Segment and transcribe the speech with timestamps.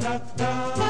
[0.00, 0.89] da, da.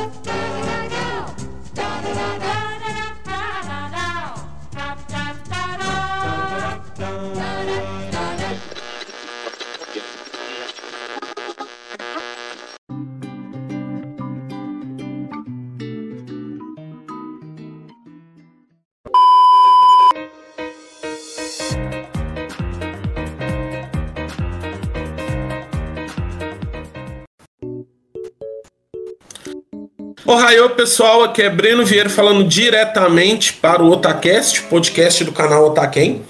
[30.31, 36.23] Ohio, pessoal, aqui é Breno Vieira falando diretamente para o Otacast, podcast do canal Otaquem.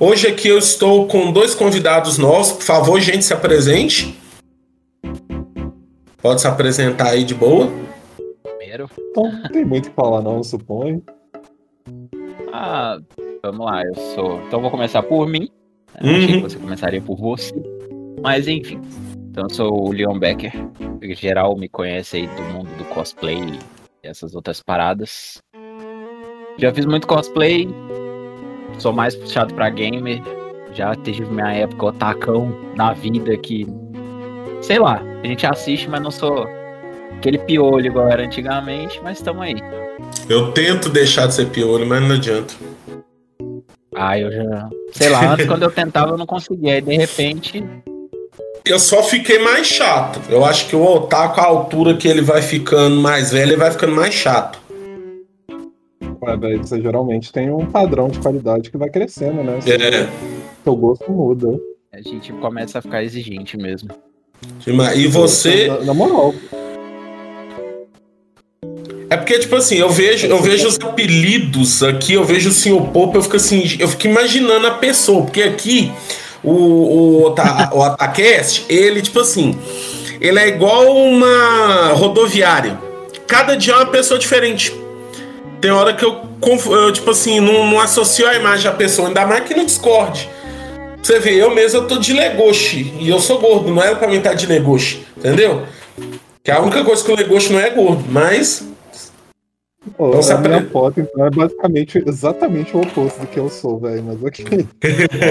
[0.00, 2.52] Hoje aqui eu estou com dois convidados novos.
[2.52, 4.18] Por favor, gente, se apresente.
[6.22, 7.70] Pode se apresentar aí de boa.
[8.42, 8.88] Primeiro.
[9.10, 11.02] Então, não tem muito o que falar, não, suponho.
[12.54, 12.96] Ah,
[13.42, 14.40] vamos lá, eu sou.
[14.46, 15.50] Então vou começar por mim.
[16.00, 16.16] Eu Uhum.
[16.16, 17.52] Achei que você começaria por você.
[18.22, 18.80] Mas enfim.
[19.32, 20.52] Então eu sou o Leon Becker.
[21.00, 23.38] Em geral me conhece aí do mundo do cosplay
[24.04, 25.38] e essas outras paradas.
[26.58, 27.66] Já fiz muito cosplay.
[28.78, 30.20] Sou mais puxado pra gamer.
[30.74, 33.66] Já tive minha época otacão na vida que.
[34.60, 36.46] Sei lá, a gente assiste, mas não sou
[37.16, 39.56] aquele piolho igual era antigamente, mas estamos aí.
[40.28, 42.52] Eu tento deixar de ser piolho, mas não adianta.
[43.94, 44.68] Ah, eu já.
[44.92, 46.74] Sei lá, antes quando eu tentava eu não conseguia.
[46.74, 47.64] Aí de repente.
[48.64, 50.20] Eu só fiquei mais chato.
[50.28, 53.72] Eu acho que o otaku, a altura que ele vai ficando mais velho, ele vai
[53.72, 54.60] ficando mais chato.
[56.22, 59.58] Ué, velho, você geralmente tem um padrão de qualidade que vai crescendo, né?
[59.66, 60.08] É.
[60.62, 61.58] seu gosto muda.
[61.92, 63.90] A gente começa a ficar exigente mesmo.
[64.94, 65.66] E você.
[65.66, 66.32] Na, na moral,
[69.10, 72.92] É porque, tipo assim, eu vejo, eu vejo os apelidos aqui, eu vejo o Sr.
[72.92, 75.92] Pope, eu fico assim, eu fico imaginando a pessoa, porque aqui
[76.42, 77.34] o, o,
[77.72, 79.58] o Otacast, ele, tipo assim,
[80.20, 82.78] ele é igual uma rodoviária.
[83.26, 84.74] Cada dia é uma pessoa diferente.
[85.60, 86.20] Tem hora que eu,
[86.70, 90.28] eu tipo assim, não, não associo a imagem da pessoa, ainda mais que no Discord.
[91.02, 94.06] Você vê, eu mesmo eu tô de Legoshi, e eu sou gordo, não era pra
[94.06, 95.62] mim estar de Legoshi, entendeu?
[96.44, 98.68] Que a única coisa que o Legoshi não é gordo, mas
[99.96, 103.48] pô, Então, se a minha foto então, é basicamente exatamente o oposto do que eu
[103.48, 104.02] sou, velho.
[104.04, 104.46] Mas ok.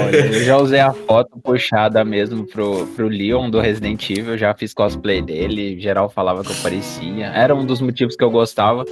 [0.04, 4.54] Olha, eu já usei a foto puxada mesmo pro, pro Leon do Resident Evil, já
[4.54, 7.26] fiz cosplay dele, geral falava que eu parecia.
[7.26, 8.84] Era um dos motivos que eu gostava.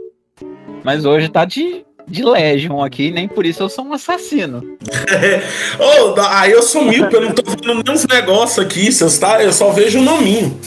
[0.83, 4.63] Mas hoje tá de, de Legion aqui, nem por isso eu sou um assassino.
[5.79, 9.19] Ô, da- aí eu sou míope, eu não tô vendo nem uns negócios aqui, seus,
[9.19, 9.43] tá?
[9.43, 10.59] Eu só vejo o nominho.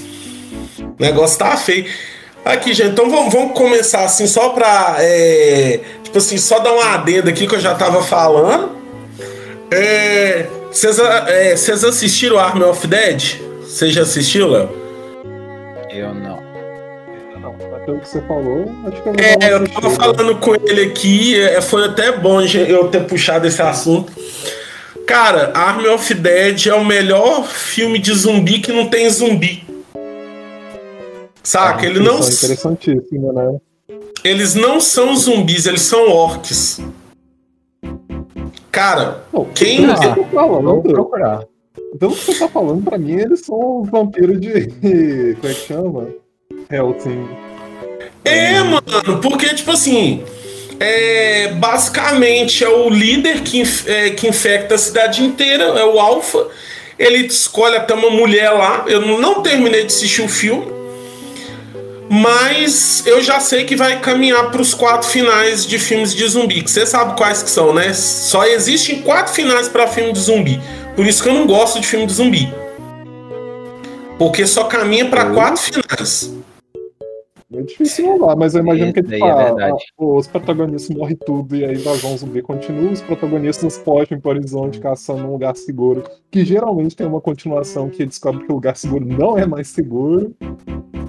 [0.79, 1.85] O negócio tá feio.
[2.45, 4.97] Aqui, gente, então vamos, vamos começar assim, só pra.
[4.99, 8.71] é, tipo assim, só dar uma adenda aqui que eu já tava falando.
[9.71, 13.39] É, Vocês é, vocês assistiram Army of Dead?
[13.61, 14.69] Você já assistiu, Léo?
[15.89, 16.43] Eu não.
[17.39, 17.53] Não,
[17.85, 19.89] pelo que você falou, acho que eu É, eu tava assistida.
[20.13, 24.11] falando com ele aqui, é, foi até bom gente, eu ter puxado esse assunto.
[25.07, 29.63] Cara, Army of Dead é o melhor filme de zumbi que não tem zumbi.
[31.43, 31.85] Saca?
[31.85, 33.57] Ele não, Discussão Interessantíssima, né?
[34.23, 36.79] eles não são zumbis, eles são orcs.
[38.71, 41.43] Cara, Não, Quem- que você tá falando, procurar.
[41.99, 44.67] pelo que você tá falando, pra mim eles são vampiros de.
[45.39, 46.07] Como é que chama?
[46.71, 47.27] Hellsing.
[48.25, 50.23] É, mano, porque, tipo assim,
[50.79, 55.99] é, basicamente é o líder que, inf- é, que infecta a cidade inteira, é o
[55.99, 56.47] Alpha.
[56.97, 58.85] Ele escolhe até uma mulher lá.
[58.87, 60.65] Eu não terminei de assistir o filme,
[62.15, 66.61] mas eu já sei que vai caminhar para os quatro finais de filmes de zumbi.
[66.61, 67.91] Que você sabe quais que são, né?
[67.91, 70.61] Só existem quatro finais para filme de zumbi.
[70.95, 72.53] Por isso que eu não gosto de filme de zumbi.
[74.19, 75.33] Porque só caminha para Hum.
[75.33, 76.31] quatro finais.
[77.55, 81.63] É difícil lá, mas eu imagino que tipo, é ah, os protagonistas morrem tudo e
[81.63, 86.95] a invasão zumbi continua, os protagonistas fogem pro horizonte caçando um lugar seguro, que geralmente
[86.95, 90.35] tem uma continuação que descobre que o lugar seguro não é mais seguro.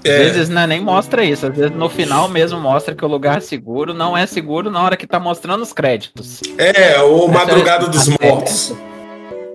[0.04, 0.19] Às É.
[0.19, 3.95] vezes né, nem mostra isso, às vezes no final mesmo mostra que o lugar seguro
[3.95, 6.42] não é seguro na hora que tá mostrando os créditos.
[6.59, 8.74] É, o Essa Madrugada é- dos Mortos.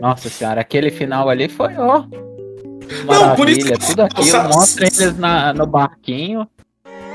[0.02, 2.04] Nossa senhora, aquele final ali foi, ó.
[3.06, 6.48] Não, por isso Maravilha, que- tudo aquilo mostra eles na, no barquinho.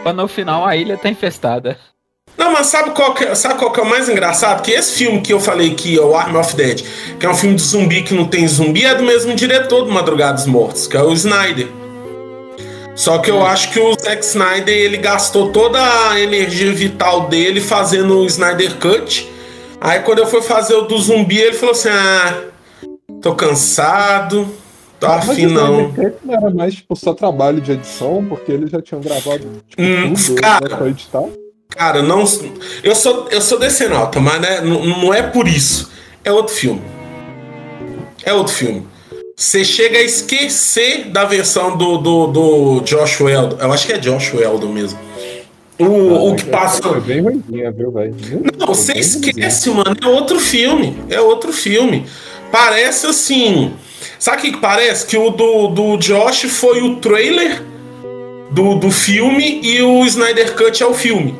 [0.04, 1.78] Quando no final a ilha tá infestada.
[2.36, 4.60] Não, mas sabe qual, que, é- sabe qual que é o mais engraçado?
[4.62, 6.84] Que esse filme que eu falei aqui, o Army of Dead,
[7.18, 9.90] que é um filme de zumbi que não tem zumbi, é do mesmo diretor do
[9.90, 11.68] Madrugada dos Mortos, que é o Snyder.
[12.94, 15.80] Só que eu acho que o Zack Snyder ele gastou toda
[16.10, 19.26] a energia vital dele fazendo o Snyder Cut.
[19.80, 22.42] Aí quando eu fui fazer o do zumbi, ele falou assim: Ah,
[23.22, 24.48] tô cansado,
[25.06, 25.92] Tá Mas afim, não.
[25.92, 29.82] Cut não era mais tipo só trabalho de edição, porque eles já tinham gravado tipo,
[29.82, 30.66] Hum, tudo, cara.
[30.66, 31.24] era só editar.
[31.70, 32.24] Cara, não.
[32.82, 35.90] Eu sou, eu sou decenalta, mas né, não, não é por isso.
[36.24, 36.80] É outro filme.
[38.24, 38.86] É outro filme.
[39.36, 43.56] Você chega a esquecer da versão do, do, do Josh Weldon.
[43.60, 44.98] Eu acho que é Josh Weldon mesmo.
[45.78, 46.80] O, o que passa.
[46.80, 48.14] Foi bem ruimzinha, viu, velho?
[48.56, 49.96] Não, você esquece, mano.
[50.00, 50.96] É outro filme.
[51.10, 52.06] É outro filme.
[52.52, 53.72] Parece assim.
[54.24, 55.04] Sabe o que que parece?
[55.04, 57.62] Que o do, do Josh foi o trailer
[58.52, 61.38] do, do filme e o Snyder Cut é o filme.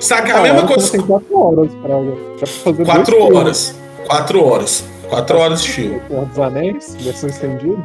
[0.00, 0.28] Sabe?
[0.28, 0.90] É a mesma coisa.
[0.90, 1.96] Tem quatro horas pra,
[2.36, 3.36] pra fazer Quatro dois filmes.
[3.38, 3.74] horas.
[4.08, 4.84] Quatro horas.
[5.08, 6.00] Quatro horas de filme.
[6.00, 7.78] Dos Anéis, versão estendida.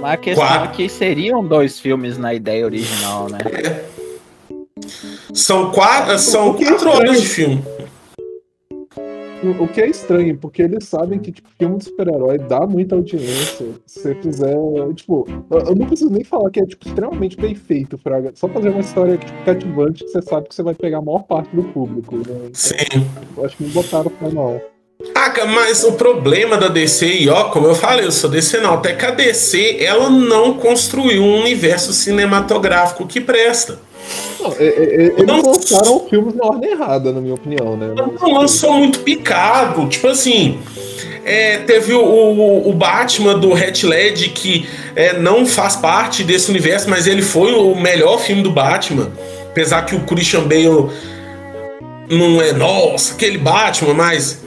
[0.00, 0.68] Mas a questão Quatro.
[0.68, 3.38] é que seriam dois filmes na ideia original, né?
[5.32, 7.64] São quatro, são é quatro horas de filme.
[9.60, 13.66] O que é estranho, porque eles sabem que tipo, filme de super-herói dá muita audiência.
[13.86, 14.56] Se você fizer.
[14.94, 18.32] Tipo, eu não preciso nem falar que é tipo, extremamente bem feito, Fraga.
[18.34, 21.22] Só fazer uma história tipo, cativante que você sabe que você vai pegar a maior
[21.24, 22.16] parte do público.
[22.16, 22.22] Né?
[22.28, 23.06] Então, Sim.
[23.36, 24.60] eu acho que não botaram pra não.
[25.14, 28.74] Ah, mas o problema da DC, e ó, como eu falei, eu sou DC não,
[28.74, 33.78] até que a DC, ela não construiu um universo cinematográfico que presta.
[34.44, 37.92] Não, é- é- é- eles Não- lançaram filmes na ordem errada, na minha opinião, né?
[38.20, 39.86] Não lançou muito picado.
[39.88, 40.58] Tipo assim,
[41.24, 46.50] é, teve o, o, o Batman do Heath Ledger que é, não faz parte desse
[46.50, 49.10] universo, mas ele foi o melhor filme do Batman.
[49.50, 50.90] Apesar que o Christian Bale
[52.10, 54.42] não é, nossa, aquele Batman, mas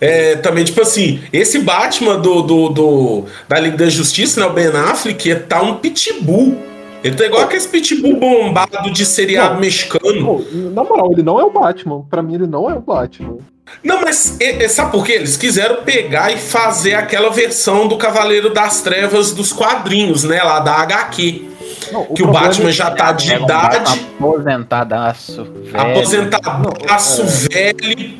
[0.00, 4.50] é, também, tipo assim, esse Batman do, do, do- da Liga da Justiça, né, o
[4.52, 6.56] Ben Affleck, tá um pitbull.
[7.04, 9.60] Ele tá igual aquele pitbull bombado de seriado Não.
[9.60, 10.24] mexicano.
[10.24, 12.02] Pô, na moral, ele não é o Batman.
[12.10, 13.38] Pra mim, ele não é o Batman.
[13.84, 15.12] Não, mas e- e sabe por quê?
[15.12, 20.42] Eles quiseram pegar e fazer aquela versão do Cavaleiro das Trevas dos quadrinhos, né?
[20.42, 21.44] Lá da HQ.
[21.92, 25.80] Não, Que o Batman é já tá de um idade, aposentadaço, velho.
[25.80, 28.14] aposentadaço, Não, velho,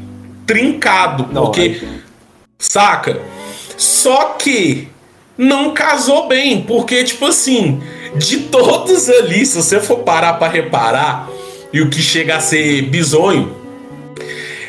[0.47, 1.27] trincado.
[1.33, 1.83] Não, porque,
[2.59, 3.19] saca?
[3.77, 4.89] Só que
[5.37, 7.81] não casou bem, porque, tipo assim,
[8.17, 11.29] de todos ali, se você for parar pra reparar,
[11.73, 13.57] e o que chega a ser bizonho,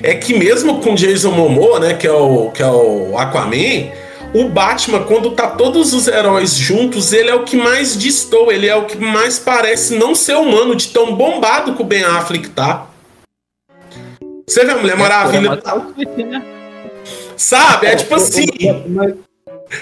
[0.01, 3.91] é que mesmo com Jason Momoa, né, que é o, que é o Aquaman,
[4.33, 8.67] o Batman, quando tá todos os heróis juntos, ele é o que mais distou, ele
[8.67, 12.49] é o que mais parece não ser humano, de tão bombado que o Ben Affleck
[12.49, 12.87] tá.
[14.47, 16.43] Você vê a Mulher Maravilha, tá o fit, né?
[17.39, 17.87] sabe?
[17.87, 18.45] É tipo assim.
[18.87, 19.13] Mas,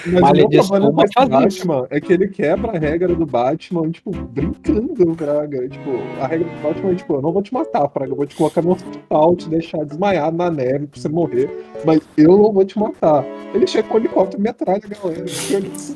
[0.06, 1.66] mas Vale o meu problema desculpa, com o faz isso.
[1.66, 5.68] Batman é que ele quebra a regra do Batman, tipo, brincando, Fraga.
[5.68, 5.90] Tipo,
[6.20, 8.12] a regra do Batman é, tipo, eu não vou te matar, Fraga.
[8.12, 11.50] Eu vou te colocar no hospital, te deixar desmaiado na neve pra você morrer.
[11.84, 13.24] Mas eu não vou te matar.
[13.54, 15.24] Ele chega com o helicóptero e metralha a galera.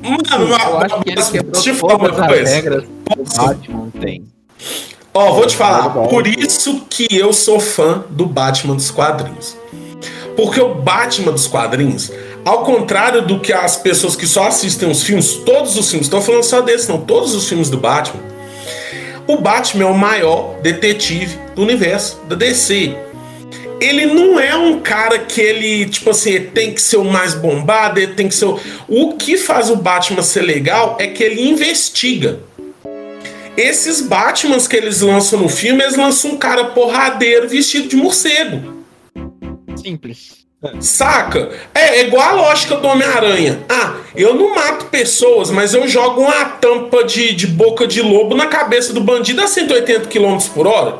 [0.03, 2.55] Mano, Eu acho que ele quebrou todas uma as coisa.
[2.55, 4.23] regras que o Batman tem.
[5.13, 6.09] Ó, vou te falar, Verdade.
[6.09, 9.55] por isso que eu sou fã do Batman dos quadrinhos.
[10.35, 12.11] Porque o Batman dos quadrinhos,
[12.45, 16.21] ao contrário do que as pessoas que só assistem os filmes, todos os filmes, estou
[16.21, 18.21] falando só desse, não, todos os filmes do Batman,
[19.27, 22.95] o Batman é o maior detetive do universo da DC.
[23.79, 27.99] Ele não é um cara que ele, tipo assim, tem que ser o mais bombado,
[27.99, 28.59] ele tem que ser o.
[28.87, 32.39] O que faz o Batman ser legal é que ele investiga.
[33.55, 38.83] Esses Batmans que eles lançam no filme, eles lançam um cara porradeiro vestido de morcego.
[39.75, 40.42] Simples.
[40.79, 41.49] Saca?
[41.73, 43.59] É, é igual a lógica do Homem-Aranha.
[43.69, 48.35] Ah, eu não mato pessoas, mas eu jogo uma tampa de, de boca de lobo
[48.35, 50.99] na cabeça do bandido a 180 km por hora.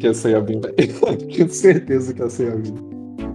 [0.00, 1.16] Que ia ser a mim, velho.
[1.28, 2.74] Tinha certeza que ia ser a mim.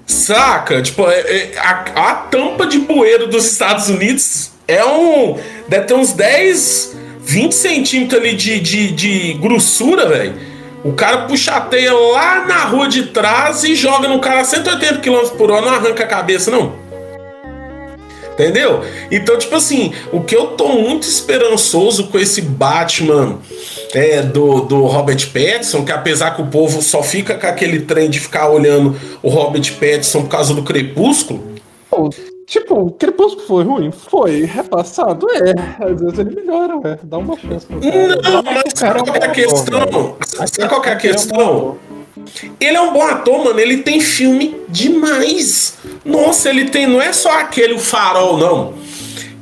[0.06, 0.82] Saca?
[0.82, 5.38] Tipo, é- é- a, a tampa de bueiro dos Estados Unidos é um.
[5.68, 10.49] Deve ter uns 10, 20 centímetros ali de, de, de grossura, velho.
[10.84, 14.46] O cara puxa a teia lá na rua de trás e joga no cara a
[14.46, 16.74] 180 km por hora, não arranca a cabeça, não.
[18.34, 18.86] Entendeu?
[19.12, 23.40] Então, tipo assim, o que eu tô muito esperançoso com esse Batman
[23.94, 28.10] é, do, do Robert Pattinson, que apesar que o povo só fica com aquele trem
[28.10, 31.44] de ficar olhando o Robert Pattinson por causa do Crepúsculo,
[32.50, 33.92] tipo, Crepúsculo foi ruim?
[33.92, 34.44] Foi.
[34.44, 35.28] Repassado?
[35.32, 35.86] É.
[35.86, 37.00] Às vezes ele melhora, ué.
[37.04, 38.22] Dá uma chance pro cara.
[38.22, 40.18] Não, mas sabe qual que é a questão?
[40.26, 41.78] Sabe qual é a questão?
[42.60, 43.60] Ele é um bom ator, mano.
[43.60, 45.76] Ele tem filme demais.
[46.04, 46.88] Nossa, ele tem.
[46.88, 48.74] Não é só aquele o farol, não.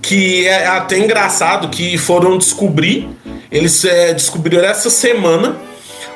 [0.02, 3.10] Que é até engraçado que foram descobrir.
[3.52, 5.58] Eles é, descobriram essa semana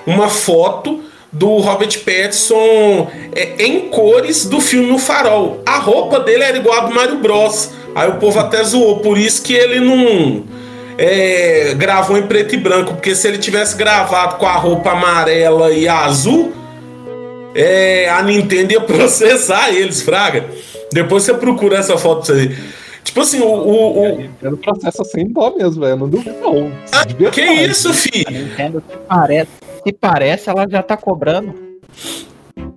[0.06, 5.62] uma foto do Robert Pattinson é, em cores do filme O Farol.
[5.66, 7.72] A roupa dele era igual a do Mario Bros.
[7.96, 10.44] Aí o povo até zoou, por isso que ele não
[10.98, 15.72] é, gravou em preto e branco, porque se ele tivesse gravado com a roupa amarela
[15.72, 16.54] e azul,
[17.56, 20.46] é, a Nintendo ia processar eles, Fraga.
[20.94, 22.56] Depois você procura essa foto pra você.
[23.04, 23.48] Tipo assim, o.
[23.48, 24.18] o, o...
[24.18, 25.96] Nintendo processa sem dó mesmo, velho.
[25.96, 26.72] Não duvido, não.
[26.92, 28.26] Ah, que isso, A filho?
[28.30, 29.50] Nintendo, se parece,
[29.84, 31.54] se parece, ela já tá cobrando.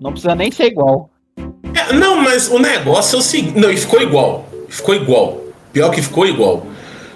[0.01, 1.11] Não precisa nem ser igual.
[1.75, 3.59] É, não, mas o negócio é o seguinte.
[3.59, 4.47] Não, e ficou igual.
[4.69, 5.41] Ficou igual.
[5.73, 6.67] Pior que ficou igual.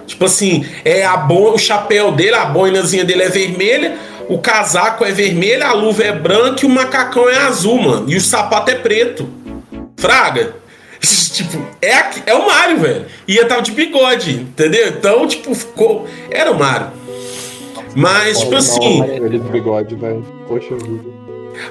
[0.06, 1.52] Tipo assim, é a bo...
[1.52, 6.12] o chapéu dele, a boinazinha dele é vermelha, o casaco é vermelho, a luva é
[6.12, 8.10] branca e o macacão é azul, mano.
[8.10, 9.28] E o sapato é preto.
[9.96, 10.56] Fraga.
[11.00, 13.06] tipo, é, aqui, é o Mario, velho.
[13.26, 14.88] E ele tava de bigode, entendeu?
[14.88, 16.08] Então, tipo, ficou.
[16.30, 16.97] Era o Mario.
[17.98, 19.02] Mas, tipo assim.
[19.02, 20.24] Ele de bigode, velho.
[20.46, 21.10] Poxa vida.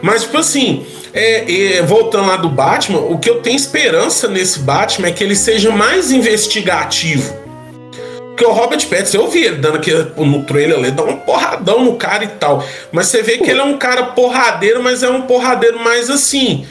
[0.01, 4.59] Mas, tipo assim, é, é, voltando lá do Batman, o que eu tenho esperança nesse
[4.59, 7.33] Batman é que ele seja mais investigativo.
[8.27, 11.85] Porque o Robert Pattinson, eu vi ele dando aqui no trailer, ele dá um porradão
[11.85, 12.61] no cara e tal.
[12.91, 16.67] Mas você vê que ele é um cara porradeiro, mas é um porradeiro mais assim.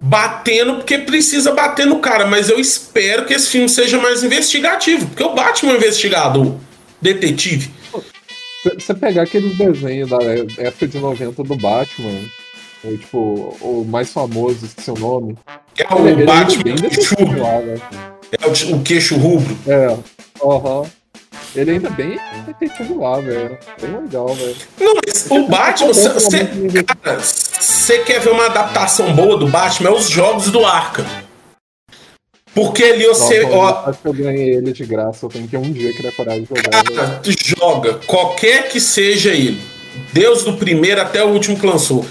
[0.00, 2.26] Batendo porque precisa bater no cara.
[2.26, 5.06] Mas eu espero que esse filme seja mais investigativo.
[5.06, 6.56] Porque o Batman é um investigador,
[7.00, 7.79] detetive.
[8.62, 10.18] Você pegar aqueles desenhos da
[10.58, 12.20] época de 90 do Batman,
[12.84, 15.38] ou, tipo, o mais famoso, o nome.
[15.78, 17.42] É o ele, Batman ele é queixo rubro.
[17.44, 19.56] É o, o, queixo rubro.
[19.66, 19.86] É,
[20.42, 20.80] aham.
[20.80, 20.86] Uhum.
[21.54, 23.58] Ele ainda é bem detetive lá, velho.
[23.80, 24.56] Bem legal, velho.
[24.78, 29.90] Não, mas o Batman, você quer ver uma adaptação boa do Batman?
[29.90, 31.04] É os jogos do Arkham.
[32.54, 33.44] Porque ali você.
[33.44, 35.24] Ó, acho que eu ganhei ele de graça.
[35.24, 36.84] Eu tenho que um dia criar coragem de jogar.
[36.84, 39.60] Cara, tu joga, qualquer que seja ele.
[40.12, 42.04] Deus do primeiro até o último que lançou.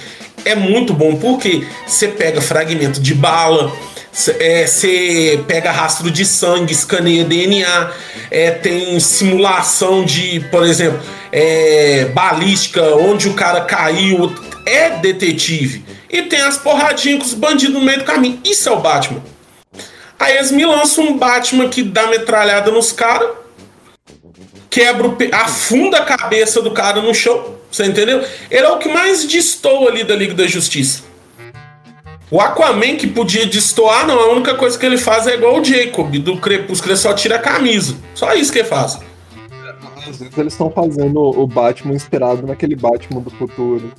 [0.45, 3.71] É muito bom, porque você pega fragmento de bala,
[4.11, 7.91] você é, pega rastro de sangue, escaneia DNA,
[8.31, 14.33] é, tem simulação de, por exemplo, é, balística, onde o cara caiu.
[14.65, 15.83] É detetive.
[16.09, 18.39] E tem as porradinhas com os bandidos no meio do caminho.
[18.43, 19.21] Isso é o Batman.
[20.19, 23.29] Aí eles me lançam um Batman que dá metralhada nos caras,
[24.69, 25.29] quebra o pe...
[25.33, 27.55] afunda a cabeça do cara no chão.
[27.71, 28.23] Você entendeu?
[28.51, 31.03] Ele é o que mais distou ali da Liga da Justiça.
[32.29, 35.63] O Aquaman que podia destoar, não, a única coisa que ele faz é igual o
[35.63, 37.95] Jacob do Crepúsculo, ele só tira a camisa.
[38.13, 38.99] Só isso que ele faz.
[39.97, 43.91] Às vezes eles estão fazendo o Batman inspirado naquele Batman do futuro.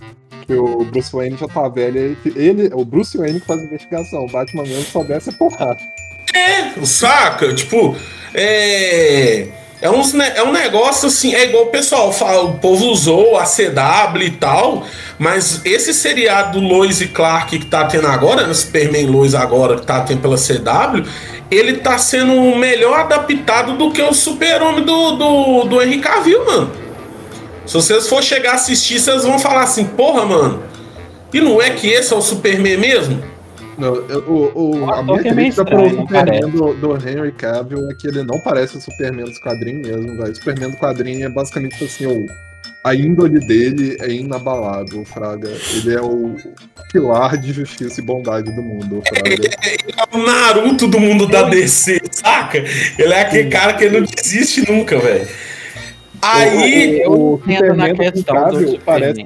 [0.47, 2.17] Que o Bruce Wayne já tá velho.
[2.37, 4.25] Ele, o Bruce Wayne que faz a investigação.
[4.25, 5.79] O Batman mesmo só desce a porrada.
[6.35, 7.53] É, saca?
[7.55, 7.97] Tipo,
[8.35, 9.49] é.
[9.83, 13.45] É, uns, é um negócio assim, é igual o pessoal fala, o povo usou a
[13.45, 14.87] CW e tal,
[15.19, 19.77] mas esse seriado do Lois e Clark que tá tendo agora, no Superman Lois agora,
[19.77, 21.09] que tá tendo pela CW,
[21.51, 26.73] ele tá sendo melhor adaptado do que o Super-Homem do, do, do Henry Cavill, mano.
[27.65, 30.63] Se vocês for chegar a assistir, vocês vão falar assim, porra, mano,
[31.33, 33.30] e não é que esse é o Superman mesmo?
[33.81, 38.23] Não, o, o, a minha crítica pro Superman do, do, Henry Cavill é que ele
[38.23, 40.33] não parece o Superman dos quadrinhos mesmo, velho.
[40.33, 42.27] O Superman do quadrinho é basicamente assim, o,
[42.85, 45.49] a índole dele é inabalável, Fraga.
[45.49, 46.37] Ele é o
[46.93, 49.29] pilar de justiça e bondade do mundo, Fraga.
[49.33, 52.59] Ele é, é o Naruto do mundo da DC, saca?
[52.59, 55.27] Ele é aquele cara que não desiste nunca, velho.
[56.21, 57.03] Aí.
[57.07, 59.25] O, o, o Superman do Cavill parece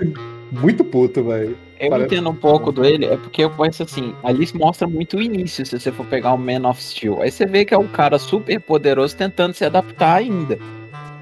[0.52, 1.56] muito puto, velho.
[1.84, 2.06] Eu Parece...
[2.14, 5.64] entendo um pouco do ele, é porque eu penso assim, ali mostra muito o início,
[5.64, 7.22] se você for pegar o Man of Steel.
[7.22, 10.58] Aí você vê que é um cara super poderoso tentando se adaptar ainda.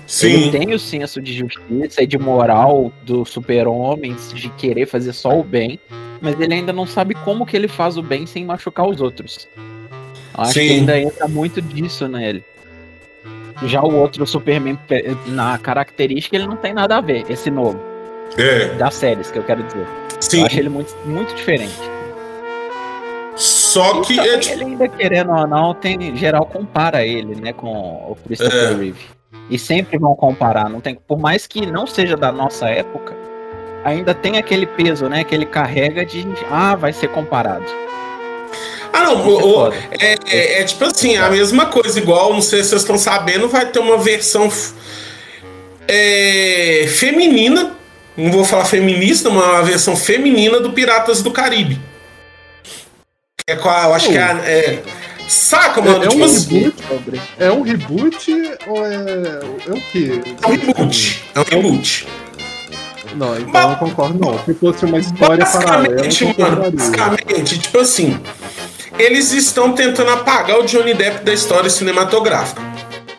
[0.07, 0.28] Sim.
[0.28, 5.38] Ele tem o senso de justiça e de moral do super-homem, de querer fazer só
[5.38, 5.78] o bem,
[6.21, 9.49] mas ele ainda não sabe como que ele faz o bem sem machucar os outros.
[10.37, 10.66] Eu acho Sim.
[10.66, 12.45] que ainda entra muito disso nele.
[13.64, 14.78] Já o outro Superman,
[15.26, 17.91] na característica, ele não tem nada a ver, esse novo.
[18.37, 18.67] É.
[18.75, 19.87] Das séries, que eu quero dizer.
[20.21, 20.41] Sim.
[20.41, 21.75] Eu acho ele muito, muito diferente.
[23.37, 24.19] Só que.
[24.19, 24.35] É...
[24.35, 28.75] Ele ainda querendo ou não, tem, geral compara ele, né, com o Christopher é.
[28.75, 29.01] Reeve.
[29.51, 33.15] E sempre vão comparar, não tem, por mais que não seja da nossa época,
[33.85, 37.65] ainda tem aquele peso, né, que ele carrega de ah, vai ser comparado.
[38.93, 42.62] Ah, não, o, o, é, é, é, tipo assim, a mesma coisa, igual, não sei
[42.62, 44.49] se vocês estão sabendo, vai ter uma versão
[45.89, 47.82] é, feminina
[48.16, 51.81] não vou falar feminista, uma versão feminina do Piratas do Caribe.
[53.47, 54.83] É qual, eu acho que é, é
[55.28, 56.04] Saca, é, mano?
[56.04, 58.33] É, tipo um assim, reboot, é um reboot
[58.66, 59.40] ou é.
[59.66, 60.21] É o quê?
[60.42, 61.25] É um reboot.
[61.35, 62.07] É um reboot.
[63.14, 64.38] Não, então Mas, eu concordo não.
[64.45, 66.02] Se fosse uma história paralela.
[66.38, 68.19] Mano, basicamente, tipo assim.
[68.99, 72.62] eles estão tentando apagar o Johnny Depp da história cinematográfica.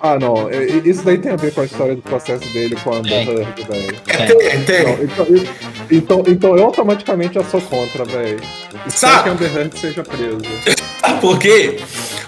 [0.06, 0.50] Ah, não.
[0.50, 3.26] é- Isso daí tem a ver com a história do processo dele com a Amber.
[3.26, 3.96] Heard, velho.
[4.08, 4.84] É, tem, tem.
[4.84, 5.48] Não, Então, eu-
[5.90, 8.42] então, então eu automaticamente já sou contra, velho.
[8.90, 9.24] Sabe?
[9.24, 10.38] que a Amber Heard seja presa.
[11.00, 11.80] Sabe por quê?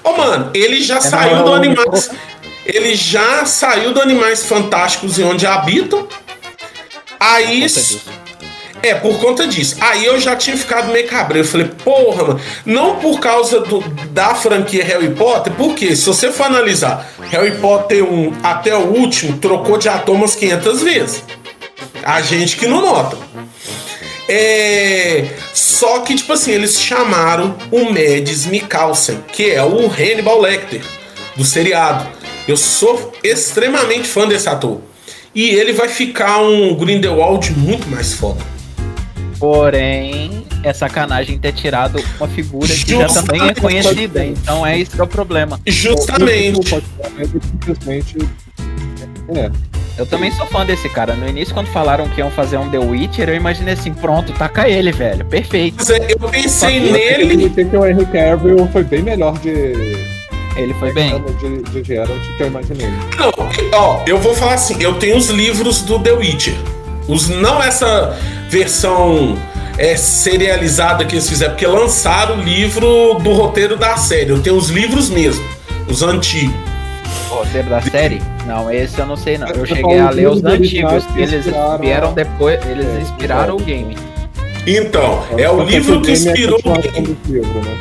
[0.06, 2.12] Ô, mano, ele já saiu do Animais.
[2.66, 6.08] Ele já saiu do Animais Fantásticos e Onde Habitam.
[7.20, 7.60] Aí.
[7.60, 8.02] Disso.
[8.88, 9.78] É, por conta disso.
[9.80, 11.48] Aí eu já tinha ficado meio cabreiro.
[11.48, 12.40] Eu falei, porra, mano.
[12.66, 13.80] Não por causa do-
[14.12, 19.38] da franquia Harry Potter, porque se você for analisar, Harry Potter 1 até o último
[19.40, 21.24] trocou de ator umas 500 vezes.
[22.04, 23.18] A gente que não nota.
[24.28, 25.26] É.
[25.54, 30.82] Só que, tipo assim, eles chamaram o Mads Mikkelsen, que é o Hannibal Lecter
[31.36, 32.08] do seriado.
[32.48, 34.80] Eu sou extremamente fã desse ator.
[35.34, 38.42] E ele vai ficar um Grindelwald muito mais foda.
[39.40, 43.62] Porém, é sacanagem ter tirado uma figura que já também é Justamente.
[43.62, 44.26] conhecida.
[44.26, 45.60] Então é isso que é o problema.
[45.66, 46.62] Justamente.
[47.42, 48.18] Simplesmente.
[49.36, 49.52] É.
[49.98, 51.14] Eu também sou fã desse cara.
[51.16, 54.68] No início, quando falaram que iam fazer um The Witcher, eu imaginei assim, pronto, taca
[54.68, 55.24] ele, velho.
[55.26, 55.90] Perfeito.
[55.92, 57.24] É, eu pensei Eu nele.
[57.34, 59.50] admiti que o Henry Cavill foi bem melhor de.
[60.58, 61.14] Ele foi bem.
[61.40, 62.88] De, de Geralt que eu imaginei.
[63.18, 63.32] Não,
[63.74, 66.56] ó, eu vou falar assim, eu tenho os livros do The Witcher.
[67.08, 68.18] Os, não essa
[68.50, 69.38] versão
[69.78, 74.30] é, serializada que eles fizeram, porque lançaram o livro do roteiro da série.
[74.30, 75.44] Eu tenho os livros mesmo,
[75.88, 76.56] os antigos.
[77.30, 78.22] O roteiro da série?
[78.46, 79.48] Não, esse eu não sei não.
[79.48, 81.06] Eu cheguei a ler os antigos.
[81.06, 83.98] que Eles inspiraram vieram depois, eles É, inspiraram o game.
[84.68, 87.08] Então, é o Só que livro que é inspirou o game.
[87.24, 87.78] do livro, né?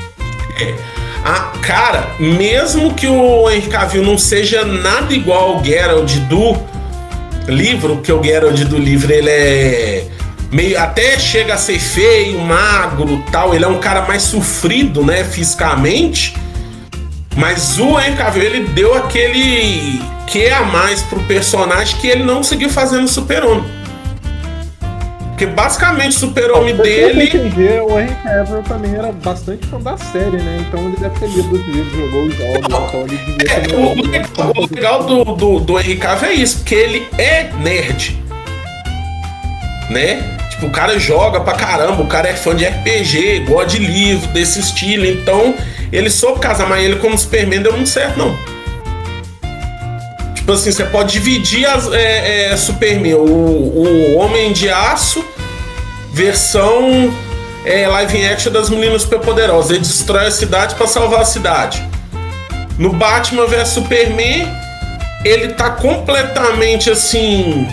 [1.25, 6.55] Ah, cara, mesmo que o Henry Cavill não seja nada igual ao Geralt do
[7.47, 10.09] livro, que o Geralt do livro ele é
[10.51, 15.25] meio até chega a ser feio, magro, tal, ele é um cara mais sofrido, né,
[15.25, 16.35] fisicamente.
[17.37, 22.71] Mas o Henry ele deu aquele que a mais pro personagem que ele não conseguiu
[22.71, 23.84] fazer no Super-Homem.
[25.35, 30.37] Porque basicamente o Super-Homem dele entendi, o Henry Cavill também era bastante fã da série,
[30.37, 30.65] né?
[30.69, 33.75] Então ele deve ter lido os livros, jogou os jogos, então ele devia É, ter
[33.75, 38.17] o, legal, o legal do, do, do Henry Cavill é isso, porque ele é nerd.
[39.91, 40.39] Né?
[40.51, 44.29] Tipo, o cara joga pra caramba, o cara é fã de RPG, gosta de livro,
[44.29, 45.05] desse estilo.
[45.05, 45.53] Então,
[45.91, 48.54] ele soube casar, mas ele como Superman deu muito certo, não.
[50.45, 55.25] Tipo assim, você pode dividir as é, é, Superman, o, o Homem de Aço,
[56.13, 57.11] versão
[57.65, 59.71] é, live action das meninas superpoderosas.
[59.71, 61.83] Ele destrói a cidade pra salvar a cidade.
[62.77, 64.47] No Batman vs Superman,
[65.25, 67.67] ele tá completamente assim.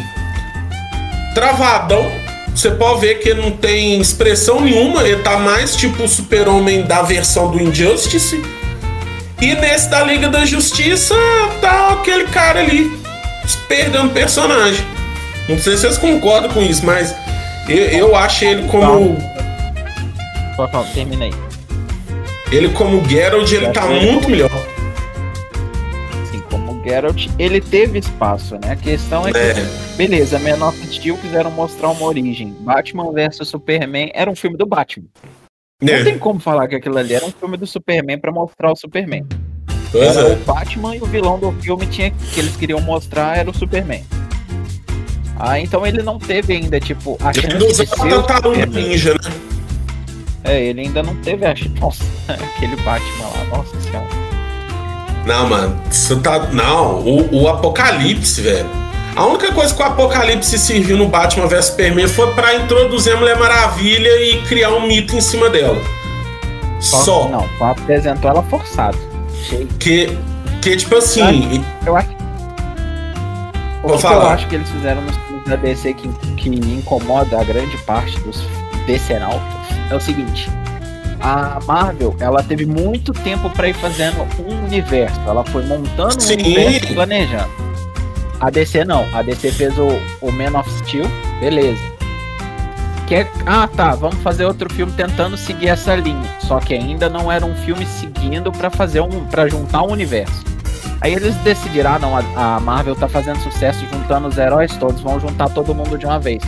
[1.35, 2.09] travadão.
[2.55, 6.83] Você pode ver que ele não tem expressão nenhuma, ele tá mais tipo o super-homem
[6.83, 8.41] da versão do Injustice.
[9.41, 11.15] E nesse da Liga da Justiça,
[11.59, 12.91] tá aquele cara ali,
[13.67, 14.85] perdendo personagem.
[15.49, 17.15] Não sei se vocês concordam com isso, mas
[17.67, 19.17] eu, eu acho ele como.
[20.55, 21.33] Pode falar, termina aí.
[22.51, 24.51] Ele como Geralt, ele tá muito melhor.
[26.21, 28.73] Assim, como Geralt, ele teve espaço, né?
[28.73, 29.55] A questão é que, É.
[29.97, 32.55] beleza, Man of Steel quiseram mostrar uma origem.
[32.59, 35.07] Batman vs Superman era um filme do Batman.
[35.81, 38.71] Não É, tem como falar que aquilo ali era um filme do Superman pra mostrar
[38.71, 39.25] o Superman.
[39.91, 40.33] pois Era é.
[40.33, 44.03] o Batman e o vilão do filme tinha, que eles queriam mostrar era o Superman.
[45.39, 48.09] Ah, então ele não teve ainda, tipo, a chance Ele de usa ser a o
[48.23, 48.89] tartaruga Superman.
[48.89, 49.31] ninja, né?
[50.43, 51.73] É, ele ainda não teve a chance.
[51.79, 54.07] Nossa, aquele Batman lá, nossa senhora.
[55.25, 56.47] Não, mano, isso tá.
[56.51, 58.69] Não, o, o Apocalipse, velho.
[59.15, 63.17] A única coisa que o Apocalipse serviu no Batman vs Superman foi pra introduzir a
[63.17, 65.81] Mulher Maravilha e criar um mito em cima dela.
[66.79, 67.27] Só.
[67.27, 68.97] Não, só apresentou ela forçado.
[69.79, 70.17] Que,
[70.61, 71.63] que tipo assim.
[71.85, 72.09] Eu acho.
[73.83, 74.33] O Vou que eu falar.
[74.33, 78.41] acho que eles fizeram nos filmes da DC que, que incomoda a grande parte dos
[78.85, 79.41] decenautas
[79.89, 80.49] é o seguinte.
[81.19, 85.19] A Marvel, ela teve muito tempo pra ir fazendo um universo.
[85.27, 86.33] Ela foi montando Sim.
[86.33, 87.70] um universo e planejando.
[88.41, 89.05] A DC não.
[89.13, 89.87] A DC fez o,
[90.19, 91.05] o Man of Steel,
[91.39, 91.79] beleza.
[93.07, 96.27] Que é, ah, tá, vamos fazer outro filme tentando seguir essa linha.
[96.39, 100.43] Só que ainda não era um filme seguindo pra fazer um, para juntar um universo.
[101.01, 105.01] Aí eles decidiram, ah, não, a, a Marvel tá fazendo sucesso juntando os heróis todos,
[105.01, 106.41] vão juntar todo mundo de uma vez.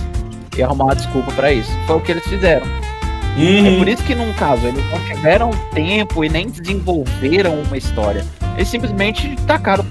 [0.58, 1.72] E arrumar uma desculpa pra isso.
[1.86, 2.66] Foi o que eles fizeram.
[2.66, 2.94] É
[3.36, 8.24] Hum, por isso que num caso eles não tiveram tempo e nem desenvolveram uma história.
[8.56, 9.84] Eles simplesmente tacaram.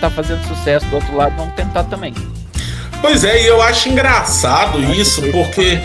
[0.00, 2.14] Tá fazendo sucesso do outro lado, vamos tentar também.
[3.00, 5.78] pois é, e eu acho engraçado isso, porque,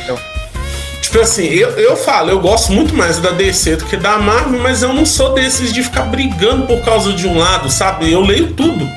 [1.12, 4.62] Tipo assim, eu, eu falo, eu gosto muito mais da DC do que da Marvel,
[4.62, 8.10] mas eu não sou desses de ficar brigando por causa de um lado, sabe?
[8.10, 8.89] Eu leio tudo.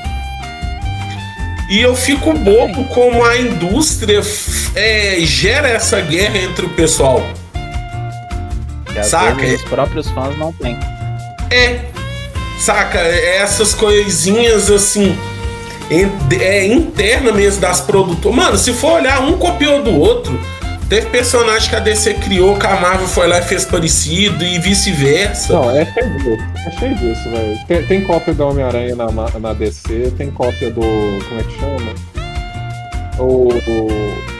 [1.69, 4.21] E eu fico bobo como a indústria
[4.75, 7.21] é, gera essa guerra entre o pessoal.
[9.03, 9.45] Saca?
[9.45, 10.79] Os próprios fãs não têm.
[11.51, 11.94] É.
[12.59, 12.99] Saca?
[12.99, 15.17] Essas coisinhas assim.
[15.89, 18.35] É interna mesmo das produtoras.
[18.35, 20.39] Mano, se for olhar, um copiou do outro.
[20.89, 24.59] Teve personagem que a DC criou, que a Marvel foi lá e fez parecido e
[24.59, 25.53] vice-versa.
[25.53, 27.59] Não, é cheio disso, é cheio disso, velho.
[27.67, 30.81] Tem, tem, cópia do Homem-Aranha na, na DC, tem cópia do.
[30.81, 31.93] Como é que chama?
[33.17, 33.47] O.
[33.47, 34.35] o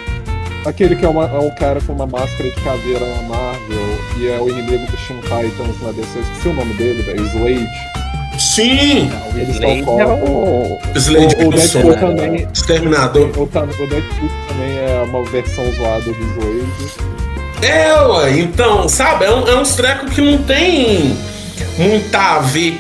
[0.70, 4.40] aquele que é, uma, é cara com uma máscara de caveira na Marvel e é
[4.40, 6.20] o inimigo do Shin Titans na DC.
[6.20, 7.26] Esqueci o nome dele, velho.
[7.26, 7.95] Slade.
[8.40, 9.12] Sim!
[9.36, 10.80] Eles Slade é o...
[10.96, 11.98] Slade o, o Deadpool né?
[11.98, 12.48] também.
[12.54, 13.30] Exterminador.
[13.38, 17.16] O, o Deadpool também é uma versão zoada do Slade.
[17.62, 21.18] É, ué, então, sabe, é, um, é uns trecos que não tem
[21.78, 22.80] muita a ver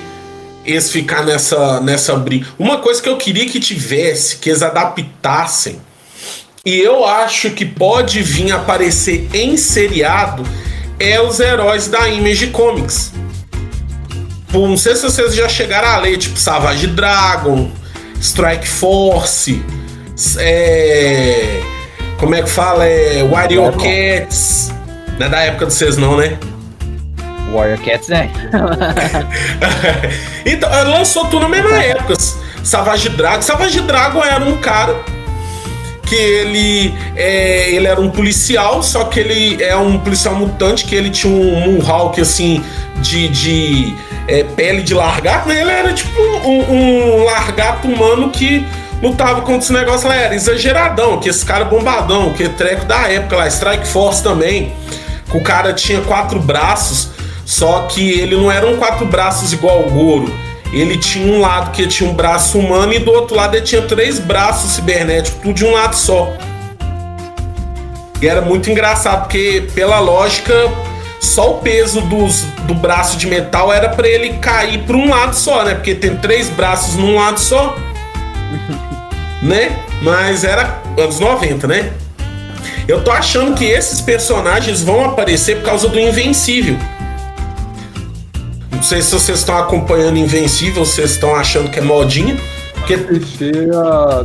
[0.66, 2.48] eles ficar nessa, nessa briga.
[2.58, 5.80] Uma coisa que eu queria que tivesse, que eles adaptassem,
[6.66, 10.44] e eu acho que pode vir aparecer em seriado,
[11.00, 13.12] é os heróis da Image Comics.
[14.56, 17.70] Tipo, não sei se vocês já chegaram a ler, tipo, Savage Dragon,
[18.22, 19.62] Strike Force,
[20.40, 21.60] é,
[22.18, 22.86] como é que fala?
[22.86, 24.72] É, Warrior Cats.
[25.20, 26.38] Não é da época de vocês, não, né?
[27.52, 28.30] Warrior Cats, é.
[30.46, 32.16] então, lançou tudo na mesma época.
[32.64, 33.42] Savage Dragon.
[33.42, 34.96] Savage Dragon era um cara
[36.06, 40.96] que ele, é, ele era um policial, só que ele é um policial mutante, que
[40.96, 42.64] ele tinha um Mohawk assim
[43.02, 43.96] de, de
[44.28, 45.62] é, pele de largato, né?
[45.62, 48.66] Ele era tipo um, um largato humano que
[49.02, 53.38] lutava contra esse negócio lá, era exageradão, que esse cara bombadão, que treco da época
[53.38, 54.74] lá, Strike Force também,
[55.34, 57.10] o cara tinha quatro braços,
[57.46, 60.34] só que ele não era um quatro braços igual o Goro.
[60.74, 63.82] Ele tinha um lado que tinha um braço humano e do outro lado ele tinha
[63.84, 66.34] três braços cibernéticos, tudo de um lado só.
[68.22, 70.54] E era muito engraçado, porque pela lógica,
[71.26, 75.36] só o peso dos, do braço de metal era para ele cair para um lado
[75.36, 75.76] só, né?
[75.76, 77.76] Porque tem três braços num lado só.
[79.42, 79.78] né?
[80.02, 81.92] Mas era anos 90, né?
[82.88, 86.78] Eu tô achando que esses personagens vão aparecer por causa do Invencível.
[88.72, 92.38] Não sei se vocês estão acompanhando Invencível, vocês estão achando que é modinha.
[92.76, 92.98] Porque...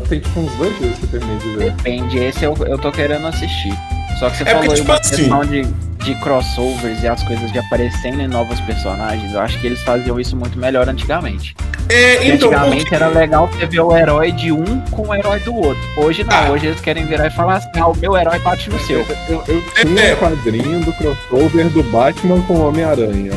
[0.08, 1.70] Tem tipo uns dois dias que eu terminei de ver.
[1.72, 3.72] Depende, esse eu, eu tô querendo assistir.
[4.18, 5.16] Só que você é falou porque, tipo assim...
[5.16, 9.66] questão de de crossovers e as coisas de aparecendo em novos personagens, eu acho que
[9.66, 11.54] eles faziam isso muito melhor antigamente.
[11.88, 12.94] É, então, antigamente porque...
[12.94, 15.82] era legal você ver o herói de um com o herói do outro.
[15.96, 16.50] Hoje não, ah.
[16.50, 19.04] hoje eles querem virar e falar assim: ah, o meu herói bate no seu.
[19.28, 20.14] Eu, eu tinha é.
[20.14, 23.32] um quadrinho do crossover do Batman com o Homem-Aranha.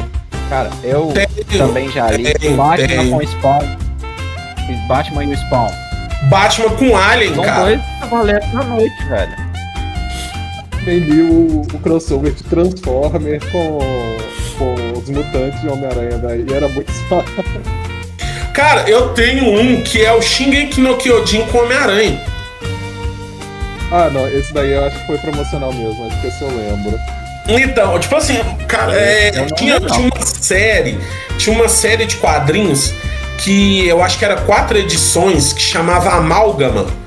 [0.49, 3.09] Cara, eu tem, também já li tem, Batman tem.
[3.09, 3.77] com Spawn.
[4.87, 5.71] Batman e o Spawn.
[6.29, 7.55] Batman com Alien, São cara.
[7.55, 9.42] São dois cavaleiros na noite, velho
[10.91, 13.79] li o, o crossover de Transformer com,
[14.57, 17.43] com os mutantes de Homem-Aranha daí, e era muito fácil.
[18.53, 22.21] Cara, eu tenho um que é o Shingeki no Kyojin com Homem-Aranha.
[23.91, 26.99] Ah, não, esse daí eu acho que foi promocional mesmo, acho que esse eu lembro.
[27.47, 30.97] Então, tipo assim, cara, é, tinha, tinha uma série,
[31.37, 32.93] tinha uma série de quadrinhos
[33.39, 37.02] que eu acho que era quatro edições que chamava Amálgama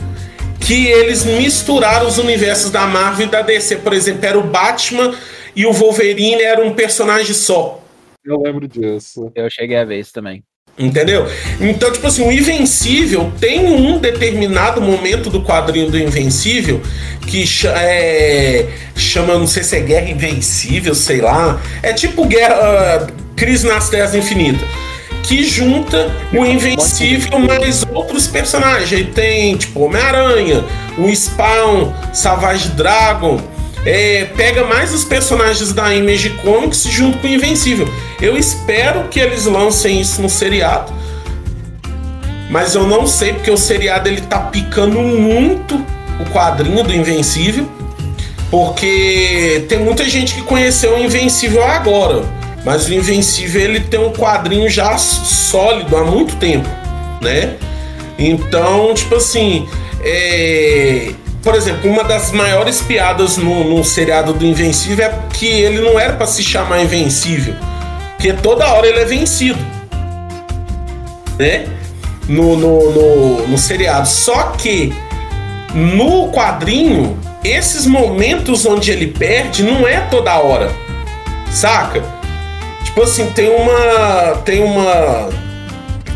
[0.66, 3.76] que eles misturaram os universos da Marvel e da DC.
[3.76, 5.14] Por exemplo, era o Batman
[5.54, 7.82] e o Wolverine era um personagem só.
[8.24, 9.30] Eu lembro disso.
[9.34, 10.42] Eu cheguei a ver isso também.
[10.76, 11.24] Entendeu?
[11.60, 16.82] Então, tipo assim, o Invencível tem um determinado momento do quadrinho do Invencível
[17.26, 21.62] que é, chama, não sei se é Guerra Invencível, sei lá.
[21.82, 23.06] É tipo Guerra.
[23.12, 24.85] Uh, Crise nas Terras Infinitas
[25.26, 28.92] que junta o Invencível mais outros personagens.
[28.92, 30.64] Aí tem, tipo, Homem-Aranha,
[30.96, 33.40] o Spawn, Savage Dragon.
[33.84, 37.88] É, pega mais os personagens da Image Comics junto com o Invencível.
[38.20, 40.92] Eu espero que eles lancem isso no seriado.
[42.50, 45.74] Mas eu não sei, porque o seriado ele tá picando muito
[46.20, 47.68] o quadrinho do Invencível.
[48.50, 52.22] Porque tem muita gente que conheceu o Invencível agora.
[52.66, 56.68] Mas o Invencível ele tem um quadrinho já sólido há muito tempo,
[57.22, 57.54] né?
[58.18, 59.68] Então, tipo assim,
[60.02, 61.12] é...
[61.44, 66.00] por exemplo, uma das maiores piadas no, no seriado do Invencível é que ele não
[66.00, 67.54] era para se chamar Invencível,
[68.16, 69.64] porque toda hora ele é vencido,
[71.38, 71.66] né?
[72.28, 74.08] No, no, no, no seriado.
[74.08, 74.92] Só que
[75.72, 80.68] no quadrinho esses momentos onde ele perde não é toda hora.
[81.48, 82.15] Saca?
[82.96, 84.36] Tipo assim, tem uma.
[84.42, 85.28] Tem uma.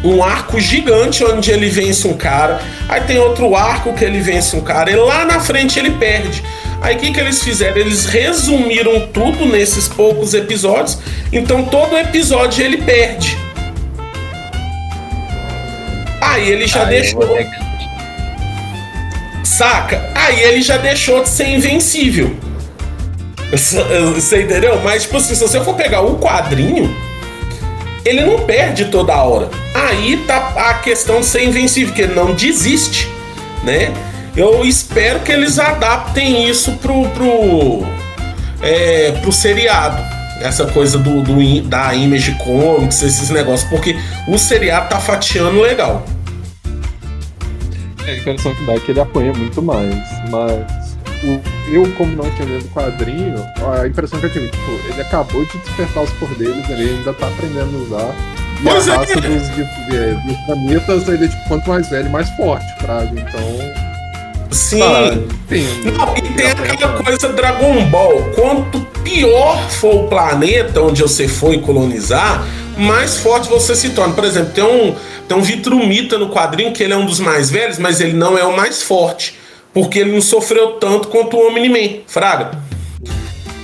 [0.02, 2.58] Um arco gigante onde ele vence um cara.
[2.88, 4.90] Aí tem outro arco que ele vence um cara.
[4.90, 6.42] E lá na frente ele perde.
[6.80, 7.76] Aí o que, que eles fizeram?
[7.76, 10.98] Eles resumiram tudo nesses poucos episódios.
[11.30, 13.36] Então todo episódio ele perde.
[16.18, 17.20] Aí ele já deixou.
[19.44, 20.10] Saca?
[20.14, 22.34] Aí ele já deixou de ser invencível.
[23.50, 24.80] Você entendeu?
[24.82, 26.94] Mas, tipo assim, se você for pegar o quadrinho,
[28.04, 29.50] ele não perde toda hora.
[29.74, 33.08] Aí tá a questão de ser invencível, que ele não desiste,
[33.64, 33.92] né?
[34.36, 37.84] Eu espero que eles adaptem isso pro, pro,
[38.62, 40.00] é, pro seriado.
[40.40, 46.04] Essa coisa do, do, da Image Comics, esses negócios, porque o seriado tá fatiando legal.
[48.06, 49.94] É, a impressão que dá é que ele apanha muito mais,
[50.30, 50.79] mas
[51.24, 51.40] o,
[51.72, 53.34] eu, como não entendendo o quadrinho,
[53.80, 57.26] a impressão que eu tive, tipo, ele acabou de despertar os poderes, ele ainda tá
[57.28, 58.14] aprendendo a usar.
[58.60, 58.92] E Pois é.
[58.92, 62.66] a raça dos, de, de- dos planetas, ele é tipo, quanto mais velho, mais forte,
[62.80, 63.10] Fraga.
[63.18, 63.90] Então.
[64.50, 64.82] Sim.
[64.82, 65.10] ah.
[65.96, 68.22] Não, e tem aquela coisa Dragon Ball.
[68.34, 72.44] Quanto pior for o planeta onde você foi colonizar,
[72.76, 74.12] mais forte você se torna.
[74.14, 74.94] Por exemplo, tem um,
[75.28, 78.36] tem um Vitrumita no quadrinho que ele é um dos mais velhos, mas ele não
[78.36, 79.38] é o mais forte.
[79.72, 82.58] Porque ele não sofreu tanto quanto o Omni-Man, Fraga.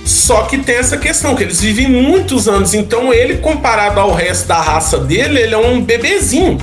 [0.05, 4.47] Só que tem essa questão, que eles vivem muitos anos, então ele, comparado ao resto
[4.47, 6.57] da raça dele, ele é um bebezinho.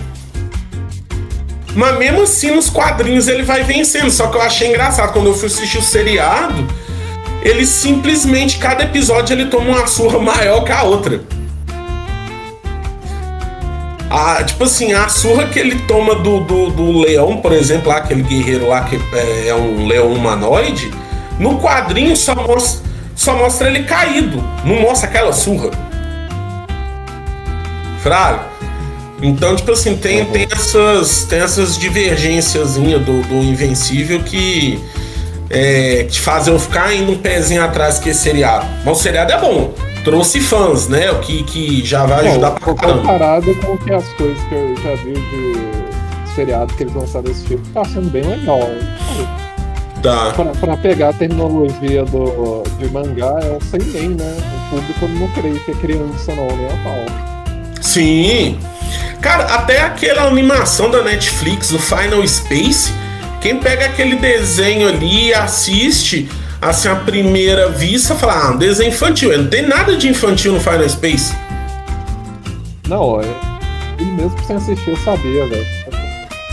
[1.74, 4.10] Mas mesmo assim, nos quadrinhos ele vai vencendo.
[4.10, 6.66] Só que eu achei engraçado quando eu fui assistir o seriado.
[7.42, 11.20] Ele simplesmente, cada episódio, ele toma uma surra maior que a outra.
[14.14, 17.96] A, tipo assim, a surra que ele toma do, do, do leão, por exemplo, lá,
[17.96, 20.88] aquele guerreiro lá que é, é um leão humanoide,
[21.36, 24.40] no quadrinho só mostra, só mostra ele caído.
[24.64, 25.72] Não mostra aquela surra.
[28.04, 28.44] Fraga.
[29.20, 34.78] Então, tipo assim, tem, tem, essas, tem essas divergências do, do Invencível que,
[35.50, 38.64] é, que fazem eu ficar indo um pezinho atrás que esse seriado.
[38.84, 39.74] Mas o seriado é bom.
[40.04, 41.10] Trouxe fãs, né?
[41.10, 43.00] O que, que já vai ajudar Não, pra caramba.
[43.00, 47.44] comparado com que as coisas que eu já vi de seriado que eles lançaram desse
[47.46, 48.60] tipo, tá sendo bem legal.
[50.02, 50.32] Tá.
[50.32, 54.36] Pra, pra pegar a terminologia do, de mangá, é sem nem, né?
[54.70, 57.64] O público não creio que é criança não, nem a pau.
[57.80, 58.58] Sim.
[59.22, 62.92] Cara, até aquela animação da Netflix, o Final Space,
[63.40, 66.28] quem pega aquele desenho ali e assiste,
[66.68, 69.36] assim, a primeira vista, fala, ah, um desenho infantil.
[69.36, 71.34] Não tem nada de infantil no Final Space.
[72.88, 73.24] Não, é.
[73.98, 75.66] Ele mesmo sem assistir eu sabia, velho.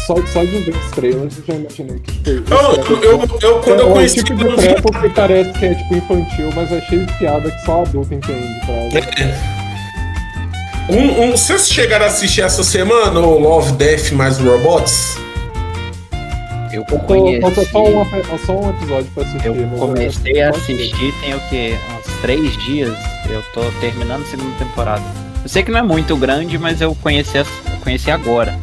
[0.06, 3.39] Só, só de ver os trailers eu já imaginei que tipo, esse Eu, eu, eu,
[3.41, 4.24] eu- quando é eu um conheci.
[4.24, 7.52] tipo de não- treco que parece que é tipo infantil, mas é cheio de piada
[7.52, 9.32] que só adulto entende, tá?
[10.89, 15.15] Um, um, vocês chegaram a assistir essa semana o Love, Death mais Robots?
[16.74, 17.42] Eu conheci.
[17.42, 19.46] falta só, um, só um episódio pra assistir.
[19.48, 21.78] Eu comecei a assistir tem o que?
[21.98, 22.98] Uns três dias.
[23.30, 25.04] Eu tô terminando a segunda temporada.
[25.44, 27.46] Eu sei que não é muito grande, mas eu conheci, eu
[27.84, 28.58] conheci agora.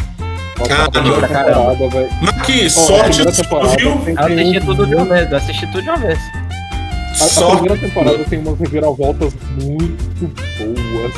[0.61, 2.09] A temporada, velho.
[2.21, 3.90] Mas que a sorte temporada viu?
[4.07, 6.18] Eu assisti tudo de uma vez, eu assisti tudo de uma vez.
[6.18, 7.57] A, a Sorte.
[7.59, 11.12] primeira temporada tem umas reviravoltas muito boas.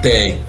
[0.00, 0.40] Tem.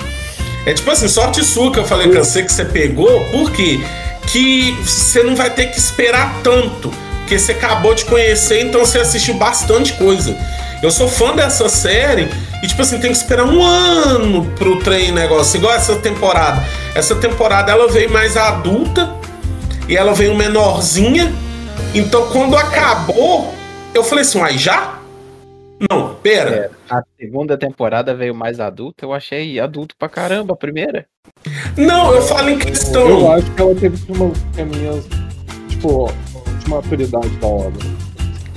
[0.66, 3.80] É tipo assim, sorte sua que eu falei com você que você pegou, por quê?
[4.28, 6.92] Que você não vai ter que esperar tanto.
[7.20, 10.36] Porque você acabou de conhecer, então você assistiu bastante coisa.
[10.82, 12.30] Eu sou fã dessa série
[12.62, 15.58] e, tipo assim, tem que esperar um ano pro trem negócio.
[15.58, 16.62] Igual essa temporada.
[16.94, 19.16] Essa temporada ela veio mais adulta
[19.88, 21.34] e ela veio menorzinha.
[21.94, 23.54] Então quando acabou,
[23.94, 24.96] eu falei assim, uai, já?
[25.90, 26.72] Não, pera.
[26.90, 31.06] A segunda temporada veio mais adulta, eu achei adulto pra caramba a primeira.
[31.78, 33.08] Não, eu falo em questão.
[33.08, 35.06] Eu acho que ela teve umas caminhas,
[35.70, 36.12] tipo,
[36.60, 37.86] de maturidade da obra.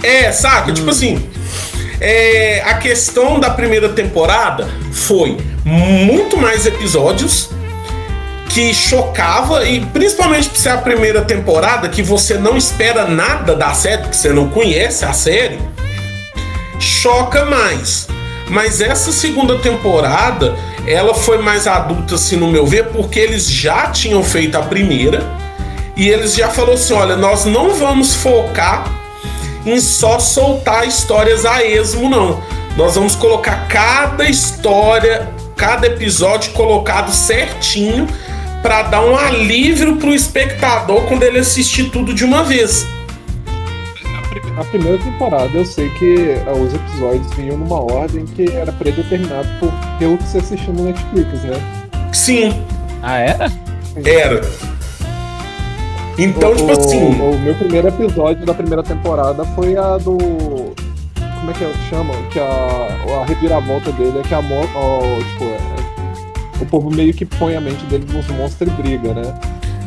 [0.02, 0.72] É, saca?
[0.72, 1.28] Tipo assim,
[2.00, 7.50] é, a questão da primeira temporada foi muito mais episódios
[8.50, 13.74] que chocava e principalmente por ser a primeira temporada que você não espera nada da
[13.74, 15.58] série, porque você não conhece a série,
[16.78, 18.08] choca mais.
[18.48, 23.90] Mas essa segunda temporada, ela foi mais adulta, assim, no meu ver, porque eles já
[23.90, 25.24] tinham feito a primeira
[25.96, 28.88] e eles já falaram assim: olha, nós não vamos focar
[29.64, 32.40] em só soltar histórias a esmo, não.
[32.76, 38.06] Nós vamos colocar cada história, cada episódio colocado certinho
[38.62, 42.86] para dar um alívio pro espectador quando ele assistir tudo de uma vez.
[44.56, 49.48] Na primeira temporada eu sei que ah, os episódios vinham numa ordem que era predeterminado
[49.60, 51.56] por, pelo que você assistiu no Netflix, né?
[52.12, 52.62] Sim,
[53.02, 53.52] Ah, era?
[54.04, 54.40] era.
[56.18, 57.20] Então, o, tipo assim.
[57.20, 60.16] O, o meu primeiro episódio da primeira temporada foi a do.
[60.16, 62.14] Como é que chama?
[62.32, 67.12] Que a, a reviravolta dele é que a mo, ó, tipo, é- o povo meio
[67.12, 69.22] que põe a mente dele nos monstros e briga, né?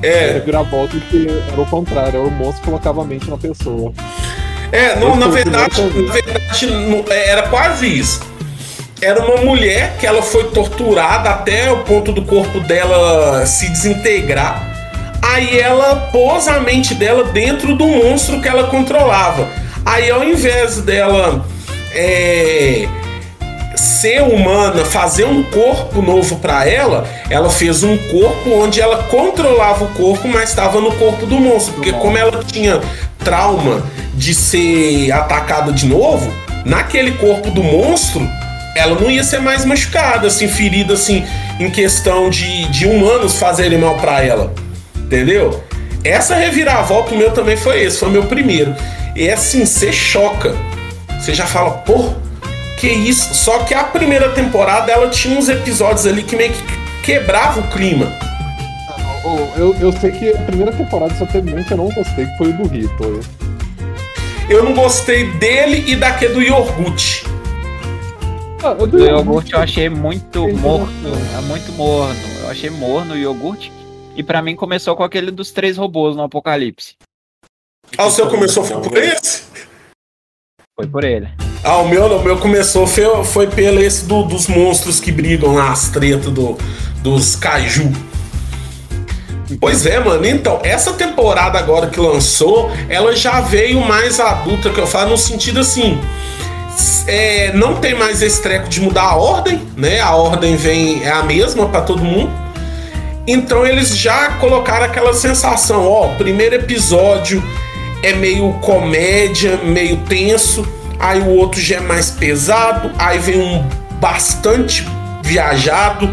[0.04, 3.38] A É, reviravolta que era o contrário, era o monstro que colocava a mente na
[3.38, 3.92] pessoa.
[4.72, 8.22] É não, na verdade, na verdade, não- é, era quase isso.
[9.02, 14.68] Era uma mulher que ela foi torturada até o ponto do corpo dela se desintegrar.
[15.22, 19.48] Aí ela pôs a mente dela dentro do monstro que ela controlava.
[19.86, 21.46] Aí ao invés dela
[21.94, 22.88] é,
[23.80, 29.86] ser humana, fazer um corpo novo pra ela, ela fez um corpo onde ela controlava
[29.86, 31.74] o corpo, mas estava no corpo do monstro.
[31.74, 32.82] Porque como ela tinha
[33.24, 36.32] trauma de ser atacada de novo,
[36.66, 38.28] naquele corpo do monstro,
[38.76, 41.26] ela não ia ser mais machucada, assim, ferida, assim,
[41.60, 44.54] em questão de, de humanos fazerem mal pra ela.
[44.96, 45.64] Entendeu?
[46.04, 48.76] Essa reviravolta o meu também foi esse, foi o meu primeiro.
[49.16, 50.56] E assim, você choca.
[51.20, 52.14] Você já fala, pô,
[52.80, 53.34] que isso?
[53.36, 56.64] Só que a primeira temporada ela tinha uns episódios ali que meio que
[57.04, 58.08] quebrava o clima.
[59.26, 62.26] Oh, Eu, eu sei que a primeira temporada só teve um que eu não gostei,
[62.26, 63.20] que foi o do Rito.
[64.50, 67.26] Eu não gostei dele e daquele do iogurte.
[68.64, 71.12] Ah, o O iogurte eu achei muito Sim, morno.
[71.38, 72.20] É muito morno.
[72.42, 73.72] Eu achei morno o iogurte.
[74.16, 76.96] E pra mim começou com aquele dos três robôs no Apocalipse.
[77.98, 79.44] Ah, o seu começou foi por esse?
[80.76, 81.30] Foi por ele.
[81.64, 85.56] Ah, o meu, o meu começou foi, foi pelo esse do- dos monstros que brigam
[85.56, 86.58] lá, as tretas do,
[87.04, 87.92] dos caju.
[89.60, 90.26] Pois é, mano.
[90.26, 95.18] Então, essa temporada agora que lançou, ela já veio mais adulta, que eu falo, no
[95.18, 96.00] sentido assim.
[97.08, 100.00] é, não tem mais esse treco de mudar a ordem, né?
[100.00, 102.32] A ordem vem é a mesma pra todo mundo.
[103.28, 107.44] Então eles já colocaram aquela sensação, ó, primeiro episódio
[108.02, 110.66] é meio comédia, meio tenso,
[111.00, 113.66] aí o outro já é mais pesado, aí vem um
[114.00, 114.86] bastante
[115.24, 116.10] viajado,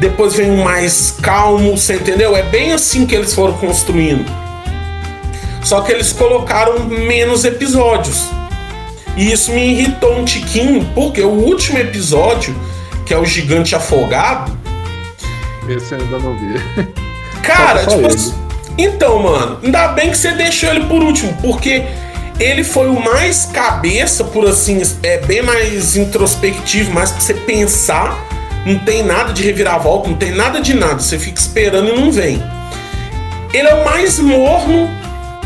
[0.00, 2.36] depois vem um mais calmo, você entendeu?
[2.36, 4.24] É bem assim que eles foram construindo.
[5.62, 8.28] Só que eles colocaram menos episódios.
[9.16, 12.54] E isso me irritou um tiquinho, porque o último episódio,
[13.06, 14.56] que é o gigante afogado,
[15.68, 16.60] Esse eu ainda não vi.
[17.42, 18.06] Cara, tipo ele.
[18.06, 18.34] assim.
[18.76, 21.84] Então, mano, ainda bem que você deixou ele por último, porque
[22.38, 28.18] ele foi o mais cabeça, por assim, é bem mais introspectivo, mais pra você pensar.
[28.66, 30.98] Não tem nada de reviravolta, não tem nada de nada.
[30.98, 32.42] Você fica esperando e não vem.
[33.52, 34.88] Ele é o mais morno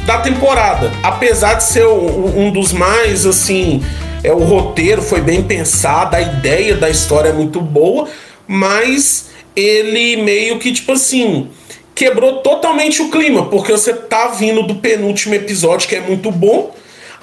[0.06, 3.84] da temporada, apesar de ser o- um dos mais assim,
[4.24, 8.08] é o roteiro foi bem pensado, a ideia da história é muito boa,
[8.46, 11.50] mas ele meio que tipo assim
[11.98, 16.72] quebrou totalmente o clima, porque você tá vindo do penúltimo episódio que é muito bom,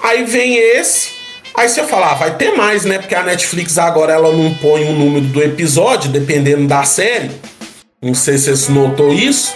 [0.02, 1.08] aí vem esse,
[1.54, 2.98] aí você fala, ah, vai ter mais, né?
[2.98, 7.30] Porque a Netflix agora ela não põe o número do episódio, dependendo da série.
[8.02, 9.54] Não sei se você notou isso.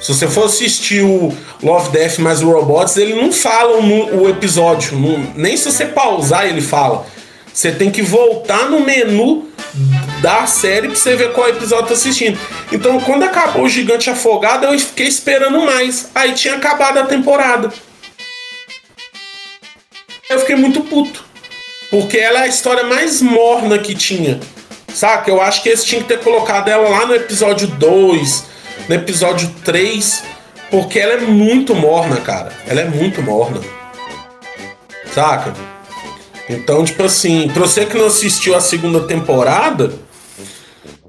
[0.00, 1.32] Se você for assistir o
[1.62, 4.98] Love, Death mais Robots, ele não fala o, o episódio.
[4.98, 7.06] não- nem se você pausar, ele fala.
[7.52, 9.48] Você tem que voltar no menu
[10.20, 12.38] da série pra você ver qual episódio tá assistindo.
[12.72, 16.10] Então, quando acabou o Gigante Afogado, eu fiquei esperando mais.
[16.14, 17.72] Aí tinha acabado a temporada.
[20.28, 21.24] Eu fiquei muito puto.
[21.90, 24.38] Porque ela é a história mais morna que tinha.
[24.94, 25.30] Saca?
[25.30, 28.44] Eu acho que eles tinham que ter colocado ela lá no episódio 2,
[28.88, 30.22] no episódio 3.
[30.70, 32.52] Porque ela é muito morna, cara.
[32.66, 33.60] Ela é muito morna.
[35.12, 35.52] Saca?
[36.48, 39.92] Então, tipo assim, pra você que não assistiu a segunda temporada,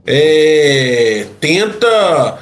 [0.05, 2.39] é, tenta.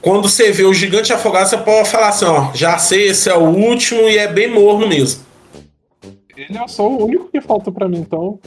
[0.00, 3.34] Quando você vê o gigante afogado, você pode falar assim: ó, já sei, esse é
[3.34, 5.22] o último e é bem morno mesmo.
[6.36, 8.38] Ele é só o único que falta pra mim, então.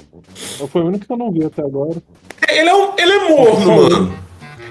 [0.71, 2.01] Foi o único que eu não vi até agora.
[2.49, 4.19] Ele é, um- ele é morno, mano.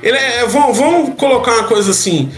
[0.02, 0.44] Ele é.
[0.46, 2.30] Vamos, vamos colocar uma coisa assim.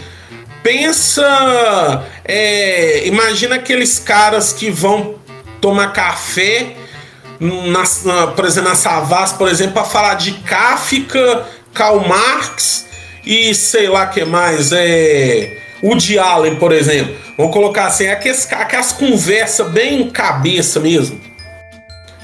[0.61, 2.03] Pensa.
[2.23, 5.15] é, imagina aqueles caras que vão
[5.59, 6.75] tomar café,
[7.39, 12.85] na, na- por exemplo, na Savas, por exemplo, para falar de Kafka, Karl Marx
[13.25, 14.71] e sei lá que mais.
[14.71, 17.13] É, Woody Allen, por exemplo.
[17.37, 21.19] Vamos colocar assim, aquelas, aquelas conversas bem cabeça mesmo.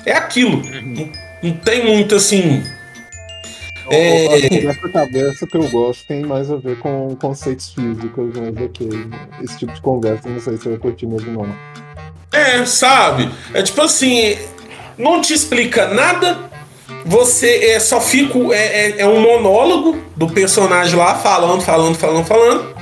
[0.05, 0.61] É aquilo.
[0.63, 1.09] Não,
[1.43, 2.63] não tem muito assim.
[3.89, 4.25] É.
[4.25, 8.89] A conversa cabeça que eu gosto tem mais a ver com conceitos físicos, mas ok.
[9.43, 11.55] Esse tipo de conversa, não sei se eu vou curtir mesmo, não.
[12.31, 13.29] É, sabe?
[13.53, 14.37] É tipo assim,
[15.01, 16.37] não te explica nada,
[17.05, 18.37] você é, só fica.
[18.53, 22.75] É, é, é, um monólogo do personagem lá falando, falando, falando, falando.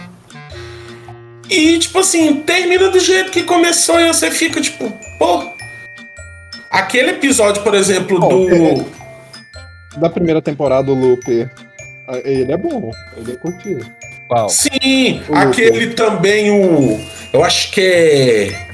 [1.50, 5.44] E, tipo assim, termina do jeito que começou e você fica, tipo, pô.
[6.70, 8.50] Aquele episódio, por exemplo, do.
[8.50, 8.86] É,
[9.98, 11.50] da primeira temporada, o Looper.
[12.24, 13.80] Ele é bom, ele é curtir.
[14.50, 15.96] Sim, o aquele Looper.
[15.96, 17.00] também, o.
[17.34, 18.69] Eu acho que é.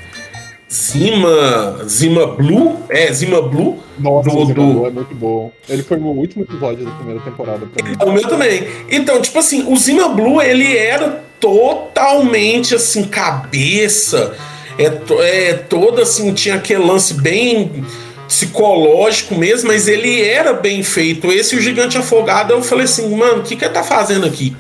[0.76, 1.86] Zima.
[1.88, 2.84] Zima Blue?
[2.90, 3.80] É, Zima Blue.
[3.98, 4.74] Nossa, do, Zima do...
[4.74, 5.52] Blue é muito bom.
[5.70, 7.96] Ele foi o último episódio da primeira temporada pra mim.
[8.04, 8.68] O meu também.
[8.90, 14.36] Então, tipo assim, o Zima Blue, ele era totalmente assim, cabeça.
[14.78, 17.86] É, é todo assim, tinha aquele lance bem
[18.28, 21.32] psicológico mesmo, mas ele era bem feito.
[21.32, 24.56] Esse o Gigante Afogado, eu falei assim, mano, o que que ele tá fazendo aqui?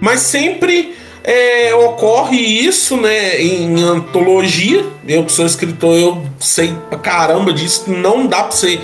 [0.00, 4.84] Mas sempre é, ocorre isso, né, em antologia.
[5.06, 7.90] Eu que sou escritor, eu sei pra caramba disso.
[7.90, 8.80] Não dá pra você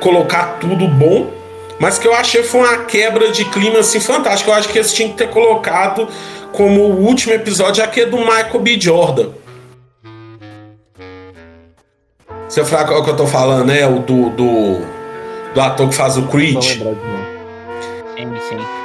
[0.00, 1.30] colocar tudo bom.
[1.78, 4.50] Mas que eu achei foi uma quebra de clima assim fantástica.
[4.50, 6.08] Eu acho que eles tinham que ter colocado
[6.52, 8.80] como o último episódio aquele do Michael B.
[8.80, 9.30] Jordan.
[12.48, 13.84] Você falar o que eu tô falando, né?
[13.86, 14.80] O do, do,
[15.52, 16.62] do ator que faz o Creed.
[16.62, 16.84] Sim,
[18.48, 18.83] sim.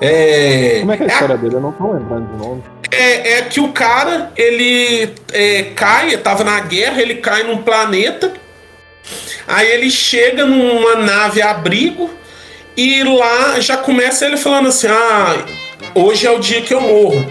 [0.00, 0.78] É...
[0.80, 1.54] Como é que é a história é, dele?
[1.56, 2.62] Eu não tô lembrando de nome.
[2.90, 8.32] É, é que o cara, ele é, cai, tava na guerra, ele cai num planeta.
[9.46, 12.10] Aí ele chega numa nave abrigo
[12.76, 15.44] e lá já começa ele falando assim: Ah,
[15.94, 17.26] hoje é o dia que eu morro.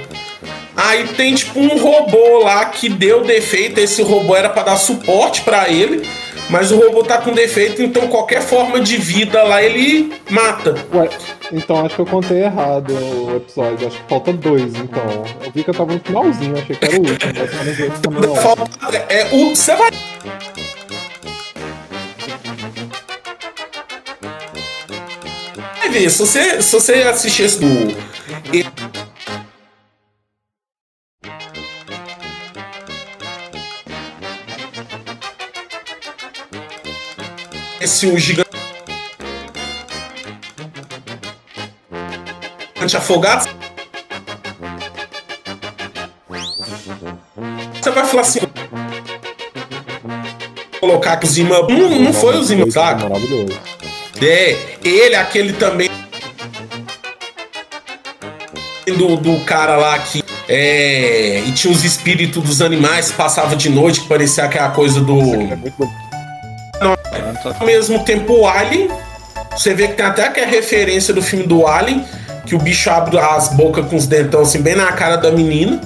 [0.76, 3.80] Aí tem tipo um robô lá que deu defeito.
[3.80, 6.08] Esse robô era para dar suporte para ele,
[6.50, 10.76] mas o robô tá com defeito, então qualquer forma de vida lá ele mata.
[10.94, 11.10] Ué,
[11.52, 13.88] então acho que eu contei errado o episódio.
[13.88, 15.26] Acho que falta dois, então.
[15.44, 17.34] Eu vi que eu tava no finalzinho, achei que era o último.
[18.14, 19.92] Mas falta, é, o, você vai.
[25.90, 27.68] Ver, se você, se você assistir esse do
[37.98, 38.48] esse um gigante
[42.96, 43.50] afogado.
[47.74, 48.40] Você vai falar assim.
[50.80, 51.68] Colocar que o Zima.
[51.68, 53.04] Não, não foi o Zima, sabe?
[54.22, 55.90] É, ele, aquele também.
[58.96, 60.24] Do, do cara lá que.
[60.48, 65.18] É, e tinha os espíritos dos animais, passava de noite, que parecia aquela coisa do.
[67.60, 68.90] Ao mesmo tempo, o Alien.
[69.52, 72.06] Você vê que tem até aquela referência do filme do Alien,
[72.46, 75.82] que o bicho abre as bocas com os dentão assim, bem na cara da menina.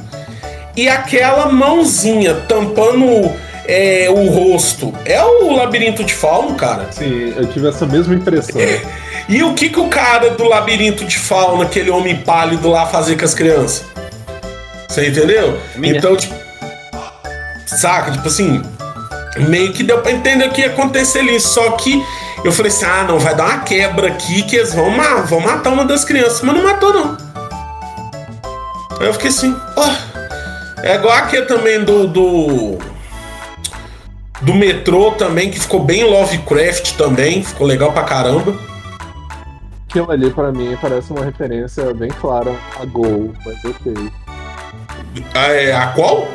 [0.75, 3.31] E aquela mãozinha tampando
[3.65, 4.93] é, o rosto.
[5.05, 6.87] É o labirinto de fauno, cara.
[6.91, 8.59] Sim, eu tive essa mesma impressão.
[8.59, 8.81] É.
[9.29, 13.15] E o que, que o cara do labirinto de fauno, aquele homem pálido lá, fazia
[13.15, 13.85] com as crianças?
[14.89, 15.57] Você entendeu?
[15.75, 15.97] Minha.
[15.97, 16.35] Então, tipo.
[17.65, 18.11] Saca?
[18.11, 18.61] Tipo assim,
[19.37, 21.39] meio que deu pra entender o que ia acontecer ali.
[21.39, 22.03] Só que
[22.43, 24.91] eu falei assim: ah, não, vai dar uma quebra aqui que eles vão,
[25.25, 26.41] vão matar uma das crianças.
[26.41, 27.17] Mas não matou, não.
[28.99, 29.85] Aí eu fiquei assim: ó.
[29.87, 30.11] Oh.
[30.83, 32.77] É igual aqui também do, do.
[34.41, 38.55] Do metrô também, que ficou bem Lovecraft também, ficou legal pra caramba.
[39.87, 44.11] Aquilo ali pra mim parece uma referência bem clara a Gol, mas ok.
[45.35, 46.27] A, é, a qual?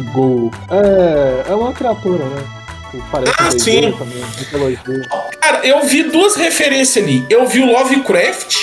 [0.00, 0.50] Gol.
[0.70, 2.42] É, é uma criatura, né?
[3.10, 3.92] Parece ah, sim.
[3.92, 4.24] Também,
[5.40, 7.26] Cara, eu vi duas referências ali.
[7.28, 8.56] Eu vi o Lovecraft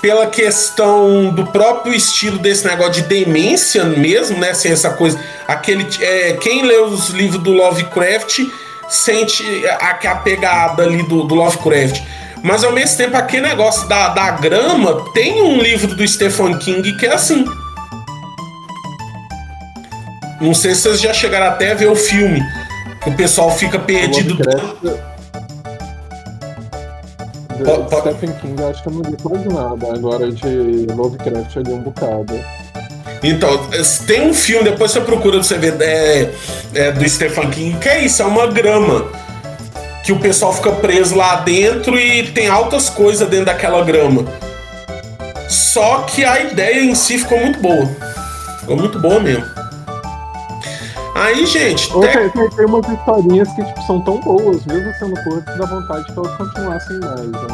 [0.00, 4.52] pela questão do próprio estilo desse negócio de demência mesmo, né?
[4.54, 5.18] Sem essa coisa.
[5.46, 8.40] Aquele, é, quem lê os livros do Lovecraft
[8.88, 12.02] sente a, a pegada ali do, do Lovecraft.
[12.42, 16.96] Mas ao mesmo tempo, aquele negócio da, da grama tem um livro do Stephen King
[16.96, 17.44] que é assim.
[20.42, 22.42] Não sei se vocês já chegaram até a ver o filme.
[23.00, 24.36] Que o pessoal fica perdido.
[27.60, 29.94] O Stephen King, acho que eu não li quase nada.
[29.94, 32.44] Agora de Lovecraft eu li um bocado.
[33.22, 33.68] Então,
[34.04, 36.28] tem um filme, depois você procura você ver, é,
[36.74, 39.06] é, do Stephen King, que é isso, é uma grama.
[40.04, 44.24] Que o pessoal fica preso lá dentro e tem altas coisas dentro daquela grama.
[45.48, 47.88] Só que a ideia em si ficou muito boa.
[48.58, 49.61] Ficou muito boa mesmo.
[51.22, 51.88] Aí, gente.
[51.92, 56.04] Tem, tem, tem, umas historinhas que tipo, são tão boas, mesmo sendo curtas, dá vontade
[56.04, 57.26] que elas continuassem mais.
[57.26, 57.46] Né?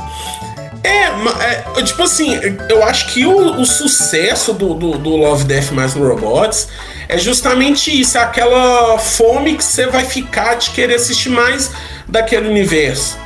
[0.83, 2.39] É, é, tipo assim,
[2.71, 6.69] eu acho que o, o sucesso do, do, do Love, Death mais Robots
[7.09, 11.71] é justamente isso, é aquela fome que você vai ficar de querer assistir mais
[12.09, 13.19] daquele universo.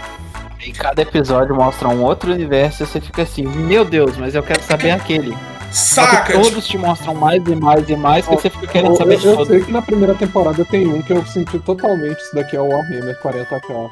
[0.64, 4.42] E cada episódio mostra um outro universo e você fica assim, meu Deus, mas eu
[4.42, 5.36] quero saber aquele.
[5.72, 6.32] Saca?
[6.32, 9.14] Tipo, todos te mostram mais e mais e mais que você fica Eu, querendo saber
[9.14, 9.48] eu, de eu todos.
[9.48, 12.18] sei que na primeira temporada tem um que eu senti totalmente.
[12.20, 13.90] Isso daqui é o Warhammer 40k.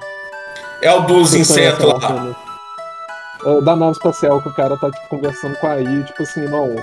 [0.82, 1.94] é o dos Você insetos lá.
[1.94, 2.34] Warhammer?
[3.46, 6.46] É, Da nave espacial que o cara tá tipo, conversando com a AI, tipo assim,
[6.46, 6.74] não,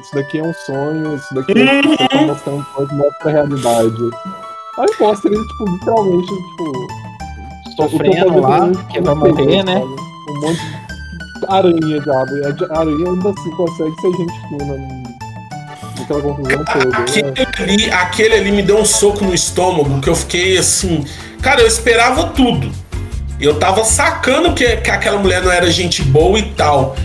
[0.00, 4.10] isso daqui é um sonho, isso daqui é você tá mostrando coisa, mostra a realidade.
[4.78, 6.86] Aí mostra ele, tipo, literalmente, tipo.
[7.76, 9.80] Sofrendo lá, que vai morrer, né?
[9.80, 10.83] Um monte de
[11.48, 12.42] aranha de árvore.
[12.70, 14.76] A aranha ainda assim consegue ser gente fina
[15.98, 16.84] naquela confusão toda.
[16.88, 16.96] né?
[16.98, 21.04] Aquele ali, aquele ali me deu um soco no estômago que eu fiquei assim.
[21.42, 22.70] Cara, eu esperava tudo.
[23.40, 26.96] Eu tava sacando que, que aquela mulher não era gente boa e tal.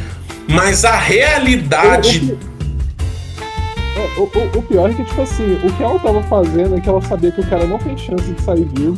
[0.48, 2.38] Mas a realidade.
[3.96, 6.80] É, o, o- o pior é que, tipo assim, o que ela tava fazendo é
[6.80, 8.98] que ela sabia que o cara não tem chance de sair vivo.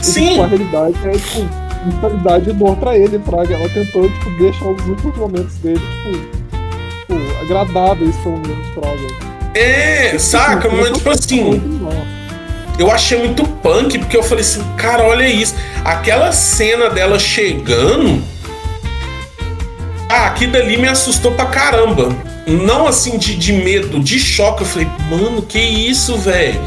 [0.00, 0.28] E, Sim.
[0.30, 1.48] tipo, a realidade é, tipo,
[1.88, 3.54] instabilidade e dor pra ele, Fraga.
[3.54, 9.34] Ela tentou, tipo, deixar os últimos momentos dele, tipo, tipo agradáveis, pelo menos, Fraga.
[9.54, 10.68] É, saca?
[10.68, 11.62] Mas tipo assim.
[12.76, 15.54] Eu achei muito punk, porque eu falei assim, cara, olha isso.
[15.84, 18.20] Aquela cena dela chegando.
[20.08, 22.14] Ah, aqui dali me assustou pra caramba.
[22.46, 24.62] Não assim de, de medo, de choque.
[24.62, 26.60] Eu falei, mano, que isso, velho?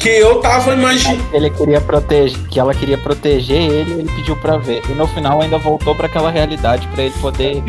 [0.00, 1.22] Que eu tava imaginando.
[1.32, 4.82] Ele queria proteger, que ela queria proteger ele, ele pediu pra ver.
[4.88, 7.62] E no final ainda voltou pra aquela realidade pra ele poder.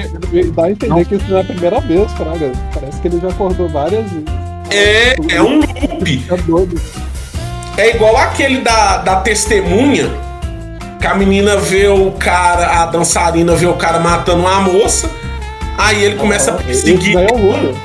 [0.54, 1.04] Dá a entender Não.
[1.04, 2.52] que isso não é a primeira vez, Fraga.
[2.74, 4.26] Parece que ele já acordou várias vezes.
[4.70, 6.26] É, é um loop.
[6.30, 6.82] É doido.
[7.78, 10.10] É igual aquele da, da testemunha.
[11.02, 15.10] Que a menina vê o cara, a dançarina vê o cara matando uma moça.
[15.78, 17.14] Aí ele começa a Esse perseguir.
[17.16, 17.76] daí é o Luca.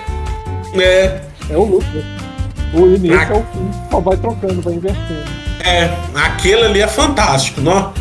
[0.81, 1.21] É,
[1.51, 2.16] É o Luca.
[2.77, 3.25] O início Ah.
[3.31, 3.71] é o fim.
[3.91, 5.25] Só vai trocando, vai invertendo.
[5.65, 7.93] É, aquele ali é fantástico, não?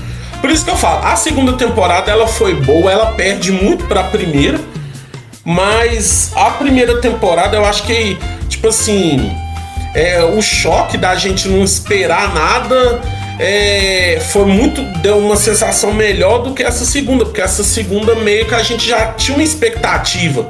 [0.41, 4.03] Por isso que eu falo, a segunda temporada ela foi boa, ela perde muito pra
[4.03, 4.59] primeira,
[5.43, 8.17] mas a primeira temporada eu acho que,
[8.47, 9.32] tipo assim,
[9.95, 13.01] é, o choque da gente não esperar nada
[13.39, 18.45] é, foi muito, deu uma sensação melhor do que essa segunda, porque essa segunda meio
[18.47, 20.47] que a gente já tinha uma expectativa.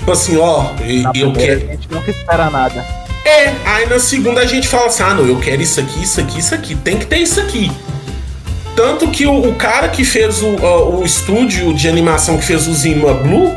[0.00, 1.68] Tipo assim, ó, e- Na eu quero.
[1.68, 2.84] a gente nunca espera nada.
[3.22, 6.18] É, aí na segunda a gente fala assim: ah, não, eu quero isso aqui, isso
[6.20, 7.70] aqui, isso aqui, tem que ter isso aqui.
[8.74, 12.66] Tanto que o, o cara que fez o, ó, o estúdio de animação que fez
[12.66, 13.54] o Zima Blue,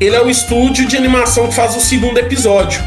[0.00, 2.80] ele é o estúdio de animação que faz o segundo episódio.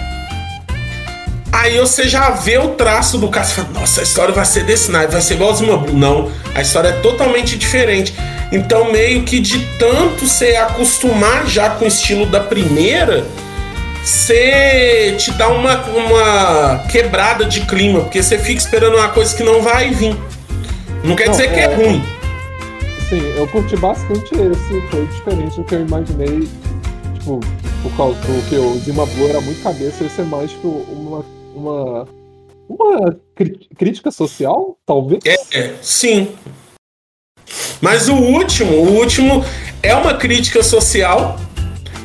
[1.54, 4.64] Aí você já vê o traço do cara e fala, nossa, a história vai ser
[4.66, 5.95] desse naipe, vai ser igual o Zima Blue.
[5.97, 8.14] Não, a história é totalmente diferente.
[8.52, 13.24] Então, meio que de tanto você acostumar já com o estilo da primeira,
[14.04, 19.43] você te dá uma, uma quebrada de clima, porque você fica esperando uma coisa que
[19.43, 20.18] não vai vir.
[21.04, 22.04] Não quer Não, dizer que é é- ruim.
[23.08, 24.82] Sim, eu curti bastante esse.
[24.89, 26.47] Foi diferente do que eu imaginei.
[27.16, 27.39] Tipo,
[27.82, 31.26] por causa do que o Zima Blue era muito cabeça, esse é mais, tipo, uma.
[31.56, 32.08] Uma,
[32.70, 33.18] uma
[33.76, 35.20] crítica social, talvez?
[35.26, 36.30] É, sim.
[37.82, 39.43] Mas o último, o último
[39.82, 41.39] é uma crítica social,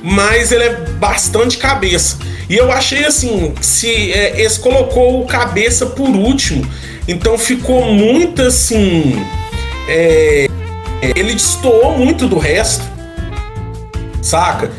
[0.03, 2.18] mas ele é bastante cabeça.
[2.49, 6.64] E eu achei assim, se é, esse colocou o cabeça por último,
[7.09, 9.24] então ficou muito assim,
[9.88, 10.47] é,
[11.16, 12.84] ele destoou muito do resto,
[14.22, 14.70] saca?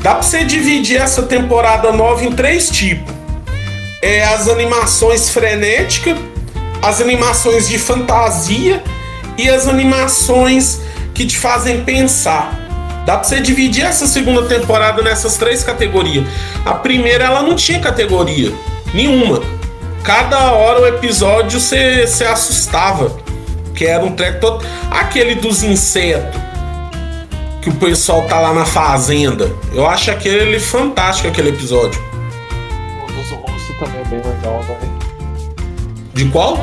[0.00, 3.14] Dá pra você dividir essa temporada nova em três tipos.
[4.02, 6.16] É as animações frenéticas,
[6.82, 8.82] as animações de fantasia
[9.38, 10.80] e as animações
[11.14, 12.66] que te fazem pensar.
[13.06, 16.26] Dá pra você dividir essa segunda temporada nessas três categorias.
[16.64, 18.52] A primeira ela não tinha categoria
[18.92, 19.40] nenhuma.
[20.02, 23.16] Cada hora o episódio você se assustava.
[23.74, 24.66] Que era um treco todo.
[24.90, 26.40] Aquele dos insetos.
[27.62, 29.52] Que o pessoal tá lá na fazenda.
[29.72, 32.00] Eu acho aquele fantástico aquele episódio.
[33.04, 34.78] O dos russos também é bem legal, né?
[36.14, 36.58] De qual?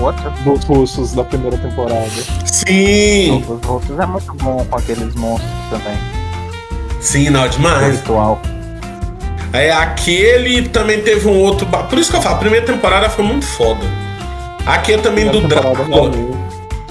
[0.00, 2.08] Outro, Dos russos da primeira temporada.
[2.44, 3.44] Sim!
[3.48, 5.96] os outros é muito bom com aqueles monstros também.
[7.00, 7.96] Sim, não, demais.
[7.96, 8.40] Virtual.
[9.52, 11.66] É, aquele também teve um outro.
[11.66, 13.80] Por isso que eu falo, a primeira temporada foi muito foda.
[14.64, 16.30] Aquele também do Drácula, também.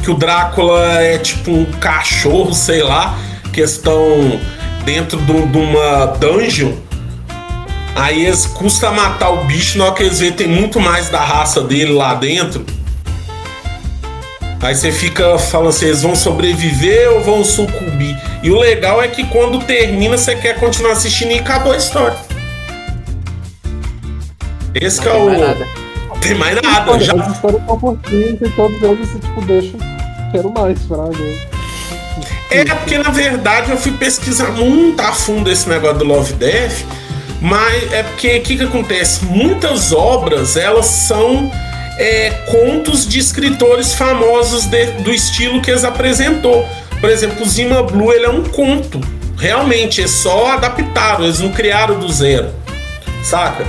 [0.04, 3.18] que o Drácula é tipo um cachorro, sei lá,
[3.54, 4.40] que estão
[4.84, 6.74] dentro de de uma dungeon.
[7.96, 11.20] Aí eles custa matar o bicho, na hora que eles veem tem muito mais da
[11.20, 12.66] raça dele lá dentro.
[14.62, 18.16] Aí você fica falando assim, eles vão sobreviver ou vão sucumbir?
[18.44, 22.18] E o legal é que quando termina, você quer continuar assistindo e acabou a história.
[24.76, 25.26] Esse que é tem o.
[25.26, 25.68] mais nada.
[26.22, 27.00] Tem mais nada.
[27.00, 27.14] Já...
[27.14, 29.80] As histórias são curtinhas e todos eles, tipo, deixam.
[30.32, 31.18] Quero mais, fraga.
[32.52, 36.86] É porque na verdade eu fui pesquisar muito a fundo esse negócio do Love Death,
[37.42, 39.24] mas é porque o que, que acontece?
[39.26, 41.50] Muitas obras elas são
[42.02, 46.68] é, contos de escritores famosos de- do estilo que eles apresentou.
[47.00, 49.00] Por exemplo, o Zima Blue ele é um conto.
[49.38, 52.50] Realmente, é só adaptaram, eles não criaram do zero.
[53.24, 53.66] Saca?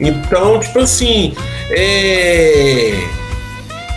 [0.00, 1.34] Então, tipo assim,
[1.70, 2.92] é,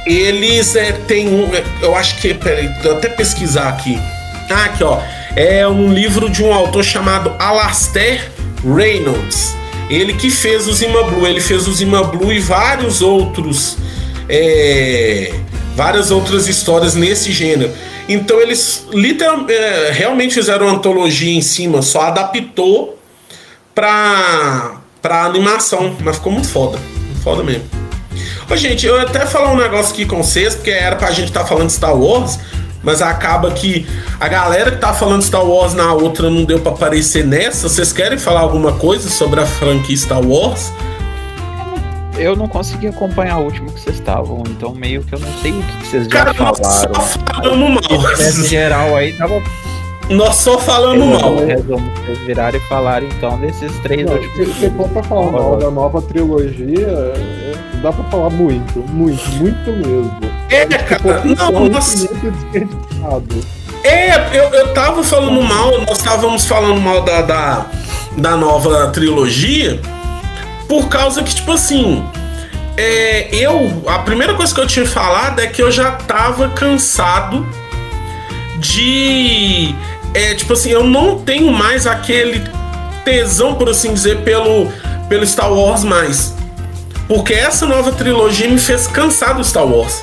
[0.06, 1.54] eles é, têm um.
[1.54, 2.34] é, Eu acho que.
[2.34, 3.98] Peraí, eu até pesquisar aqui.
[4.50, 5.00] Ah, aqui, ó.
[5.36, 8.32] É um livro de um autor chamado Alastair
[8.76, 9.56] Reynolds.
[9.90, 11.26] Ele que fez o Zima Blue.
[11.26, 13.78] Ele fez o Zima Blue e vários outros.
[14.30, 15.34] é,
[15.76, 17.72] várias outras histórias nesse gênero.
[18.10, 22.98] Então eles literal, é, realmente fizeram uma antologia em cima, só adaptou
[23.76, 25.96] pra, pra animação.
[26.02, 26.80] Mas ficou muito foda.
[27.06, 27.64] Muito foda mesmo.
[28.50, 31.46] Ô, gente, eu até falar um negócio aqui com vocês, porque era pra gente estar
[31.46, 32.40] falando de Star Wars,
[32.88, 33.86] mas acaba que
[34.18, 37.68] a galera que tá falando Star Wars na outra não deu pra aparecer nessa.
[37.68, 40.72] Vocês querem falar alguma coisa sobre a franquia Star Wars?
[42.18, 45.52] Eu não consegui acompanhar o último que vocês estavam, então meio que eu não sei
[45.52, 46.94] o que, vocês já Cara, falaram.
[46.94, 48.48] mal.
[48.48, 49.44] geral aí, dava
[50.10, 51.34] Nós só falamos mal.
[51.34, 55.32] um resumo vocês virarem e falarem então desses três Não, últimos se, for pra falar
[55.32, 60.20] mal da nova trilogia, é, dá pra falar muito, muito, muito mesmo.
[60.50, 63.58] É, Tipo, cara, não, nós, infinito desperdiçado.
[63.84, 67.66] É, eu, eu tava falando mal, nós estávamos falando mal da, da,
[68.18, 69.80] da nova trilogia,
[70.68, 72.04] por causa que, tipo assim,
[72.78, 73.84] é, eu.
[73.88, 77.46] A primeira coisa que eu tinha falado é que eu já tava cansado
[78.60, 79.74] de.
[80.14, 82.44] É, tipo assim, eu não tenho mais aquele
[83.06, 84.68] tesão, por assim dizer, pelo,
[85.10, 86.34] pelo Star Wars mais.
[87.08, 90.02] Porque essa nova trilogia me fez cansar do Star Wars.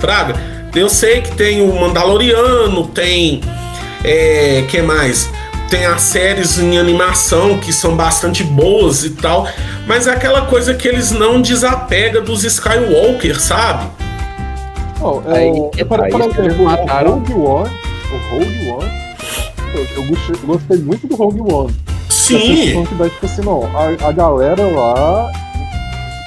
[0.00, 0.34] Fraga,
[0.74, 3.40] eu sei que tem o Mandaloriano, tem.
[4.04, 5.30] É, que mais?
[5.70, 9.46] Tem as séries em animação que são bastante boas e tal,
[9.86, 13.86] mas é aquela coisa que eles não desapegam dos Skywalker, sabe?
[15.00, 16.68] Não, é, Aí, o- é por, pra por exemplo, o.
[16.68, 17.70] Rogue One,
[18.10, 19.01] o Rogue One,
[19.74, 21.74] eu, eu gostei, muito do Rogue One.
[22.08, 25.32] Sim, questão que dá, tipo assim, não, a, a galera lá,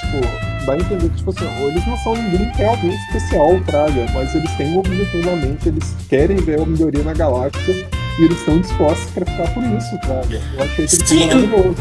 [0.01, 4.33] tipo, dá a entender que, tipo assim, eles não são ninguém realmente especial, Praga, mas
[4.35, 7.87] eles têm um objetivo na mente, eles querem ver a melhoria na galáxia
[8.19, 10.41] e eles estão dispostos a sacrificar por isso, Praga.
[10.57, 11.75] Eu achei que eles maravilhoso.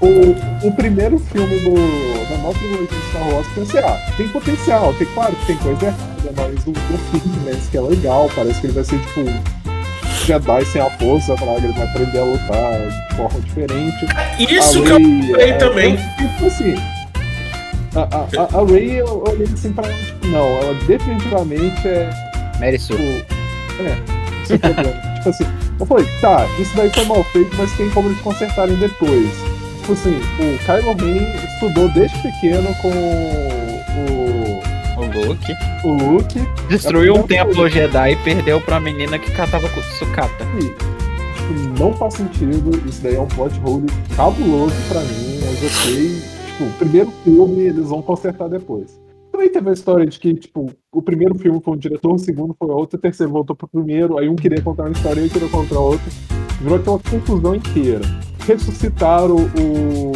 [0.00, 1.74] O, o primeiro filme do,
[2.28, 5.86] da nova trilogia de Star Wars, pensei, ah, tem potencial, tem, claro que tem coisa
[5.86, 9.20] errada, mas o, o filme, né, que é legal, parece que ele vai ser, tipo,
[10.24, 14.06] Jedi sem a força, Praga, ele vai aprender a lutar de forma diferente.
[14.38, 15.00] isso que eu
[15.32, 15.96] falei é, também.
[15.96, 16.74] Tipo assim.
[17.94, 21.86] A, a, a, a Ray, eu eu olhei assim pra ela, tipo, não, ela definitivamente
[21.86, 22.10] é.
[22.78, 22.96] Sue.
[22.96, 25.02] Tipo, é, o problema.
[25.14, 25.44] tipo assim,
[25.78, 29.30] eu falei, tá, isso daí foi mal feito, mas tem como eles consertarem depois.
[29.80, 32.90] Tipo assim, o Kylo Ren estudou desde pequeno com
[35.34, 35.52] Luke.
[35.84, 36.38] o Luke.
[36.68, 40.44] Destruiu É um templo Jedi e perdeu pra menina que catava com sucata.
[40.54, 46.22] Tipo, não faz sentido, isso daí é um plot hole cabuloso pra mim, mas ok.
[46.46, 49.00] Tipo, o primeiro filme eles vão consertar depois.
[49.32, 52.54] Também teve a história de que, tipo, o primeiro filme foi um diretor, o segundo
[52.56, 55.40] foi outro, o terceiro voltou pro primeiro, aí um queria contar uma história e outro
[55.40, 56.06] queria contar outra.
[56.60, 58.04] Virou aquela confusão inteira.
[58.46, 60.13] Ressuscitaram o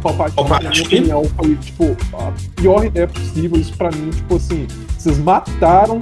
[0.00, 0.86] Palpatine, na minha Palpatine?
[0.86, 3.60] opinião, foi, tipo, a pior ideia possível.
[3.60, 4.66] Isso pra mim, tipo assim,
[4.98, 6.00] vocês mataram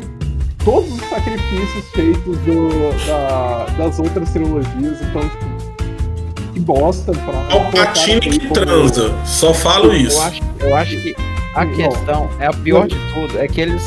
[0.64, 7.56] todos os sacrifícios feitos do- da- das outras trilogias, então, tipo, que bosta pra.
[7.56, 9.14] É o Patine que transa.
[9.24, 10.16] Só falo isso.
[10.18, 11.14] Eu acho, eu acho que
[11.54, 11.74] a Não.
[11.74, 13.82] questão é a pior de tudo, é que eles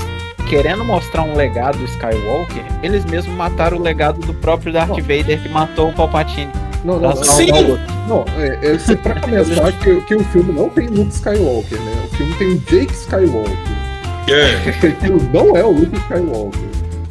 [0.49, 4.89] querendo mostrar um legado Skywalker, eles mesmos mataram o legado do próprio Darth.
[4.99, 6.51] Vader que matou o Palpatine.
[6.83, 7.47] Não, não, não, Sim.
[7.47, 7.83] salvar o Luke.
[8.07, 11.93] não, é, é, se- pra começar, que, que o filme não tem Luke Skywalker, né?
[12.11, 13.57] O filme tem o Jake Skywalker.
[14.27, 14.69] É.
[14.87, 16.59] Aquilo não é o Luke Skywalker.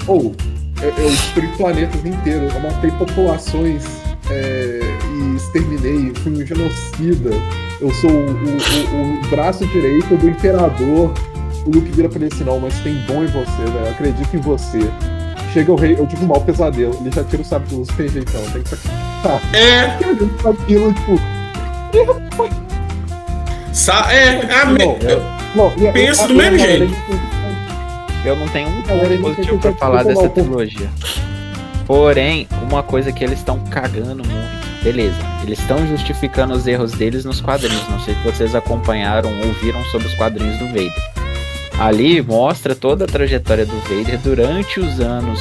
[0.09, 0.35] Ou,
[0.83, 3.85] eu, eu destruí planetas inteiros, eu matei populações
[4.31, 4.81] é,
[5.15, 7.31] e exterminei, fui um genocida.
[7.81, 11.13] Eu sou o, o- o- o braço direito do imperador.
[11.67, 13.89] O Luke vira pra ele assim, não, mas tem bom em você, velho.
[13.91, 14.79] Acredito em você.
[15.53, 16.97] Chega o rei, eu tive um mau pesadelo.
[17.01, 19.41] Ele já tira o sábio de luz, tem jeitão, tem que sacrificar.
[19.53, 19.97] É.
[20.03, 21.21] Eu olhando pra aquilo, tipo,
[23.73, 24.99] Sa é, a me- Não,
[25.55, 26.95] Não, e a- Penso a- do mesmo jeito.
[28.25, 30.89] eu não tenho um ponto não positivo pra falar dessa trilogia.
[31.87, 34.61] Porém, uma coisa que eles estão cagando muito.
[34.83, 37.87] Beleza, eles estão justificando os erros deles nos quadrinhos.
[37.91, 40.93] Não sei se vocês acompanharam ou viram sobre os quadrinhos do Vader.
[41.81, 45.41] Ali mostra toda a trajetória do Vader durante os anos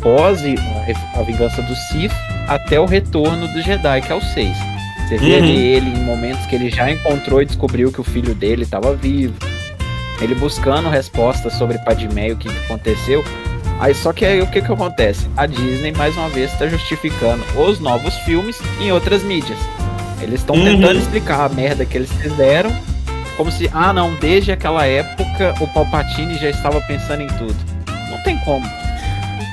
[0.00, 0.40] pós
[1.16, 2.12] a vingança do Sith
[2.48, 4.56] até o retorno do Jedi, que é o 6.
[5.08, 5.36] Você vê Uhum.
[5.38, 8.94] ali ele em momentos que ele já encontrou e descobriu que o filho dele estava
[8.94, 9.34] vivo.
[10.20, 13.24] Ele buscando respostas sobre Padmé e o que, que aconteceu.
[13.80, 15.26] Aí só que aí o que, que acontece?
[15.36, 19.58] A Disney mais uma vez está justificando os novos filmes em outras mídias.
[20.20, 20.64] Eles estão Uhum.
[20.64, 22.72] tentando explicar a merda que eles fizeram,
[23.36, 27.56] como se, ah não, desde aquela época o Palpatine já estava pensando em tudo.
[28.10, 28.64] Não tem como.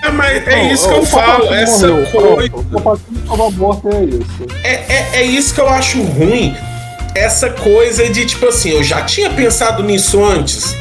[0.03, 2.55] É, mas é Não, isso que eu falo, essa morreu, coisa.
[2.55, 4.47] O Palpatine salvou a morte é isso.
[4.63, 6.55] É, é, é isso que eu acho ruim.
[7.15, 10.75] Essa coisa de, tipo assim, eu já tinha pensado nisso antes.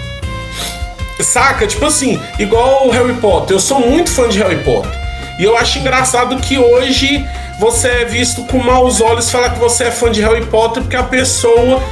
[1.20, 1.66] Saca?
[1.66, 3.57] Tipo assim, igual o Harry Potter.
[3.57, 4.90] Eu sou muito fã de Harry Potter.
[5.38, 7.26] E eu acho engraçado que hoje
[7.59, 10.96] você é visto com maus olhos falar que você é fã de Harry Potter porque
[10.96, 11.82] a pessoa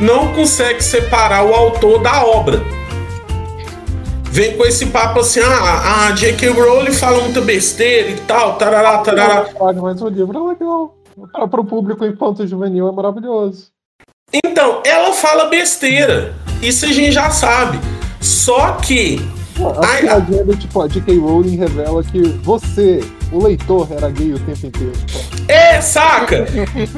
[0.00, 2.60] não consegue separar o autor da obra.
[4.30, 6.50] Vem com esse papo assim, ah, a J.K.
[6.50, 9.46] Rowling fala muita besteira e tal, tarará, tarará.
[9.80, 10.94] Mas o livro é legal.
[11.32, 13.68] Para, o público infanto juvenil é maravilhoso.
[14.44, 16.34] Então, ela fala besteira.
[16.60, 17.78] Isso a gente já sabe.
[18.20, 19.20] Só que.
[19.58, 21.18] A piadinha do tipo, a J.K.
[21.18, 23.00] Rowling revela que você,
[23.32, 24.92] o leitor, era gay o tempo inteiro.
[25.48, 26.44] É, saca?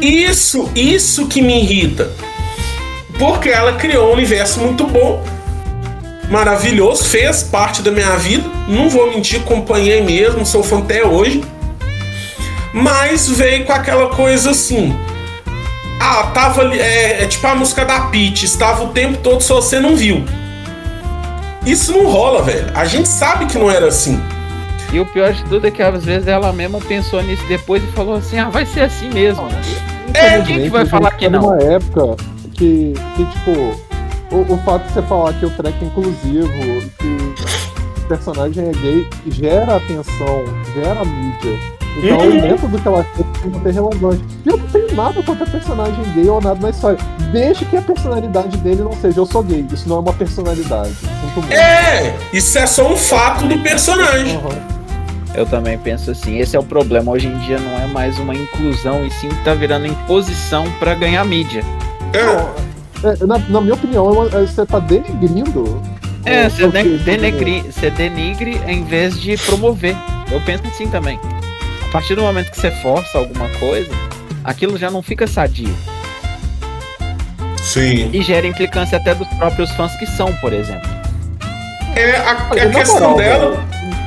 [0.01, 2.11] Isso, isso que me irrita.
[3.19, 5.23] Porque ela criou um universo muito bom,
[6.31, 8.49] maravilhoso, fez parte da minha vida.
[8.69, 11.43] Não vou mentir, acompanhei mesmo, sou fã até hoje.
[12.73, 14.97] Mas veio com aquela coisa assim.
[16.01, 16.79] Ah, tava ali.
[16.79, 20.25] É, é tipo a música da Peach, estava o tempo todo se você não viu.
[21.67, 22.71] Isso não rola, velho.
[22.75, 24.23] A gente sabe que não era assim.
[24.93, 27.87] E o pior de tudo é que às vezes ela mesma pensou nisso depois e
[27.89, 29.49] falou assim: ah, vai ser assim mesmo.
[30.15, 31.43] É, quem que vai falar que não?
[31.43, 32.17] numa época
[32.59, 33.53] que, que tipo,
[34.35, 36.53] o, o fato de você falar que o track é inclusivo,
[36.99, 40.45] que o personagem é gay, gera atenção,
[40.75, 41.79] gera mídia.
[41.97, 42.41] Então, Uhum.
[42.41, 44.23] dentro do que ela fez, tem que ter relevante.
[44.45, 46.99] E eu não tenho nada contra personagem gay ou nada na história.
[47.33, 49.67] Desde que a personalidade dele não seja eu sou gay.
[49.73, 50.93] Isso não é uma personalidade.
[51.51, 54.37] É, isso é só um fato do personagem.
[54.37, 54.79] Uhum.
[55.35, 57.11] Eu também penso assim, esse é o problema.
[57.11, 61.25] Hoje em dia não é mais uma inclusão, e sim tá virando imposição pra ganhar
[61.25, 61.65] mídia.
[62.13, 62.69] É.
[63.09, 65.81] É, na, na minha opinião, é uma- é- você tá denegrindo.
[66.25, 69.97] É, o- você o que- de- denegri, você denigre em vez de promover.
[70.31, 71.19] Eu penso assim também.
[71.89, 73.91] A partir do momento que você força alguma coisa,
[74.45, 75.75] aquilo já não fica sadio.
[77.57, 78.11] Sim.
[78.13, 80.89] E gera implicância até dos próprios fãs que são, por exemplo.
[81.95, 83.51] É a, a questão moral, dela.
[83.51, 83.98] velho,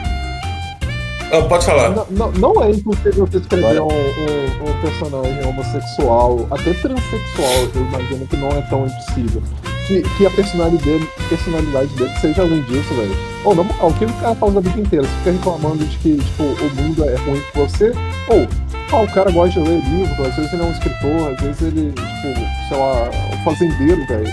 [1.32, 1.90] Ah, pode falar.
[1.92, 7.82] Não, não, não é impossível você escrever um, um- um personagem homossexual, até transexual, eu
[7.82, 9.42] imagino que não é tão impossível.
[9.88, 13.16] Que, que a personalidade dele, personalidade dele seja além disso, velho.
[13.46, 15.06] Ou na moral, o que o cara faz a vida inteira?
[15.08, 17.92] Você fica reclamando de que tipo, o mundo é ruim pra você?
[18.30, 18.48] Ou,
[18.92, 21.62] ah, o cara gosta de ler livro, às vezes ele é um escritor, às vezes
[21.62, 24.30] ele, tipo, sei lá, um fazendeiro, velho.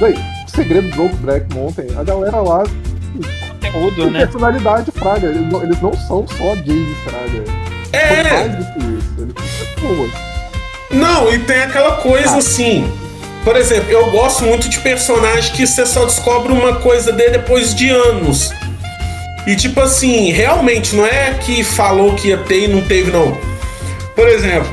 [0.00, 0.14] Véi,
[0.46, 2.64] segredo do Black Mountain, a galera lá
[3.70, 4.20] Conteúdo, né?
[4.20, 5.28] personalidade, Fraga.
[5.28, 7.44] Eles não, eles não são só gays, Fraga.
[7.46, 9.14] São É, mais do que isso.
[9.18, 10.10] Eles são pessoas.
[10.90, 12.90] não, e tem aquela coisa assim.
[13.44, 17.74] Por exemplo, eu gosto muito de personagem que você só descobre uma coisa dele depois
[17.74, 18.52] de anos.
[19.46, 23.36] E tipo assim, realmente, não é que falou que ia ter e não teve, não.
[24.14, 24.70] Por exemplo,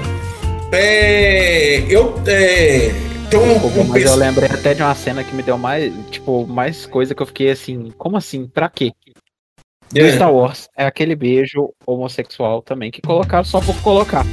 [0.72, 1.84] é.
[1.90, 2.22] Eu.
[2.28, 2.92] É,
[3.30, 6.46] tem um, um mas eu lembrei até de uma cena que me deu mais, tipo,
[6.48, 8.48] mais coisa que eu fiquei assim, como assim?
[8.48, 8.92] Pra quê?
[9.92, 10.12] Do É.
[10.12, 10.68] Star Wars.
[10.78, 14.26] É aquele beijo homossexual também que colocaram só por colocar.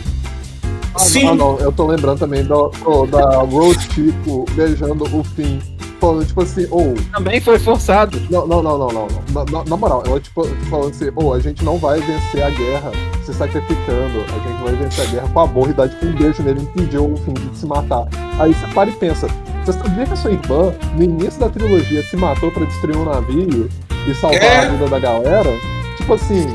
[0.95, 1.25] Ah, Sim.
[1.27, 5.59] não, não, eu tô lembrando também do, do- da Rose Chico beijando o Finn.
[6.01, 6.95] Falando, tipo assim, ou.
[7.13, 8.21] Também foi forçado.
[8.31, 9.09] não, não, não, não, não.
[9.33, 12.51] Na, na- na moral, ela, tipo, falando assim, ou a gente não vai vencer a
[12.51, 12.93] guerra
[13.25, 14.21] se sacrificando.
[14.29, 16.99] A gente vai vencer a guerra com amor e dar tipo um beijo nele impedir
[16.99, 18.07] o Finn de se matar.
[18.39, 19.27] Aí você para e pensa,
[19.65, 23.05] você sabia que a sua irmã, no início da trilogia, se matou pra destruir um
[23.07, 23.69] navio
[24.07, 24.59] e salvar É.
[24.67, 25.51] a vida da galera?
[25.97, 26.47] Tipo assim,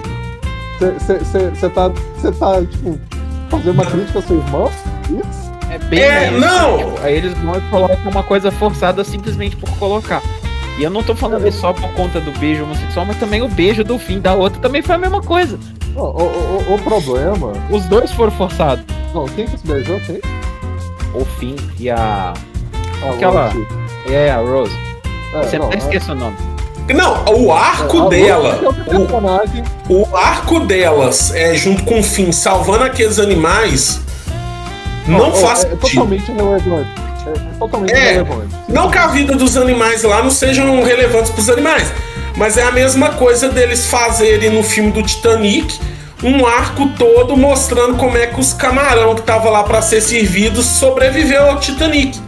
[0.80, 2.98] você tá, cê tá, tipo,
[3.50, 4.66] fazendo uma crítica à sua irmã?
[5.10, 5.51] Isso?
[5.72, 6.96] É bem É, isso, não!
[7.02, 10.22] aí eles vão e colocam uma coisa forçada simplesmente por colocar.
[10.78, 13.48] E eu não tô falando isso só por conta do beijo homossexual, mas também o
[13.48, 15.58] beijo do fim da outra também foi a mesma coisa.
[15.96, 17.54] Não, o, o, o problema.
[17.70, 18.84] Os dois foram forçados.
[19.14, 20.00] Não, quem que se beijou?
[20.02, 20.22] Quem?
[21.14, 22.34] O fim e a.
[23.04, 23.68] Ah, Aquela- Rose.
[24.10, 24.72] É, a Rose.
[25.34, 26.38] É, sempre não, até a- esqueço o nome.
[26.94, 28.60] Não, o arco A dela.
[28.88, 28.96] É.
[29.94, 34.02] O, o arco delas, é, junto com o Finn, salvando aqueles animais,
[35.08, 36.90] não Ó, faz é, é totalmente relevante.
[37.28, 38.12] É, é totalmente É.
[38.14, 38.56] relevante.
[38.68, 41.92] Não que a vida dos animais lá não sejam relevantes pros animais,
[42.36, 45.80] mas é a mesma coisa deles fazerem no filme do Titanic
[46.24, 50.66] um arco todo mostrando como é que os camarão que tava lá pra ser servidos
[50.66, 52.20] sobreviveu ao Titanic.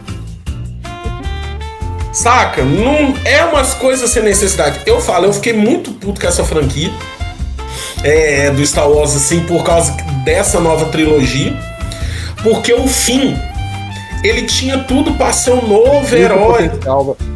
[2.12, 2.62] Saca?
[2.62, 4.80] Não é umas coisas sem necessidade.
[4.86, 6.90] Eu falo, eu fiquei muito puto com essa franquia
[8.04, 9.92] é, do Star Wars assim por causa
[10.24, 11.52] dessa nova trilogia,
[12.44, 13.36] porque o fim
[14.22, 16.70] ele tinha tudo pra ser um novo Muito herói.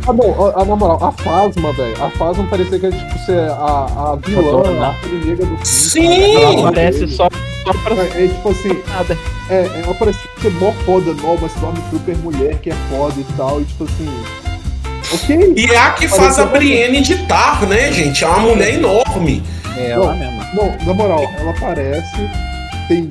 [0.06, 2.02] Ah, não, a, a- na moral, a Fasma, velho.
[2.02, 4.62] A Fasma parecia que era tipo ser a, a vilã,
[5.02, 5.66] a inimiga do filme.
[5.66, 6.34] Sim!
[6.36, 7.28] Ela aparece só,
[7.64, 9.18] só pra É, é tipo assim, nada.
[9.50, 13.24] é, é, ela parece tipo, ser mó foda nova, Stormtrooper mulher que é foda e
[13.36, 14.08] tal, e tipo assim.
[15.12, 15.54] Ok.
[15.56, 18.24] E é a que faz a Brienne de Tar, né, gente?
[18.24, 19.42] É uma mulher enorme.
[19.76, 20.04] É Não.
[20.04, 20.48] ela mesma.
[20.54, 22.30] Não, na moral, ela aparece,
[22.88, 23.06] tem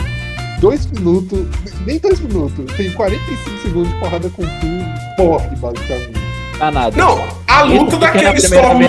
[0.60, 1.46] dois minutos,
[1.86, 4.86] nem dois minutos, tem 45 segundos de porrada com tudo,
[5.20, 6.14] morre, basicamente.
[6.58, 6.96] Tá nada.
[6.98, 8.80] Não, a luta daquele Storm.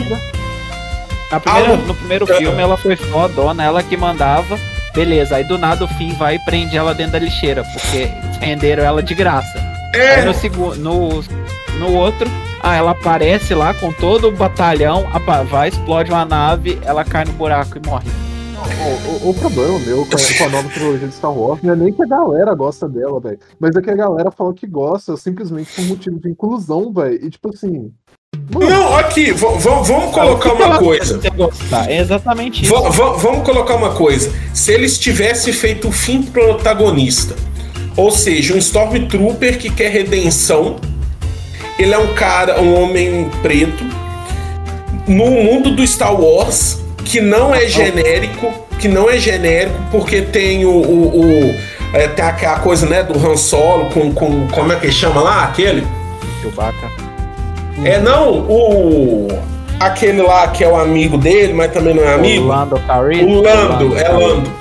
[1.30, 4.58] na primeira- no primeiro filme ela foi fodona, ela que mandava.
[4.94, 8.10] Beleza, aí do nada o fim vai e prende ela dentro da lixeira, porque
[8.40, 9.58] renderam ela de graça.
[9.94, 11.22] Aí É, no, segundo, no,
[11.78, 12.28] no outro,
[12.62, 15.06] ah, ela aparece lá com todo o batalhão,
[15.50, 18.08] vai, explode uma nave, ela cai no buraco e morre.
[18.58, 21.72] O, o- o problema meu com a, com a nova trilogia de Star Wars não
[21.72, 23.38] é nem que a galera gosta dela, velho.
[23.58, 27.14] Mas é que a galera fala que gosta simplesmente por motivo de inclusão, velho.
[27.26, 27.90] E tipo assim.
[28.52, 29.62] Mano, não, aqui, vamos
[30.12, 31.20] colocar uma coisa.
[31.88, 32.72] É exatamente isso.
[32.90, 34.30] Vamos colocar uma coisa.
[34.54, 37.34] Se eles tivessem feito o fim protagonista,
[37.96, 40.76] ou seja, um Stormtrooper que quer redenção,
[41.78, 43.84] ele é um cara, um homem preto,
[45.06, 46.80] no mundo do Star Wars,
[47.10, 50.70] que não é genérico, que não é genérico, porque tem o.
[50.70, 51.54] o- o-
[51.94, 54.46] é, tem aquela coisa, né, do Han Solo com, com.
[54.48, 55.44] Como é que chama lá?
[55.44, 55.86] Aquele?
[56.42, 56.90] Chewbacca.
[57.84, 59.28] É não o.
[59.80, 62.44] Aquele lá que é o amigo dele, mas também não é amigo.
[62.44, 63.26] O Lando Calrissian.
[63.26, 64.08] O Lando, é.
[64.08, 64.52] Lando.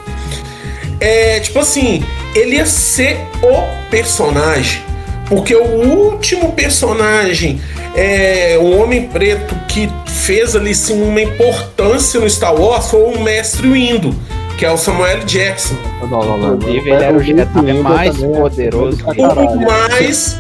[1.00, 2.04] É, tipo assim,
[2.36, 4.82] ele ia ser o personagem.
[5.30, 7.60] Porque o último personagem,
[7.96, 13.20] é, um homem preto que fez ali sim, uma importância no Star Wars foi o
[13.20, 14.16] Mestre Windu,
[14.58, 15.76] que é o Samuel Jackson.
[16.10, 16.56] não, não, não.
[16.56, 20.40] Inclusive, ele era o Jedi mais poderoso pra que- O mais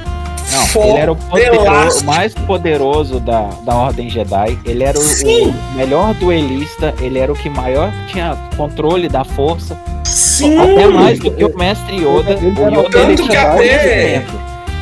[0.73, 4.57] Não, ele era o, poderoso, o mais poderoso da, da Ordem Jedi.
[4.65, 5.53] Ele era o, Sim.
[5.73, 6.93] o melhor duelista.
[7.01, 9.77] Ele era o que maior tinha controle da força.
[10.05, 10.57] Sim!
[10.57, 12.31] Até mais do que o Mestre Yoda.
[12.31, 14.23] Ele O era Yoda tanto ele que até-.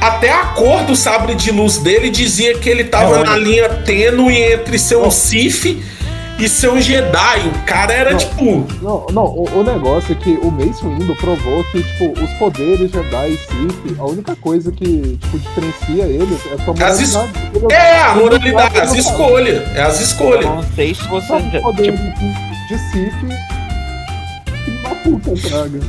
[0.07, 3.67] Até a cor do sabre de luz dele dizia que ele tava Não, na linha
[3.69, 5.09] tênue entre ser um.
[5.09, 5.81] Sith
[6.37, 7.39] e ser um Jedi.
[7.47, 8.17] O cara era Não.
[8.17, 8.67] tipo.
[8.81, 12.91] Não, não, o, o negócio é que o Mace Windu provou que, tipo, os poderes
[12.91, 17.31] Jedi e Sith, a única coisa que, tipo, diferencia eles é a es- moralidade.
[17.55, 19.75] Ele- É, a moralidade, as escolhas.
[19.75, 20.45] É as escolhas.
[20.45, 21.61] Não sei se você já.
[21.61, 22.03] poder tipo,
[22.67, 23.13] de, Sith.
[24.65, 25.79] Filho da puta, praga.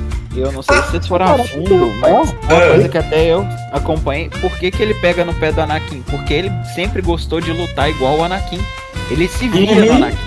[0.40, 2.14] Eu não sei se vocês foram a fundo, mas é.
[2.54, 2.68] uma É.
[2.70, 4.28] coisa que até eu acompanhei.
[4.28, 6.02] Por que, que ele pega no pé do Anakin?
[6.02, 8.60] Porque ele sempre gostou de lutar igual o Anakin.
[9.10, 9.84] Ele se via Uhum.
[9.86, 10.18] no Anakin.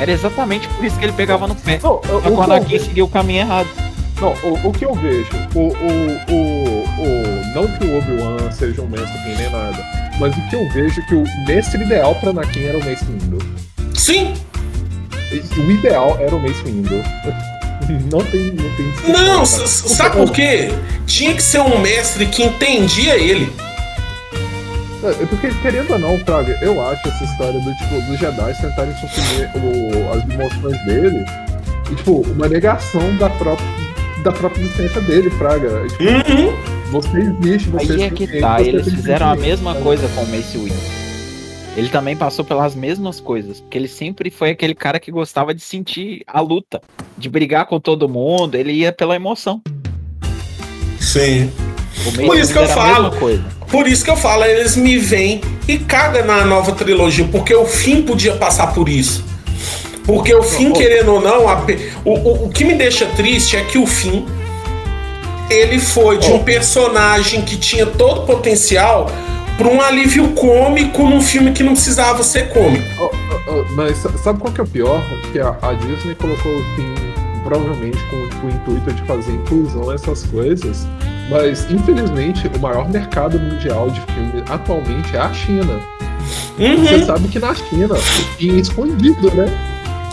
[0.00, 1.78] Era exatamente por isso que ele pegava no pé.
[1.82, 3.68] Não, o, o eu Anakin vejo, seguiu o caminho errado.
[4.20, 5.70] não, o, o que eu vejo, o, o,
[6.30, 9.78] o, o, não que o Obi-Wan seja um mestre nem nada,
[10.18, 13.04] mas o que eu vejo é que o mestre ideal pra Anakin era o Mace
[13.04, 13.38] Windu.
[13.94, 14.34] Sim.
[15.58, 17.02] O ideal era o Mace Windu.
[18.10, 20.70] Não tem, não tem discussão, Não, sabe por quê?
[21.06, 23.52] Tinha que ser um mestre que entendia ele.
[25.02, 28.94] É, porque, querendo ou não, Praga, eu acho essa história do tipo, dos Jedi tentarem
[28.96, 31.24] suprimir o- as emoções dele,
[31.90, 33.66] e, tipo, uma negação da própria,
[34.22, 35.86] da própria existência dele, Praga.
[35.88, 36.54] Tipo, Uhum.
[36.90, 40.58] você existe, você Aí é que tá, eles fizeram a mesma coisa com o Mace
[40.58, 40.99] Windu.
[41.76, 45.62] Ele também passou pelas mesmas coisas, porque ele sempre foi aquele cara que gostava de
[45.62, 46.82] sentir a luta,
[47.16, 49.62] de brigar com todo mundo, ele ia pela emoção.
[50.98, 51.50] Sim.
[52.26, 53.12] Por isso que eu falo.
[53.68, 57.64] Por isso que eu falo, eles me vêm e cagam na nova trilogia, porque o
[57.64, 59.24] fim podia passar por isso.
[60.04, 61.64] Porque o fim, querendo ou não, a
[62.04, 64.26] o, o, o que me deixa triste é que o fim
[65.48, 69.10] ele foi de um personagem que tinha todo o potencial
[69.60, 72.82] para um alívio cômico num filme que não precisava ser cômico.
[72.98, 75.02] Ó, ó, ó, Mas sa- sabe qual que é o pior?
[75.32, 76.94] Que a, a Disney colocou o fim,
[77.44, 80.86] provavelmente com, com o intuito de fazer inclusão essas coisas.
[81.28, 85.78] Mas, infelizmente, o maior mercado mundial de filme atualmente é a China.
[86.58, 86.76] Uhum.
[86.86, 87.96] Você sabe que na China o
[88.38, 89.46] Finn é escondido, né?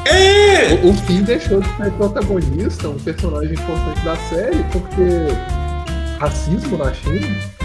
[0.06, 0.74] É!
[0.84, 6.94] O, o Finn deixou de ser protagonista, um personagem importante da série, porque racismo na
[6.94, 7.57] China.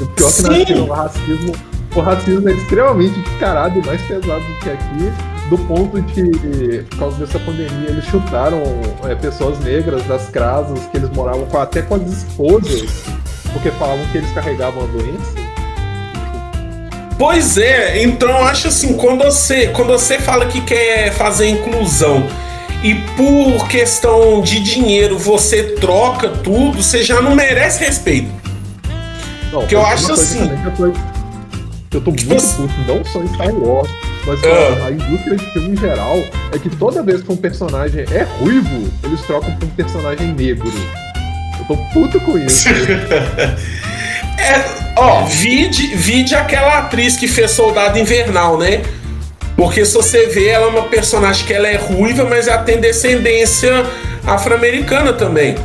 [0.00, 0.66] O pior que na Sim.
[0.66, 1.54] China o racismo,
[1.94, 5.12] o racismo é extremamente descarado e mais pesado do que aqui,
[5.48, 8.62] do ponto de, por causa dessa pandemia, eles chutaram
[9.04, 13.04] é, pessoas negras das casas que eles moravam com, até com as esposas,
[13.52, 15.48] porque falavam que eles carregavam a doença.
[17.18, 22.24] Pois é, então eu acho assim, quando você, quando você fala que quer fazer inclusão
[22.84, 28.30] e por questão de dinheiro você troca tudo, você já não merece respeito.
[29.52, 30.50] Não, Que eu acho assim-
[31.90, 33.88] Eu, tô, Tipo muito puto, não só em Star Wars,
[34.26, 34.86] mas Ah.
[34.86, 36.18] a, indústria de filme em geral,
[36.52, 40.70] é que toda vez que um personagem é ruivo, eles trocam pra um personagem negro.
[41.58, 42.68] Eu tô puto com isso.
[44.38, 44.64] É,
[44.96, 48.82] ó, vide, vide aquela atriz que fez Soldado Invernal, né?
[49.56, 52.80] Porque se você vê, ela é uma personagem que ela é ruiva, mas ela tem
[52.80, 53.84] descendência
[54.24, 55.56] afro-americana também.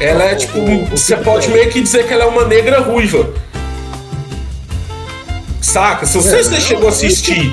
[0.00, 0.58] Ela é tipo,
[0.90, 3.28] você pode meio que dizer que ela é uma negra ruiva.
[5.60, 6.06] Saca?
[6.06, 7.52] Se você, É, você chegou a assistir.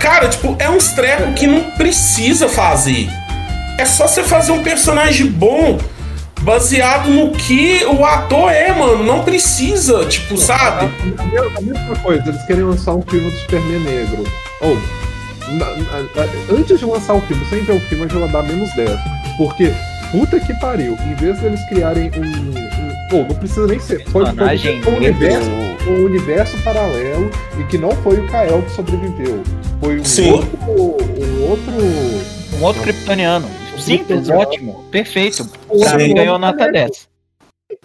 [0.00, 3.08] Cara, tipo, é uns trecos que não precisa fazer.
[3.78, 5.78] É só você fazer um personagem bom
[6.40, 9.04] baseado no que o ator é, mano.
[9.04, 10.86] Não precisa, tipo, sabe?
[11.18, 14.24] A, a me- a mesma coisa, eles querem lançar um filme do Superman negro.
[14.60, 14.76] Ou,
[15.52, 18.72] na- antes de lançar o filme, sem ver o filme, eu já vou dar menos
[18.74, 18.90] 10.
[19.36, 19.72] Porque,
[20.12, 23.16] puta que pariu, em vez deles criarem um.
[23.16, 24.04] um ou, não precisa nem ser.
[24.08, 25.50] Foi, foi, um universo
[25.88, 29.42] um universo paralelo e que não foi o Kael que sobreviveu.
[29.80, 30.30] Foi um Sim.
[30.30, 30.58] outro.
[30.68, 31.72] Um outro.
[32.58, 33.48] Um outro kryptoniano.
[33.78, 34.40] Simples, Kryptoniano.
[34.40, 35.42] ótimo, perfeito.
[35.42, 37.08] um Pra outro mim ganhou nota 10.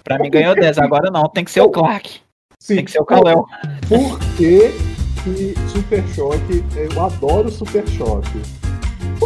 [0.04, 0.78] Pra mim ganhou 10.
[0.78, 2.20] Agora não, tem que ser o Clark.
[2.60, 2.76] Sim.
[2.76, 3.46] Tem que ser o Kal-El.
[3.88, 4.72] Por que,
[5.24, 6.64] que Super Choque.
[6.76, 8.42] Eu adoro Super Choque.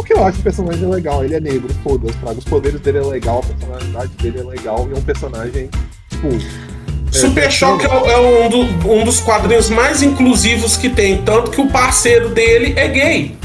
[0.02, 2.16] Porque eu acho o personagem legal, ele é negro, foda-se.
[2.36, 5.70] Os poderes dele é legal, a personalidade dele é legal e é um personagem,
[6.10, 6.26] tipo.
[6.26, 11.52] é, Super Choque é, é um, do- um dos quadrinhos mais inclusivos que tem, tanto
[11.52, 13.36] que o parceiro dele é gay.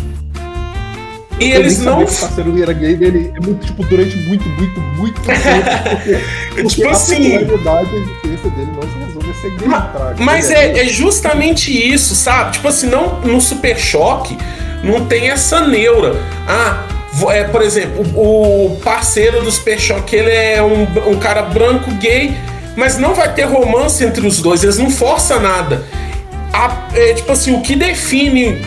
[1.39, 2.01] E Eu eles não.
[2.01, 5.39] o parceiro dele era gay dele é muito, tipo, durante muito, muito, muito tempo.
[5.39, 6.15] Porque,
[6.49, 7.29] porque Tipo a assim.
[7.29, 10.25] personalidade e a existência dele não se resolve a ser gay.
[10.25, 12.53] Mas Ele é, é justamente isso, sabe?
[12.53, 14.35] Tipo assim, não, no Super Choque
[14.83, 16.15] não tem essa neura.
[16.47, 16.83] Ah,
[17.29, 22.35] é, por exemplo, o, parceiro do Super Choque, ele é um, um cara branco gay,
[22.75, 25.83] mas não vai ter romance entre os dois, eles não forçam nada.
[26.53, 28.61] A- é, tipo assim, o que define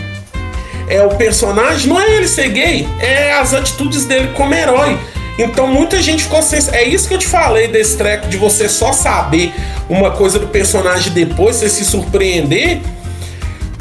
[0.89, 4.99] é o personagem não é ele ser gay, é as atitudes dele como herói.
[5.39, 6.61] Então muita gente ficou sem.
[6.73, 9.55] É isso que eu te falei desse treco de você só saber
[9.89, 12.81] uma coisa do personagem depois, você se surpreender.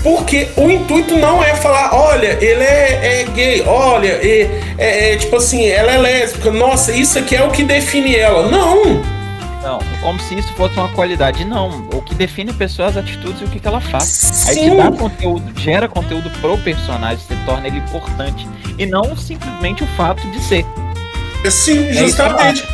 [0.02, 5.16] Porque o intuito não é falar, olha, ele é, é gay, olha, é, é- é,
[5.18, 8.50] tipo assim, ela é lésbica, nossa, isso aqui é o que define ela.
[8.50, 9.20] Não!
[9.62, 11.44] Não, como se isso fosse uma qualidade.
[11.44, 14.48] Não, o que define a pessoa é as atitudes e o que, que ela faz.
[14.48, 14.78] Aí te Sim.
[14.78, 18.48] dá conteúdo, gera conteúdo pro personagem, você torna ele importante.
[18.78, 20.66] E não simplesmente o fato de ser.
[21.52, 22.66] Sim, eu justamente.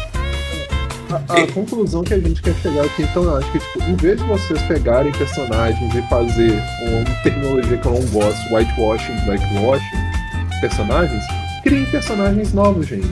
[1.12, 3.96] A, a conclusão que a gente quer chegar aqui, então, eu acho que, tipo, em
[3.96, 10.60] vez de vocês pegarem personagens e fazer uma terminologia que eu não gosto, whitewashing, blackwashing,
[10.62, 11.24] personagens,
[11.64, 13.08] criem personagens novos, gente.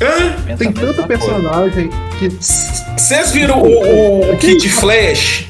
[0.00, 0.54] É.
[0.56, 1.06] Tem Pensa a tanto mesma coisa.
[1.06, 2.28] personagem que.
[2.30, 5.46] Vocês viram o, o, o Kid Flash?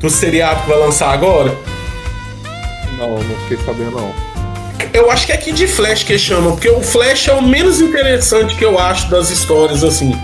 [0.00, 1.56] Do seriado que vai lançar agora?
[2.98, 4.12] Não, não fiquei sabendo, não.
[4.92, 8.54] Eu acho que é Kid Flash que chama, porque o Flash é o menos interessante
[8.54, 10.14] que eu acho das histórias, assim.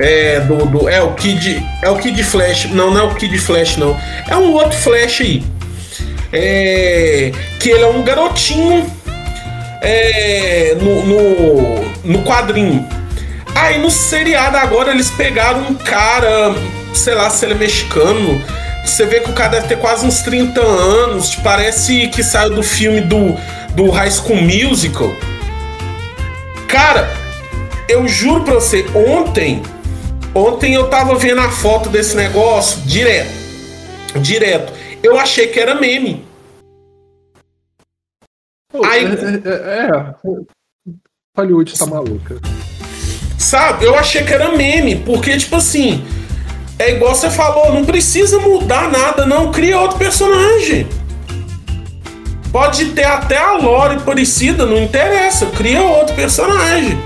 [0.00, 1.62] É, do, do, é o Kid.
[1.82, 2.70] É o Kid Flash.
[2.70, 3.94] Não, não é o Kid Flash, não.
[4.26, 5.44] É um outro Flash aí.
[6.32, 7.30] É,
[7.60, 8.90] que ele é um garotinho
[9.82, 12.88] é, no, no, no quadrinho.
[13.54, 16.54] Aí no seriado agora eles pegaram um cara,
[16.94, 18.42] sei lá se ele é mexicano.
[18.84, 21.34] Você vê que o cara deve ter quase uns 30 anos.
[21.36, 23.36] Parece que saiu do filme do,
[23.74, 25.14] do High School Musical.
[26.66, 27.10] Cara,
[27.86, 29.62] eu juro pra você, ontem.
[30.34, 33.30] Ontem eu tava vendo a foto desse negócio direto.
[34.20, 34.72] Direto.
[35.02, 36.24] Eu achei que era meme.
[38.84, 40.14] Aí- é, é, é.
[41.36, 42.40] Hollywood tá maluca.
[43.38, 43.84] Sabe?
[43.86, 46.04] Eu achei que era meme, porque, tipo assim,
[46.78, 49.50] é igual você falou, não precisa mudar nada, não.
[49.50, 50.86] Cria outro personagem.
[52.52, 55.46] Pode ter até a Lore parecida, não interessa.
[55.46, 56.98] Cria outro personagem.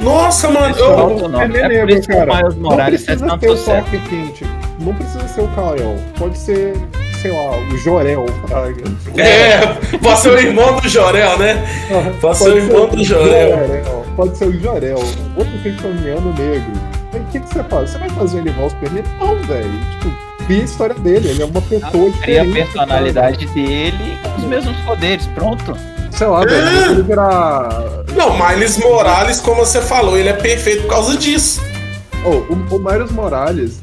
[0.00, 1.40] Nossa, mano, eu, Não, não, não.
[1.42, 2.36] É É negro, cara.
[2.36, 4.42] Miles Não Morales precisa ter o Kent.
[4.78, 6.74] não precisa ser o Kael, pode ser,
[7.20, 8.82] sei lá, o Jorel, Fraga.
[9.20, 9.58] É,
[9.98, 11.56] pode ser o irmão do Jorel, né?
[12.20, 14.04] Pode ser o irmão do Jorel.
[14.16, 14.98] Pode ser o Jorel,
[15.36, 16.72] outro kryptoniano negro.
[17.12, 17.90] Aí o que, que você faz?
[17.90, 19.04] Você vai fazer ele igual o Superman?
[19.18, 19.70] Não, velho.
[20.00, 22.54] Tipo, cria a história dele, ele é uma pessoa Cria a diferente.
[22.72, 25.76] personalidade dele com os mesmos poderes, pronto.
[26.10, 27.02] Sei lá, velho, É.
[27.02, 27.68] virar.
[28.16, 31.60] Não, Miles Morales, como você falou, ele é perfeito por causa disso.
[32.24, 33.80] Oh, o, o Miles Morales,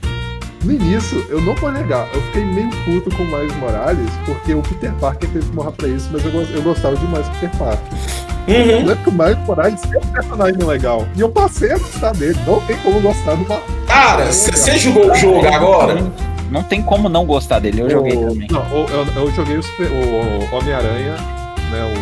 [0.64, 4.54] no início, eu não vou negar, eu fiquei meio puto com o Miles Morales, porque
[4.54, 7.58] o Peter Parker teve que morrer pra isso, mas eu, eu gostava demais do Peter
[7.58, 7.98] Parker.
[8.48, 8.84] Uhum.
[8.84, 11.08] Não é porque o Miles Morales é um personagem legal.
[11.16, 13.46] E eu passei a gostar dele, não tem como gostar do.
[13.88, 16.04] Cara, você jogou o jogo agora?
[16.52, 18.48] Não tem como não gostar dele, eu joguei O- também.
[18.52, 21.16] Não, eu, eu joguei o, Super- o- o Homem-Aranha,
[21.72, 21.94] né,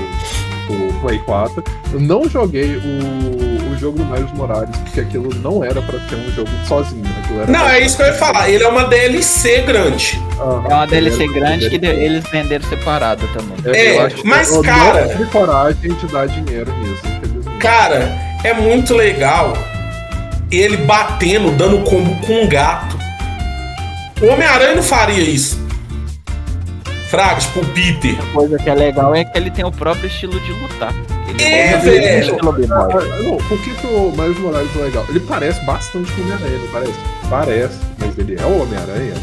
[0.70, 1.64] o, o Play 4.
[1.94, 6.16] Eu não joguei o, o jogo do Miles Morales, porque aquilo não era pra ser
[6.16, 7.04] um jogo sozinho.
[7.42, 8.50] Era Não, é isso que eu ia falar.
[8.50, 10.22] Ele é uma DLC grande.
[10.40, 13.58] Aham, É uma DLC era- grande que de- eles venderam separada também.
[13.66, 17.02] Eu- É, eu acho que mas, eu cara- não tive coragem de dar dinheiro nisso,
[17.06, 17.58] infelizmente.
[17.58, 19.54] Cara, é muito legal
[20.52, 22.98] ele batendo, dando combo com um gato.
[24.22, 25.60] O Homem-Aranha não faria isso.
[27.14, 28.16] Fraga, tipo o Peter.
[28.20, 30.92] A coisa que é legal é que ele tem o próprio estilo de lutar.
[31.28, 32.38] Ele É, velho.
[32.42, 33.24] Ah, B-boy.
[33.24, 35.06] não, por que, que o Miles Morales é legal?
[35.08, 36.94] Ele parece bastante com o Homem-Aranha, não parece?
[37.30, 39.14] Parece, mas ele é o Homem-Aranha?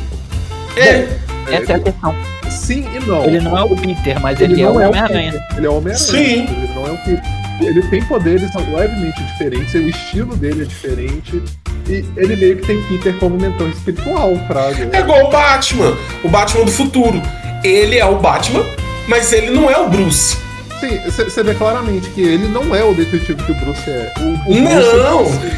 [0.76, 1.18] É,
[1.52, 2.14] Essa é a questão.
[2.48, 3.24] Sim e não.
[3.24, 5.32] Ele não é o Peter, mas ele, é não o é o Homem-Aranha.
[5.32, 5.98] Peter, Ele é o Homem-Aranha.
[5.98, 6.44] Sim.
[6.44, 7.22] Ele não é o Peter.
[7.60, 11.42] Ele tem poderes levemente diferentes, o estilo dele é diferente.
[11.88, 14.96] E ele meio que tem Peter como mentor espiritual, Fraga.
[14.96, 15.96] é igual o Batman.
[16.22, 17.20] O Batman do futuro.
[17.62, 18.64] Ele é o Batman,
[19.08, 20.36] mas ele não é o Bruce.
[20.80, 24.12] Sim, você vê claramente que ele não é o detetive que o Bruce é.
[24.18, 25.24] O, o Não!
[25.24, 25.50] Bruce-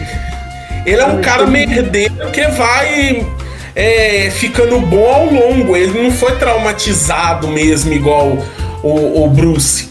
[0.84, 3.24] Ele é um cara merdeiro que vai
[3.76, 5.76] é, ficando bom ao longo.
[5.76, 8.36] Ele não foi traumatizado mesmo, igual
[8.82, 9.88] o, o Bruce.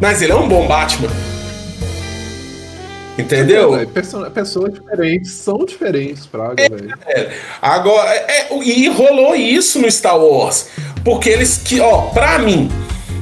[0.00, 1.10] Mas ele é um bom Batman.
[3.18, 3.76] Entendeu?
[3.78, 6.96] É, perso- pessoas diferentes são diferentes, Fraga, velho.
[7.60, 10.68] Agora, é, é, e rolou isso no Star Wars.
[11.04, 12.70] Porque eles que, ó, pra mim,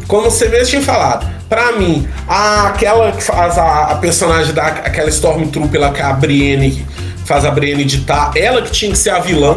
[0.06, 4.66] como você mesmo tinha falado, pra mim, a, aquela que faz a, a personagem da
[4.66, 6.84] aquela Stormtrooper lá que é a Brienne,
[7.24, 9.56] faz a Brienne editar, ela que tinha que ser a vilã.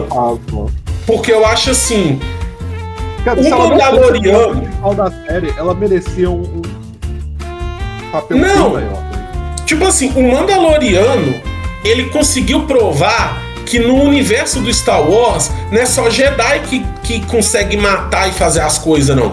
[1.07, 2.19] Porque eu acho assim,
[3.25, 8.69] Cara, O ela Mandaloriano- a principal da série, ela merecia um, um papel Não.
[8.71, 9.03] maior.
[9.65, 11.33] tipo assim, o Mandaloriano,
[11.83, 13.41] ele conseguiu provar
[13.71, 18.33] que no universo do Star Wars não é só Jedi que, que consegue matar e
[18.33, 19.31] fazer as coisas, não.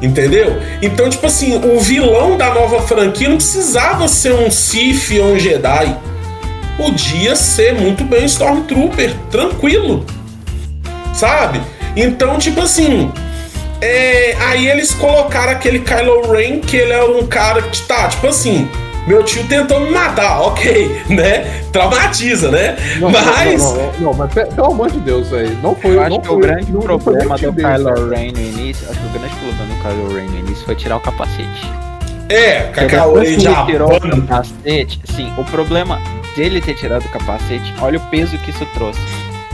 [0.00, 0.62] Entendeu?
[0.80, 5.38] Então, tipo assim, o vilão da nova franquia não precisava ser um Sith ou um
[5.38, 5.98] Jedi.
[6.76, 10.06] Podia ser muito bem um Stormtrooper, tranquilo.
[11.12, 11.60] Sabe?
[11.96, 13.10] Então, tipo assim.
[13.80, 18.28] é, aí eles colocaram aquele Kylo Ren, que ele é um cara que tá, tipo
[18.28, 18.68] assim.
[19.06, 21.62] Meu tio tentou me matar, ok, né?
[21.72, 22.76] Traumatiza, né?
[23.00, 23.62] Não, mas.
[23.62, 25.56] Não, não, não, mas pe- pelo amor de Deus, velho.
[25.62, 28.08] Não foi Eu não acho que o grande problema do Kylo.
[28.10, 30.96] Ren no início, acho que o grande problema do Kylo Ren no início foi tirar
[30.96, 31.70] o capacete.
[32.30, 32.94] É, que de
[33.26, 33.36] ele
[33.66, 36.00] tirou o capacete, sim, o problema
[36.34, 38.98] dele ter tirado o capacete, olha o peso que isso trouxe.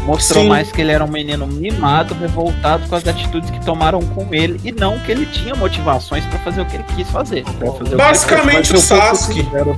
[0.05, 0.49] Mostrou Sim.
[0.49, 4.61] mais que ele era um menino mimado, revoltado com as atitudes que tomaram com ele
[4.65, 7.45] e não que ele tinha motivações pra fazer o que ele quis fazer.
[7.45, 9.43] fazer o que Basicamente Mas o ser Sasuke.
[9.43, 9.77] sincero.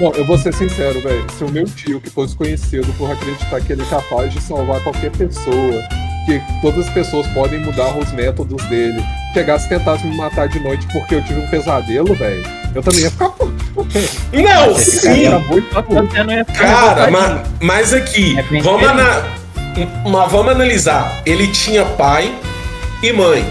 [0.00, 1.24] Não, eu vou ser sincero, velho.
[1.30, 4.82] Se o meu tio, que fosse conhecido por acreditar que ele é capaz de salvar
[4.82, 5.80] qualquer pessoa,
[6.26, 9.02] que todas as pessoas podem mudar os métodos dele,
[9.34, 12.44] chegasse e tentasse me matar de noite porque eu tive um pesadelo, velho,
[12.74, 13.52] eu também ia ficar puto.
[14.32, 15.26] Não, Esse cara sim.
[15.26, 15.68] era muito
[16.54, 19.24] Cara, mas, mas aqui, É vamos, ana-
[20.08, 21.22] mas vamos analisar.
[21.24, 22.32] Ele tinha pai
[23.02, 23.44] e mãe.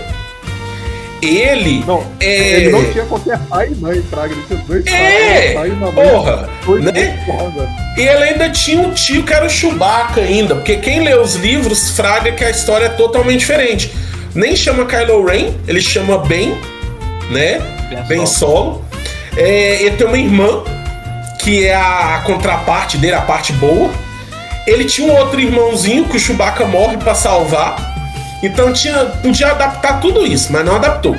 [1.21, 2.51] Ele Não, é.
[2.61, 5.67] ele não tinha qualquer pai e mãe, Fraga, ele tinha dois É, pais, um pai
[5.67, 5.91] e uma.
[5.91, 6.49] Porra!
[6.61, 6.91] Foi né?
[7.97, 10.55] E ele ainda tinha um tio que era o Chewbacca ainda.
[10.55, 13.93] Porque quem lê os livros, fraga que a história é totalmente diferente.
[14.33, 16.57] Nem chama Kylo Ren, ele chama Ben,
[17.29, 17.59] né?
[18.07, 18.83] Ben Solo.
[19.37, 20.63] É, ele tem uma irmã,
[21.39, 23.91] que é a contraparte dele, a parte boa.
[24.65, 27.90] Ele tinha um outro irmãozinho que o Chewbacca morre pra salvar.
[28.43, 31.15] Então tinha, podia adaptar tudo isso, mas não adaptou.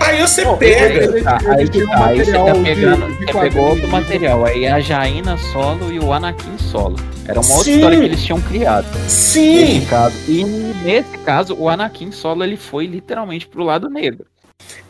[0.00, 1.04] Aí você pega.
[1.04, 3.68] ele- Tá, aí, tinha um tá, aí você tá material de- pegando, de você pegou
[3.68, 4.44] outro material.
[4.44, 6.96] Aí a Jaina solo e o Anakin solo.
[7.26, 7.74] Era uma outra Sim.
[7.76, 8.86] história que eles tinham criado.
[9.02, 10.14] Nesse Sim, caso.
[10.28, 14.26] E nesse caso, o Anakin solo ele foi literalmente pro lado negro.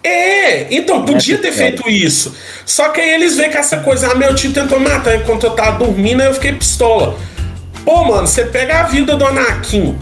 [0.03, 0.75] é.
[0.75, 2.35] Então podia ter feito isso.
[2.67, 5.51] Só que aí eles veem que essa coisa, ah, meu tio tentou matar enquanto eu
[5.51, 7.17] tava dormindo, aí eu fiquei pistola.
[7.85, 9.97] Pô, mano, você pega a vida do Anakin.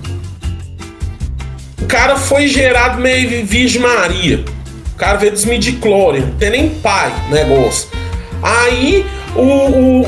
[1.83, 4.45] O cara foi gerado meio Virgem Maria.
[4.95, 7.89] O cara veio dos não tem nem pai negócio.
[8.41, 9.05] Aí
[9.35, 10.03] o, o,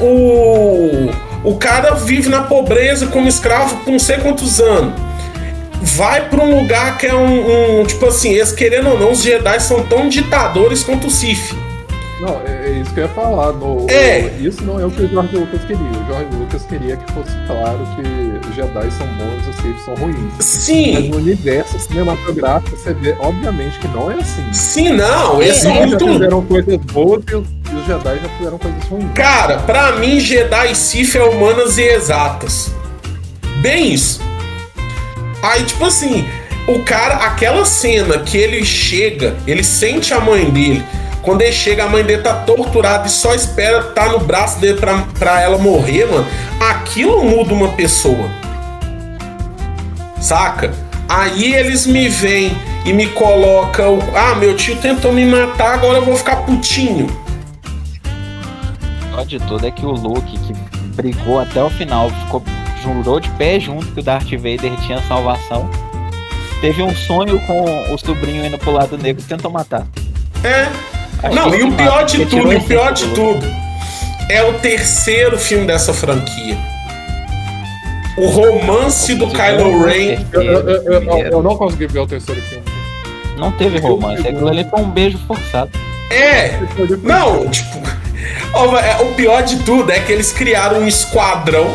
[1.42, 4.94] o, o cara vive na pobreza como escravo por não sei quantos anos.
[5.82, 9.20] Vai para um lugar que é um, um, Tipo assim, eles querendo ou não, os
[9.20, 11.56] Jedi são tão ditadores quanto o Sith.
[12.20, 13.52] Não, é, é isso que eu ia falar.
[13.52, 14.20] No, É.
[14.38, 15.76] Isso não é o que o George Lucas queria.
[15.76, 19.84] O George Lucas queria que fosse claro que os Jedi são bons e os Sith
[19.84, 20.16] são ruins.
[20.36, 24.52] Mas Sim, no universo cinematográfico você vê, obviamente, que não é assim.
[24.52, 25.42] sim, não.
[25.42, 26.12] Eles É, são Eles já muito.
[26.12, 29.12] fizeram coisas boas e os, e os Jedi já fizeram coisas ruins.
[29.14, 32.70] Cara, pra mim, Jedi e Sith é humanas e exatas.
[33.60, 34.20] Bem isso.
[35.42, 36.24] Aí, tipo assim,
[36.68, 40.84] o cara, aquela cena que ele chega, ele sente a mãe dele.
[41.24, 44.78] Quando ele chega, a mãe dele tá torturada e só espera tá no braço dele
[44.78, 46.26] pra, pra ela morrer, mano.
[46.60, 48.28] Aquilo muda uma pessoa.
[50.20, 50.72] Saca?
[51.09, 53.98] Aí eles me vêm e me colocam.
[54.14, 57.06] Ah, meu tio tentou me matar, agora eu vou ficar putinho.
[59.18, 60.52] O de tudo é que o Luke, que
[60.94, 62.42] brigou até o final, ficou,
[62.82, 65.70] jurou de pé junto que o Darth Vader tinha salvação.
[66.60, 69.86] Teve um sonho com o sobrinho indo pro lado negro e tentou matar.
[70.42, 70.93] É.
[71.32, 73.46] Não, e o pior de tudo, o pior de tudo,
[74.28, 76.56] é o terceiro filme dessa franquia.
[78.16, 80.24] O romance do Kylo Ren.
[80.32, 82.64] Eu, eu- eu- eu- eu não consegui ver o terceiro filme.
[83.36, 85.70] Não teve romance, aquilo ali foi um beijo forçado.
[86.10, 86.58] É.
[87.02, 87.78] Não, tipo.
[88.78, 91.66] é, O pior de tudo é que eles criaram um esquadrão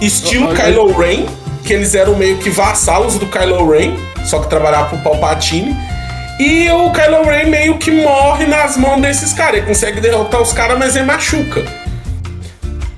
[0.00, 1.26] estilo ah, Kylo Ren,
[1.64, 3.94] que eles eram meio que vassalos do Kylo Ren,
[4.24, 5.76] só que trabalhava pro Palpatine.
[6.38, 9.58] E o Kylo Ren meio que morre nas mãos desses caras.
[9.58, 11.62] Ele consegue derrotar os caras, mas ele machuca.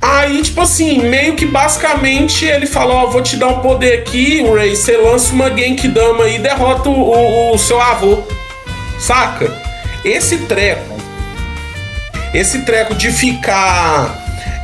[0.01, 4.43] Aí, tipo assim, meio que basicamente ele fala: Ó, vou te dar um poder aqui,
[4.51, 4.77] Ray.
[4.77, 8.23] Você lança uma Genkidama e derrota o, o- o seu avô.
[8.99, 9.51] Saca?
[10.05, 10.95] Esse treco.
[12.33, 14.19] Esse treco de ficar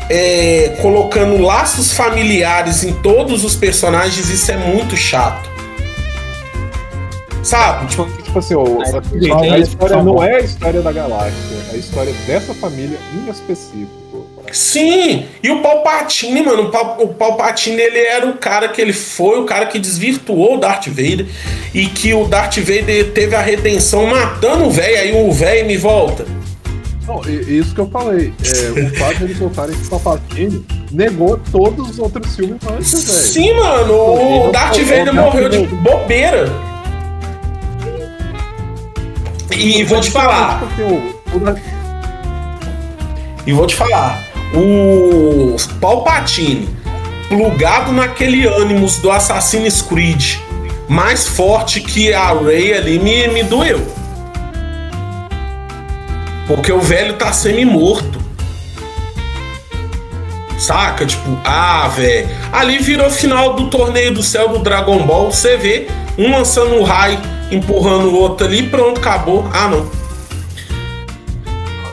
[0.09, 5.49] é, colocando laços familiares em todos os personagens, isso é muito chato.
[7.43, 7.87] Sabe?
[7.87, 11.35] Tipo, Tipo assim, o- Mas, a, a eles história não é a história da galáxia,
[11.73, 13.91] é a história dessa família em específico.
[14.53, 18.93] Sim, e o Palpatine, mano, o, Pal- o Palpatine, ele era o cara que ele
[18.93, 21.27] foi, o cara que desvirtuou o Darth Vader
[21.75, 25.77] e que o Darth Vader teve a redenção matando o velho, aí o velho me
[25.77, 26.25] volta.
[27.09, 28.33] Não, e- isso que eu falei.
[28.45, 32.93] É, o fato de eles voltarem que o Palpatine negou todos os outros filmes antes,
[32.93, 33.19] velho.
[33.19, 35.81] Sim, mano, o O- Darth Vader Darth morreu de Vader.
[35.83, 36.70] bobeira.
[39.63, 40.63] E vou te falar,
[43.47, 44.25] E vou te falar,
[44.55, 46.67] o Palpatine,
[47.29, 50.37] plugado naquele Animus do Assassin's Creed,
[50.89, 53.87] mais forte que a Rey ali, me, me doeu.
[56.47, 58.19] Porque o velho tá semi-morto.
[60.59, 61.05] Saca?
[61.05, 62.29] Tipo, ah, velho.
[62.51, 65.31] Ali virou final do torneio do céu do Dragon Ball.
[65.31, 65.87] Você vê
[66.19, 67.21] um lançando o raio,
[67.51, 69.45] empurrando o outro ali, pronto, acabou.
[69.53, 69.91] Ah, não.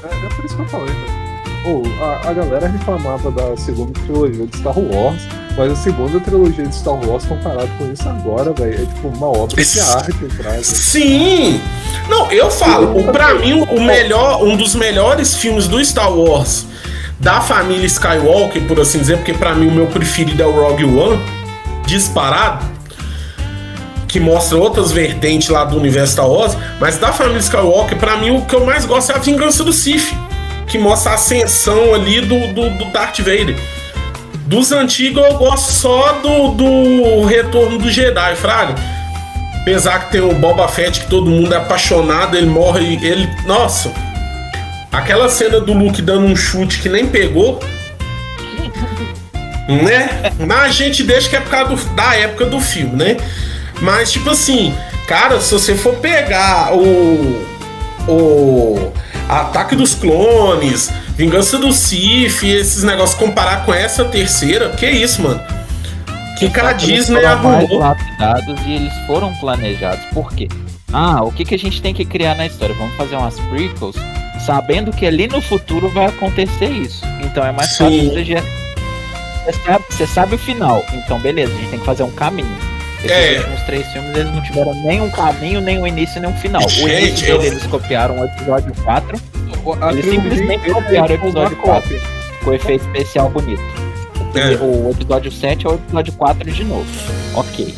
[0.04, 1.18] É, é por isso que eu falei, velho.
[1.64, 5.22] Pô, a, a galera reclamava da segunda trilogia de Star Wars,
[5.58, 9.28] mas a segunda trilogia de Star Wars, comparado com isso agora, velho, é tipo uma
[9.28, 10.66] obra de arte atrás.
[10.66, 11.60] Sim!
[12.08, 16.66] Não, eu falo, o, pra mim, o melhor, um dos melhores filmes do Star Wars
[17.20, 20.86] da família Skywalker, por assim dizer, porque pra mim o meu preferido é o Rogue
[20.86, 21.20] One,
[21.86, 22.64] disparado,
[24.18, 28.32] que mostra outras vertentes lá do universo Star Wars, mas da família Skywalker, pra mim
[28.32, 30.12] o que eu mais gosto é a Vingança do Sith,
[30.66, 33.56] que mostra a ascensão ali do, do, do Darth Vader.
[34.48, 38.74] Dos antigos eu gosto só do, do Retorno do Jedi, Fraga.
[39.62, 43.30] Apesar que tem o Boba Fett que todo mundo é apaixonado, ele morre, ele.
[43.46, 43.92] Nossa!
[44.92, 47.60] Aquela cena do Luke dando um chute que nem pegou.
[49.68, 50.32] Né?
[50.40, 53.18] Mas a gente deixa que é por causa do- da época do filme, né?
[53.82, 54.74] Mas, tipo assim,
[55.08, 57.46] cara, se você for pegar o.
[58.08, 58.92] O.
[59.30, 65.42] Ataque dos Clones, Vingança do Sith, esses negócios, comparar com essa terceira, que isso, mano?
[66.40, 67.80] Que cara Eles Disney arrumou.
[67.80, 70.06] lapidados e eles foram planejados.
[70.14, 70.48] Por quê?
[70.94, 72.74] Ah, o que, que a gente tem que criar na história?
[72.76, 73.98] Vamos fazer umas prequels,
[74.46, 77.04] sabendo que ali no futuro vai acontecer isso.
[77.22, 77.84] Então é mais Sim.
[77.84, 78.42] fácil você já.
[79.44, 80.86] Você sabe, você sabe o final.
[80.94, 82.56] Então, beleza, a gente tem que fazer um caminho.
[83.00, 83.38] Esses É.
[83.40, 86.64] últimos três filmes eles não tiveram nem um caminho, nem um início, nem um final.
[86.66, 89.18] o Gente, início eu- dele, eles copiaram o episódio 4
[89.82, 92.00] A Eles simplesmente copiaram o é episódio cópia.
[92.44, 93.62] com efeito especial bonito.
[94.34, 94.56] É.
[94.64, 96.86] O episódio 7 é o episódio 4 de novo.
[97.36, 97.74] Ok.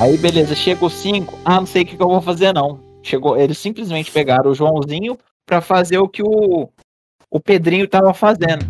[0.00, 1.38] Aí, beleza, chega o 5.
[1.44, 2.78] Ah, não sei o que, que eu vou fazer, não.
[3.02, 5.16] Chegou, eles simplesmente pegaram o Joãozinho
[5.46, 6.68] para fazer o que o,
[7.30, 8.66] o Pedrinho tava fazendo.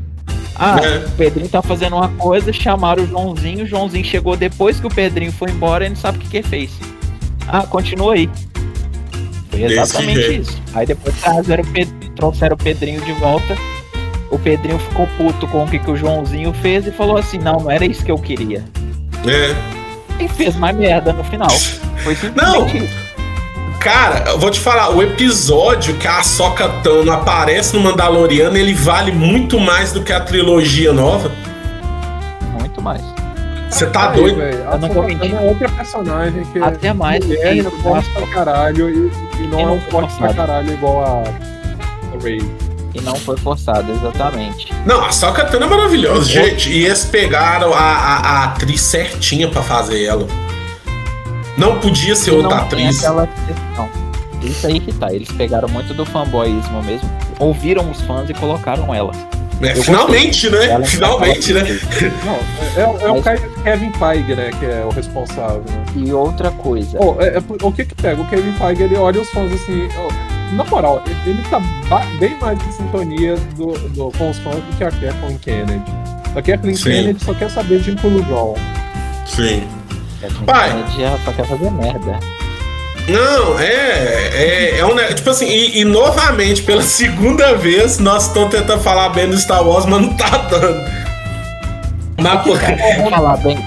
[0.55, 1.07] Ah, é.
[1.07, 4.91] o Pedrinho tá fazendo uma coisa, chamaram o Joãozinho, o Joãozinho chegou depois que o
[4.91, 6.71] Pedrinho foi embora e não sabe o que, que ele fez.
[7.49, 8.29] Ah, continua aí.
[9.51, 10.63] Foi exatamente isso.
[10.75, 13.57] Aí depois trouxeram o, Pedrinho, trouxeram o Pedrinho de volta.
[14.31, 17.59] O Pedrinho ficou puto com o que, que o Joãozinho fez e falou assim: não,
[17.59, 18.65] não era isso que eu queria.
[19.27, 20.23] É.
[20.23, 21.51] E fez mais merda no final.
[22.03, 22.85] Foi simplesmente não.
[22.85, 23.02] isso.
[23.83, 28.73] Cara, eu vou te falar, o episódio que a Soca Tano aparece no Mandaloriano, ele
[28.73, 31.33] vale muito mais do que a trilogia nova.
[32.61, 33.03] Muito mais.
[33.69, 34.37] Você tá Aí, doido?
[34.37, 37.27] Véio, a Soca é outra personagem que Até mais.
[37.27, 41.23] Mulher, é forte pra caralho e, e não é um forte pra caralho igual a,
[42.15, 42.41] a Ray.
[42.95, 44.73] E não foi forçado, exatamente.
[44.87, 46.71] Não, a Soca Tano é maravilhosa, gente.
[46.71, 50.25] E eles pegaram a, a, a atriz certinha pra fazer ela.
[51.57, 52.99] Não podia ser outra atriz.
[52.99, 53.91] Aquela questão.
[54.43, 55.13] Isso aí que tá.
[55.13, 57.09] Eles pegaram muito do fanboyismo mesmo,
[57.39, 59.13] ouviram os fãs e colocaram ela.
[59.61, 60.71] É, finalmente, né?
[60.71, 61.63] Ela finalmente, né?
[62.25, 62.35] Não,
[62.77, 63.23] é, é o
[63.63, 64.51] Kevin Feige, né?
[64.59, 65.63] Que é o responsável.
[65.69, 65.85] Né?
[65.97, 66.99] E outra coisa.
[67.01, 68.21] Oh, é, é, o que que pega?
[68.21, 69.89] O Kevin Feige, ele olha os fãs assim.
[69.97, 71.61] Oh, na moral, ele tá
[72.19, 75.93] bem mais em sintonia do, do, com os fãs do que a Kathleen Kennedy.
[76.35, 76.91] A Kathleen Sim.
[76.91, 78.55] Kennedy só quer saber de inclusão.
[79.25, 79.63] Sim.
[80.47, 80.71] Pai.
[81.25, 82.19] só quer fazer merda.
[83.09, 84.97] Não, é, é, é um.
[85.15, 89.67] Tipo assim, e, e, novamente, pela segunda vez, nós estamos tentando falar bem do Star
[89.67, 90.81] Wars, mas não tá dando.
[92.21, 92.59] Mas por
[93.11, 93.59] falar bem,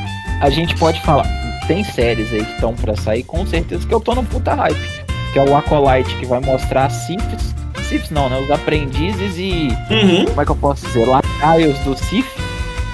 [0.41, 1.26] a gente pode falar.
[1.68, 5.06] Tem séries aí que estão pra sair, com certeza que eu tô no puta hype.
[5.34, 7.53] Que é o Acolyte, que vai mostrar Siths.
[7.90, 8.40] Siths não, né?
[8.40, 9.68] Os aprendizes e.
[9.90, 10.26] Uhum.
[10.26, 11.06] Como é que eu posso dizer?
[11.06, 12.26] Lacaios do Sith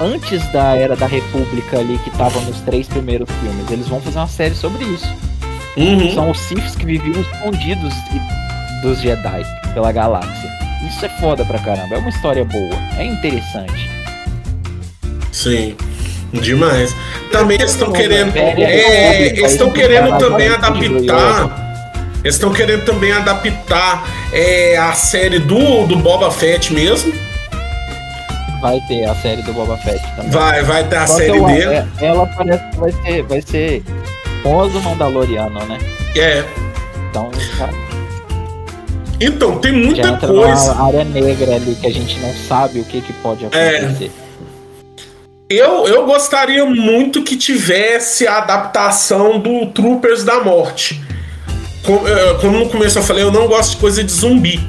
[0.01, 3.69] antes da Era da República ali, que tava nos três primeiros filmes.
[3.69, 5.07] Eles vão fazer uma série sobre isso.
[5.77, 6.13] Uhum.
[6.13, 7.93] São os Siths que viviam escondidos
[8.81, 10.49] dos Jedi pela galáxia.
[10.87, 11.95] Isso é foda pra caramba.
[11.95, 12.75] É uma história boa.
[12.97, 13.89] É interessante.
[15.31, 15.75] Sim.
[16.33, 16.95] Demais.
[17.31, 18.35] Também eles estão querendo.
[18.35, 21.71] É, eles estão querendo também adaptar.
[22.23, 27.30] Eles estão querendo também adaptar é, a série do, do Boba Fett mesmo
[28.61, 30.31] vai ter a série do Boba Fett também.
[30.31, 31.73] Vai, vai ter a Só série eu, dele.
[31.73, 33.83] É, ela parece que vai ser, vai ser
[34.43, 35.77] pós o Mandaloriano, né?
[36.15, 36.45] É.
[37.09, 37.69] Então, já...
[39.19, 40.73] Então, tem muita já coisa.
[40.73, 43.77] Uma área negra ali que a gente não sabe o que, que pode é.
[43.77, 44.11] acontecer.
[44.27, 44.31] É.
[45.49, 51.01] Eu, eu gostaria muito que tivesse a adaptação do Troopers da Morte.
[51.83, 54.61] Como, eh, como no começo eu falei, eu não gosto de coisa de zumbi.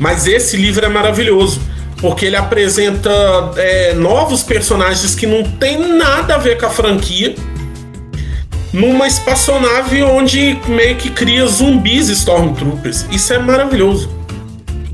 [0.00, 1.60] Mas esse livro é maravilhoso
[2.04, 3.10] porque ele apresenta
[3.56, 7.34] é, novos personagens que não tem nada a ver com a franquia
[8.74, 13.06] numa espaçonave onde meio que cria zumbis Stormtroopers.
[13.10, 14.10] Isso é maravilhoso.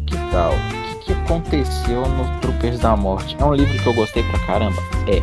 [0.07, 0.53] Que tal?
[0.53, 3.37] O que, que aconteceu no Troopers da Morte?
[3.41, 4.81] É um livro que eu gostei pra caramba?
[5.09, 5.21] É.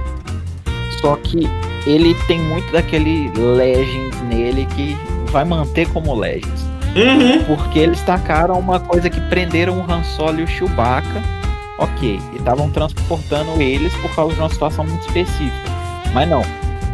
[0.99, 1.49] Só que
[1.85, 4.97] ele tem muito daquele Legends nele que
[5.31, 6.65] vai manter como Legends.
[6.97, 7.45] Uhum.
[7.45, 11.36] Porque eles tacaram uma coisa que prenderam o Han Solo e o Chewbacca
[11.77, 15.71] ok, e estavam transportando eles por causa de uma situação muito específica.
[16.13, 16.41] Mas não.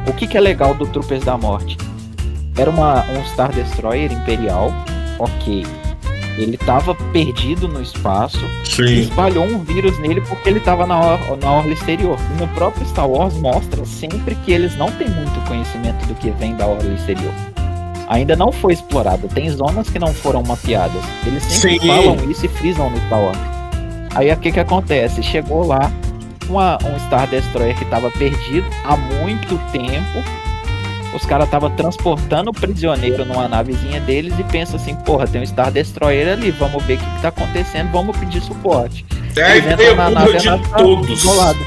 [0.07, 1.77] O que, que é legal do Troopers da Morte?
[2.57, 4.71] Era uma, um Star Destroyer imperial,
[5.17, 5.65] ok.
[6.37, 8.83] Ele estava perdido no espaço Sim.
[8.83, 12.17] e espalhou um vírus nele porque ele estava na, or na orla exterior.
[12.31, 16.31] E no próprio Star Wars mostra sempre que eles não têm muito conhecimento do que
[16.31, 17.33] vem da orla exterior.
[18.07, 19.27] Ainda não foi explorado.
[19.27, 21.03] Tem zonas que não foram mapeadas.
[21.25, 21.87] Eles sempre Sim.
[21.87, 23.52] falam isso e frisam no Star Wars.
[24.15, 25.23] Aí o que que acontece?
[25.23, 25.91] Chegou lá
[26.47, 30.23] uma, um Star Destroyer que estava perdido há muito tempo.
[31.15, 35.45] Os caras estavam transportando o prisioneiro numa navezinha deles e pensa assim, porra, tem um
[35.45, 39.05] Star Destroyer ali, vamos ver o que, que tá acontecendo, vamos pedir suporte.
[39.35, 41.09] É, Eles entram na nave, de nave tá todos.
[41.09, 41.59] Isolada.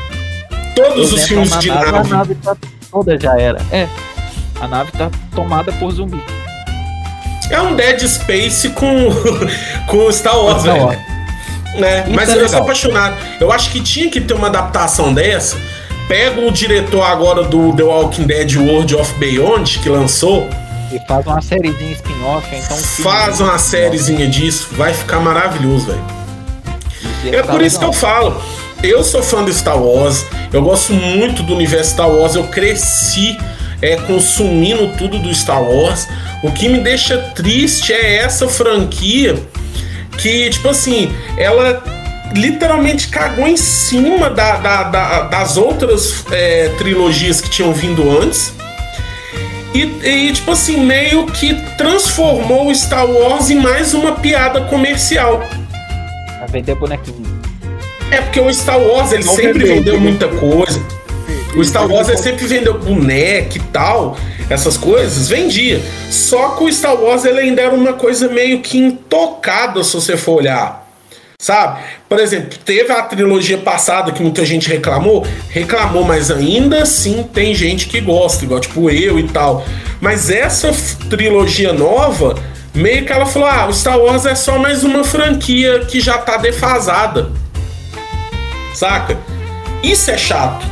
[0.74, 1.92] Todos Eles os filmes de nave.
[1.92, 2.08] nave.
[2.12, 2.56] A nave tá
[2.90, 3.60] toda já era.
[3.70, 3.88] É.
[4.60, 6.20] A nave tá tomada por zumbi.
[7.50, 9.08] É um Dead Space com,
[9.86, 10.96] com Star Wars, Star Wars.
[10.96, 11.15] velho
[11.78, 12.06] né?
[12.08, 13.16] Mas é eu sou apaixonado.
[13.40, 15.56] Eu acho que tinha que ter uma adaptação dessa.
[16.08, 20.48] Pega o diretor agora do The Walking Dead World of Beyond, que lançou.
[20.92, 22.76] E faz uma sériezinha spin-off, então.
[22.76, 26.16] Faz uma sériezinha disso, vai ficar maravilhoso, velho.
[27.36, 28.40] É por isso que eu falo.
[28.82, 33.36] Eu sou fã do Star Wars, eu gosto muito do universo Star Wars, eu cresci
[33.82, 36.06] é, consumindo tudo do Star Wars.
[36.42, 39.34] O que me deixa triste é essa franquia
[40.18, 41.82] que, tipo assim, ela
[42.34, 48.52] literalmente cagou em cima da, da- da- das outras é, trilogias que tinham vindo antes.
[49.74, 55.42] E, e, tipo assim, meio que transformou o Star Wars em mais uma piada comercial.
[56.38, 57.36] Pra vender bonequinho.
[58.10, 60.00] É porque o Star Wars ele Não sempre vendeu, vendeu.
[60.00, 60.80] muita coisa.
[61.56, 64.16] O Star Wars ele sempre vendeu boneco e tal,
[64.48, 65.80] essas coisas, vendia.
[66.10, 70.16] Só que o Star Wars ele ainda era uma coisa meio que intocada, se você
[70.16, 70.86] for olhar.
[71.38, 71.80] Sabe?
[72.08, 77.54] Por exemplo, teve a trilogia passada que muita gente reclamou, reclamou, mas ainda assim tem
[77.54, 79.64] gente que gosta, igual tipo eu e tal.
[80.00, 80.70] Mas essa
[81.10, 82.36] trilogia nova,
[82.74, 86.16] meio que ela falou: ah, o Star Wars é só mais uma franquia que já
[86.16, 87.30] tá defasada.
[88.74, 89.18] Saca?
[89.82, 90.64] Isso é chato.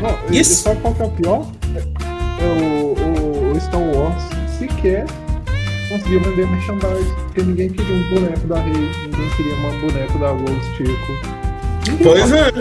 [0.00, 0.52] Não, Isso.
[0.52, 1.57] E sabe qual que é o pior?
[2.40, 4.22] O, o- o Star Wars
[4.58, 5.04] sequer
[5.88, 8.72] conseguiu vender merchandise, porque ninguém queria um boneco da Rey,
[9.04, 12.02] ninguém queria um boneco da Rose Tico.
[12.02, 12.52] Pois é.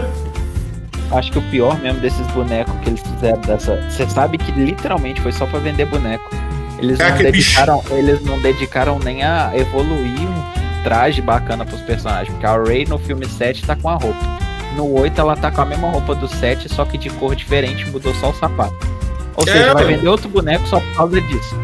[1.12, 3.76] Acho que o pior mesmo desses bonecos que eles fizeram dessa.
[3.90, 6.30] Você sabe que literalmente foi só pra vender boneco.
[6.80, 7.24] Eles não bicho.
[7.24, 7.84] dedicaram.
[7.92, 12.30] Eles não dedicaram nem a evoluir um traje bacana pros personagens.
[12.30, 14.20] Porque a Rey no filme 7 tá com a roupa.
[14.76, 17.90] No 8 ela tá com a mesma roupa do 7, só que de cor diferente,
[17.90, 18.76] mudou só o sapato.
[19.38, 21.56] Ou É, seja, vai vender outro boneco só por causa disso.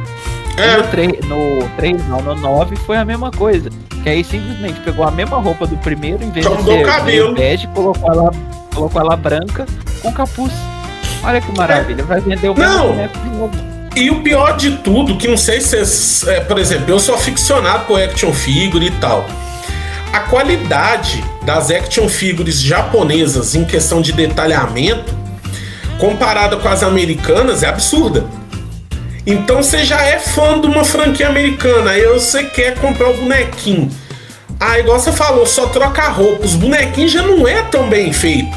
[0.56, 0.78] É.
[0.78, 3.70] No 3, no 3, não, no 9 foi a mesma coisa.
[4.04, 6.86] Que aí simplesmente pegou a mesma roupa do primeiro, em vez Só de ser o
[6.86, 7.34] cabelo.
[7.34, 8.32] meio bege, colocou ela,
[8.74, 9.66] colocou ela branca
[10.02, 10.54] com capuz.
[11.24, 13.54] Olha que maravilha, vai vender o mesmo boneco de novo.
[13.96, 16.28] E o pior de tudo, que não sei se vocês.
[16.28, 19.26] é, por exemplo, eu sou aficionado por action figure e tal.
[20.12, 25.16] A qualidade das action figures japonesas em questão de detalhamento,
[26.00, 28.26] comparada com as americanas, é absurda.
[29.26, 33.90] Então você já é fã de uma franquia americana, aí você quer comprar o bonequinho.
[34.60, 36.46] Ah, igual você falou, só troca roupa.
[36.46, 38.56] Os bonequinhos já não é tão bem feito.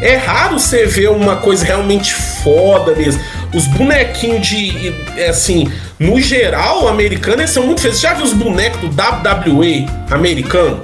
[0.00, 3.22] É raro você ver uma coisa realmente foda mesmo.
[3.54, 4.92] Os bonequinhos de.
[5.16, 7.98] é, Assim, no geral, americano, são muito feios.
[7.98, 10.80] Você já viu os bonecos do WWE americano?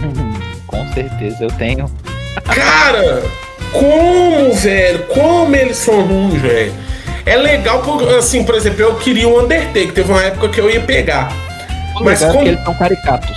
[0.66, 1.90] Com certeza, eu tenho.
[2.44, 3.22] Cara,
[3.78, 4.98] como, velho?
[5.04, 6.72] Como eles são ruins, velho?
[7.24, 9.92] É legal, porque, assim, por exemplo, eu queria o Undertaker.
[9.92, 11.32] Teve uma época que eu ia pegar.
[11.94, 13.36] Mas Mas é como- porque eles são caricatos.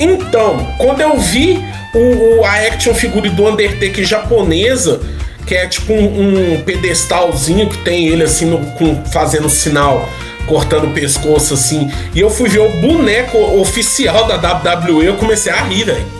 [0.00, 1.64] Então, quando eu vi
[1.94, 5.00] o, o- a action figure do Undertaker japonesa,
[5.46, 10.06] que é tipo um, um pedestalzinho que tem ele assim, no- com- fazendo sinal,
[10.46, 15.50] cortando o pescoço assim, e eu fui ver o boneco oficial da WWE, eu comecei
[15.52, 16.17] a rir, velho.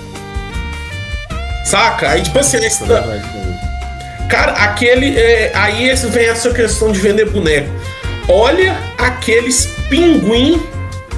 [1.68, 2.10] Saca?
[2.10, 2.86] Aí, tipo assim, essa-
[4.28, 5.18] Cara, aquele.
[5.18, 7.68] é, aí vem essa questão de vender boneco.
[8.28, 10.62] Olha aqueles pinguim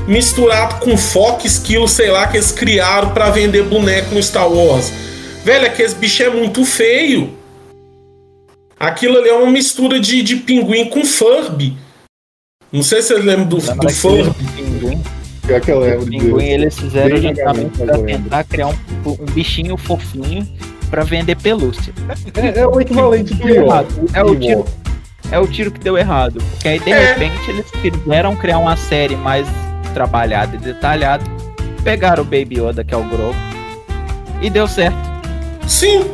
[0.07, 4.93] misturado com foca, esquilo, sei lá, que eles criaram pra vender boneco no Star Wars.
[5.45, 7.37] Velho, aqueles bichos é muito feio.
[8.79, 11.77] Aquilo ali é uma mistura de, de pinguim com Furby.
[12.73, 14.35] Não sei se vocês lembram do, do Furby.
[14.57, 15.03] pinguim?
[15.51, 16.41] Pior que eu O lembro pinguim disso.
[16.41, 18.75] eles fizeram Bem justamente pra tentar criar um,
[19.07, 20.47] um bichinho fofinho
[20.89, 21.93] pra vender pelúcia.
[22.37, 23.49] É, é o equivalente do
[24.15, 24.65] É o tiro.
[25.33, 26.41] É o tiro que deu errado.
[26.51, 27.13] Porque aí de É.
[27.15, 29.47] repente eles quiseram criar uma série mais
[29.93, 31.25] trabalhada e detalhada.
[31.83, 33.35] Pegaram o Baby Yoda, que é o Grogu,
[34.41, 34.97] e deu certo.
[35.67, 36.05] Sim.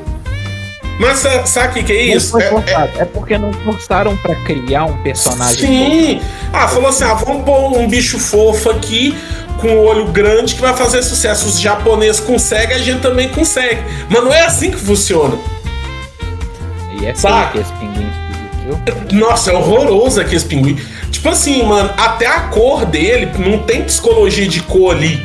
[0.99, 2.31] Mas sa- sabe o que, é Não isso?
[2.31, 2.91] foi É- é-.
[3.01, 5.67] É, porque não forçaram pra criar um personagem.
[5.67, 6.21] Sim!
[6.53, 9.15] Ah, falou assim: ah, vamos pôr um bicho fofo aqui,
[9.61, 11.47] com o olho grande, que vai fazer sucesso.
[11.47, 13.83] Os japoneses conseguem, a gente também consegue.
[14.09, 15.31] Mas não é assim que funciona.
[15.37, 15.45] novo.
[16.93, 17.53] E é feio Saca?
[17.53, 18.11] que esse pinguim
[18.65, 19.21] viu?
[19.21, 20.79] Nossa, é horroroso aqui esse pinguim.
[21.11, 25.23] Tipo assim, mano, até a cor dele, não tem psicologia de cor ali.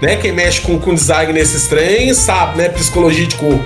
[0.00, 0.14] Né?
[0.16, 2.68] Quem mexe com, com design nesses trens sabe, né?
[2.68, 3.58] Psicologia de cor.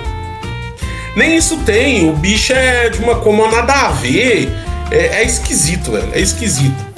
[1.16, 2.08] Nem isso tem.
[2.08, 4.50] O bicho é de uma cor nada a ver.
[4.90, 6.08] É, é esquisito, velho.
[6.12, 6.92] É esquisito.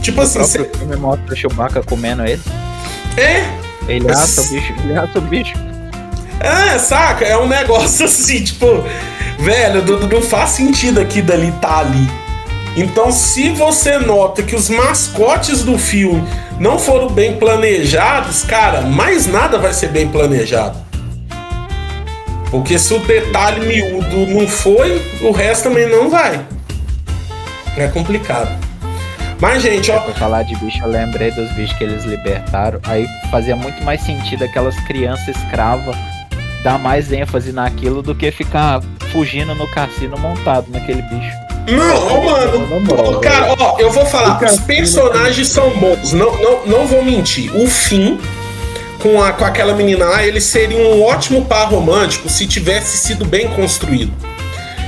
[0.00, 2.42] Tipo O assim, próprio cê- filme mostra o Chewbacca comendo ele.
[3.16, 3.44] é.
[3.86, 5.52] Ele assa o bicho, ele assa o bicho.
[6.40, 7.24] É, saca?
[7.26, 8.66] É um negócio assim, tipo,
[9.38, 12.08] velho, não, não faz sentido aqui dali tá ali.
[12.76, 16.26] Então, se você nota que os mascotes do filme
[16.58, 20.76] não foram bem planejados, cara, mais nada vai ser bem planejado.
[22.54, 26.40] Porque se o detalhe miúdo não foi, o resto também não vai.
[27.76, 28.48] É complicado.
[29.40, 32.78] Mas, gente, ó, Pra falar de bicho, eu lembrei dos bichos que eles libertaram.
[32.84, 35.96] Aí fazia muito mais sentido aquelas crianças escravas
[36.62, 41.36] dar mais ênfase naquilo do que ficar fugindo no cassino montado naquele bicho.
[41.68, 43.20] Não, mano.
[43.20, 47.50] Cara, ó, eu vou falar, os personagens são bons, não, não, não vou mentir.
[47.56, 48.16] O fim,
[49.04, 53.26] com, a, com aquela menina lá, ele seria um ótimo par romântico se tivesse sido
[53.26, 54.10] bem construído.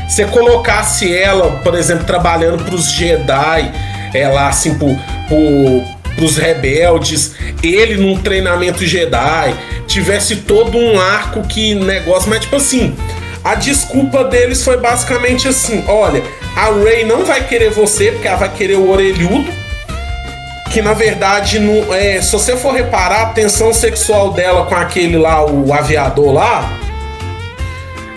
[0.08, 3.70] Se colocasse ela, por exemplo, trabalhando para os Jedi,
[4.14, 4.96] ela assim, por,
[5.28, 9.54] por, pros rebeldes, ele num treinamento Jedi,
[9.86, 12.96] tivesse todo um arco que negócio, mas tipo assim,
[13.44, 16.22] a desculpa deles foi basicamente assim: olha,
[16.56, 19.65] a Rey não vai querer você, porque ela vai querer o orelhudo.
[20.76, 25.16] Que na verdade, não, é, se você for reparar, a tensão sexual dela com aquele
[25.16, 26.70] lá, o aviador lá.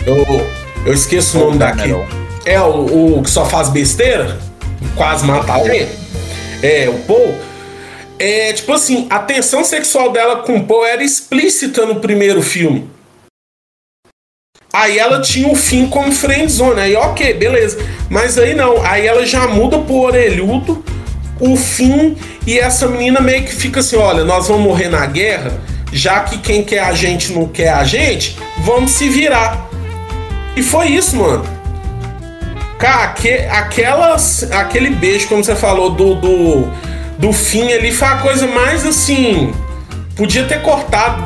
[0.05, 0.25] Eu,
[0.85, 2.05] eu esqueço o nome daquele.
[2.43, 4.37] É o, o que só faz besteira,
[4.97, 5.87] quase mata alguém.
[6.61, 7.33] É, o Paul.
[8.19, 12.89] É, tipo assim, a tensão sexual dela com o Paul era explícita no primeiro filme.
[14.73, 16.81] Aí ela tinha o fim como friendzone.
[16.81, 17.77] Aí, ok, beleza.
[18.09, 18.85] Mas aí não.
[18.85, 20.83] Aí ela já muda pro orelhudo,
[21.39, 25.53] o fim, e essa menina meio que fica assim: olha, nós vamos morrer na guerra,
[25.91, 29.69] já que quem quer a gente não quer a gente, vamos se virar.
[30.55, 31.45] E foi isso, mano.
[32.77, 36.67] Cara, que, aquelas, aquele beijo, como você falou, do, do,
[37.17, 39.53] do fim ali, foi a coisa mais assim.
[40.15, 41.23] Podia ter cortado.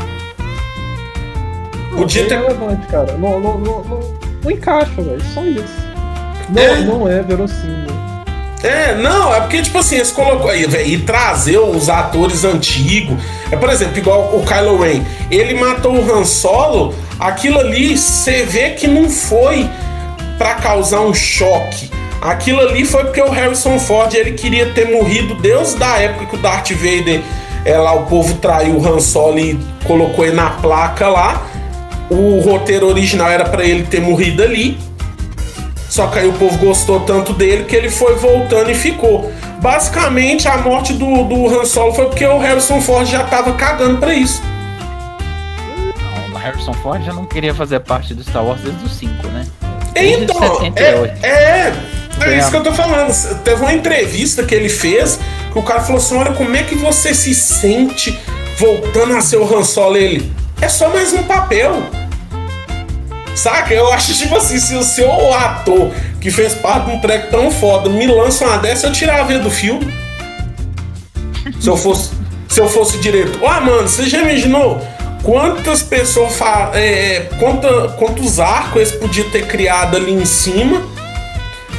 [1.96, 2.40] Podia ter.
[2.40, 3.14] relevante, cara.
[3.18, 5.22] Não, não, não, não, não encaixa, velho.
[5.34, 5.94] Só isso.
[6.50, 8.03] Não é, não é verossímil.
[8.64, 13.22] É, não, é porque, tipo assim, eles colocou aí, e trazer os atores antigos.
[13.52, 15.04] É, por exemplo, igual o Kylo Ren.
[15.30, 19.70] Ele matou o Han Solo, aquilo ali, você vê que não foi
[20.38, 21.92] para causar um choque.
[22.22, 26.36] Aquilo ali foi porque o Harrison Ford ele queria ter morrido Deus da época que
[26.38, 27.22] o Darth Vader,
[27.66, 31.46] é, lá o povo traiu o Han Solo e colocou ele na placa lá.
[32.10, 34.78] O roteiro original era para ele ter morrido ali.
[35.94, 39.32] Só que aí o povo gostou tanto dele que ele foi voltando e ficou.
[39.62, 44.00] Basicamente, a morte do, do Han Solo foi porque o Harrison Ford já tava cagando
[44.00, 44.42] pra isso.
[46.02, 49.28] Não, o Harrison Ford já não queria fazer parte do Star Wars desde os 5,
[49.28, 49.46] né?
[49.94, 51.74] Desde então, é, é,
[52.22, 53.14] é isso que eu tô falando.
[53.44, 55.20] Teve uma entrevista que ele fez
[55.52, 58.20] que o cara falou assim: olha, como é que você se sente
[58.58, 59.96] voltando a ser o Han Solo?
[59.96, 61.84] Ele, é só mais um papel.
[63.36, 63.74] Saca?
[63.74, 65.92] Eu acho tipo assim, se o seu ator
[66.22, 69.50] que fez parte de um treco tão foda me lança uma dessa, eu tirava do
[69.50, 69.94] filme.
[71.60, 72.12] Se eu fosse,
[72.48, 73.40] se eu fosse direito.
[73.42, 74.82] Oh, mano, você já imaginou
[75.24, 80.82] quantas pessoas fa é, é, quanta, quantos arcos eles podiam ter criado ali em cima?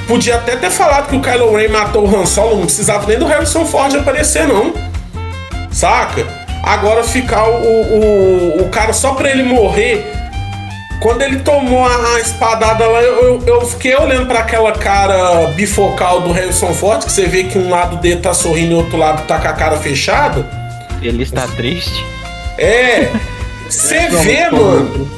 [0.07, 3.19] Podia até ter falado que o Kylo Ren matou o Han Solo, não precisava nem
[3.19, 4.75] do Harrison Ford aparecer, não.
[5.71, 6.27] Saca?
[6.63, 10.24] Agora ficar o, o, o cara só pra ele morrer
[11.05, 16.23] quando ele tomou a, a espadada lá, eu, eu fiquei olhando para aquela cara bifocal
[16.23, 18.97] do Harrison Ford, que você vê que um lado dele tá sorrindo e o outro
[18.97, 20.47] lado tá com a cara fechada.
[21.03, 22.03] Ele está triste.
[22.57, 23.11] É.
[23.69, 25.11] Você vê, mano.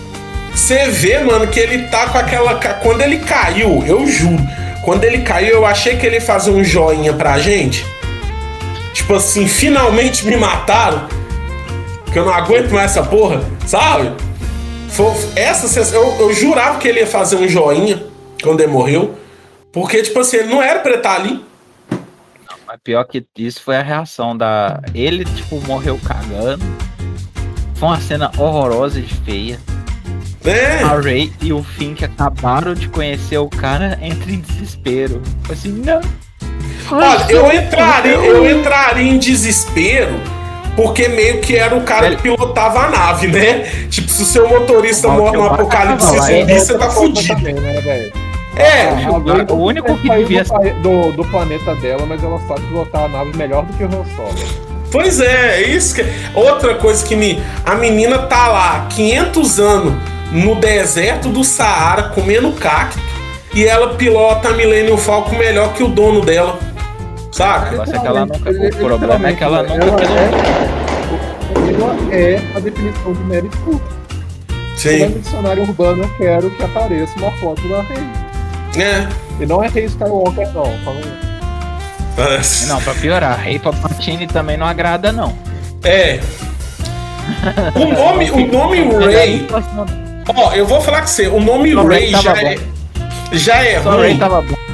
[0.52, 2.54] Você vê, mano, que ele tá com aquela.
[2.82, 4.42] Quando ele caiu, eu juro.
[4.82, 7.84] Quando ele caiu, eu achei que ele ia fazer um joinha pra gente.
[8.92, 11.06] Tipo assim, finalmente me mataram.
[12.12, 14.25] Que eu não aguento mais essa porra, sabe?
[14.90, 18.02] Foi, essa eu, eu jurava que ele ia fazer um joinha
[18.42, 19.14] quando ele morreu.
[19.72, 21.44] Porque, tipo assim, ele não era pra estar ali.
[21.90, 24.80] Não, mas pior que isso foi a reação da.
[24.94, 26.64] Ele, tipo, morreu cagando.
[27.74, 29.60] Foi uma cena horrorosa e feia.
[30.44, 30.82] É.
[30.82, 35.20] A Ray e o Finn que acabaram de conhecer o cara entra em desespero.
[35.50, 36.00] Assim, não.
[36.90, 40.35] Olha, eu entraria, eu entraria em desespero
[40.76, 43.60] porque meio que era o cara que pilotava a nave, né?
[43.88, 47.34] Tipo, se o seu motorista morre no apocalipse zumbi, você tá fudido.
[47.40, 48.10] Né,
[48.56, 50.42] é, o único que devia
[50.82, 54.04] do, do planeta dela, mas ela sabe pilotar a nave melhor do que o Han
[54.16, 54.66] Solo.
[54.90, 56.04] Pois é, é isso que
[56.34, 59.94] outra coisa que me a menina tá lá 500 anos
[60.32, 62.98] no deserto do Saara comendo cacto
[63.54, 66.58] e ela pilota a Millennium Falcon melhor que o dono dela.
[67.36, 67.76] Saca?
[67.76, 70.30] Mas é que ela nunca, o problema é que ela nunca ela é,
[71.74, 73.96] ela é a definição de Mary Cooper.
[74.74, 75.06] Sim.
[75.06, 78.02] No dicionário urbano eu quero que apareça uma foto da Rei.
[78.82, 79.06] É.
[79.38, 80.64] E não é Rei Skywalker, não.
[82.68, 85.36] Não, pra piorar, Rei Palpatine também não agrada, não.
[85.84, 86.20] É.
[87.74, 89.46] O nome, o nome Ray.
[90.34, 92.56] Ó, eu vou falar com você, o nome Ray já é,
[93.32, 94.00] já é Só ruim.
[94.00, 94.65] Ray tava bom.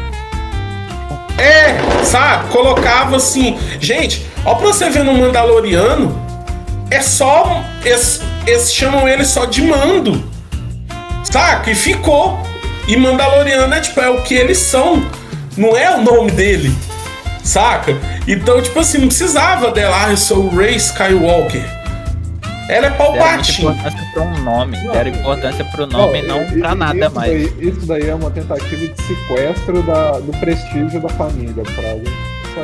[1.43, 2.51] É, sabe?
[2.51, 3.59] Colocava assim.
[3.81, 6.16] Gente, ó, pra você ver no Mandaloriano,
[6.89, 7.64] é só.
[7.85, 10.23] Eles, eles chamam ele só de mando.
[11.24, 11.69] Saca?
[11.69, 12.39] E ficou.
[12.86, 15.05] E Mandaloriano é tipo, é o que eles são.
[15.56, 16.73] Não é o nome dele.
[17.43, 17.97] Saca?
[18.28, 20.05] Então, tipo assim, não precisava dela.
[20.05, 21.81] Ah, eu sou o Ray Skywalker.
[22.68, 23.68] Ela é Deram Palpatine.
[23.68, 24.82] importância pra um nome.
[24.84, 27.30] Não, Deram importância pro nome e não i- pra nada isso mais.
[27.32, 32.05] Daí, isso daí é uma tentativa de sequestro da, do prestígio da família, aí.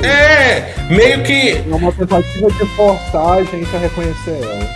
[0.07, 1.63] É, meio que.
[1.71, 4.69] É uma tentativa de forçar a gente a reconhecer ela.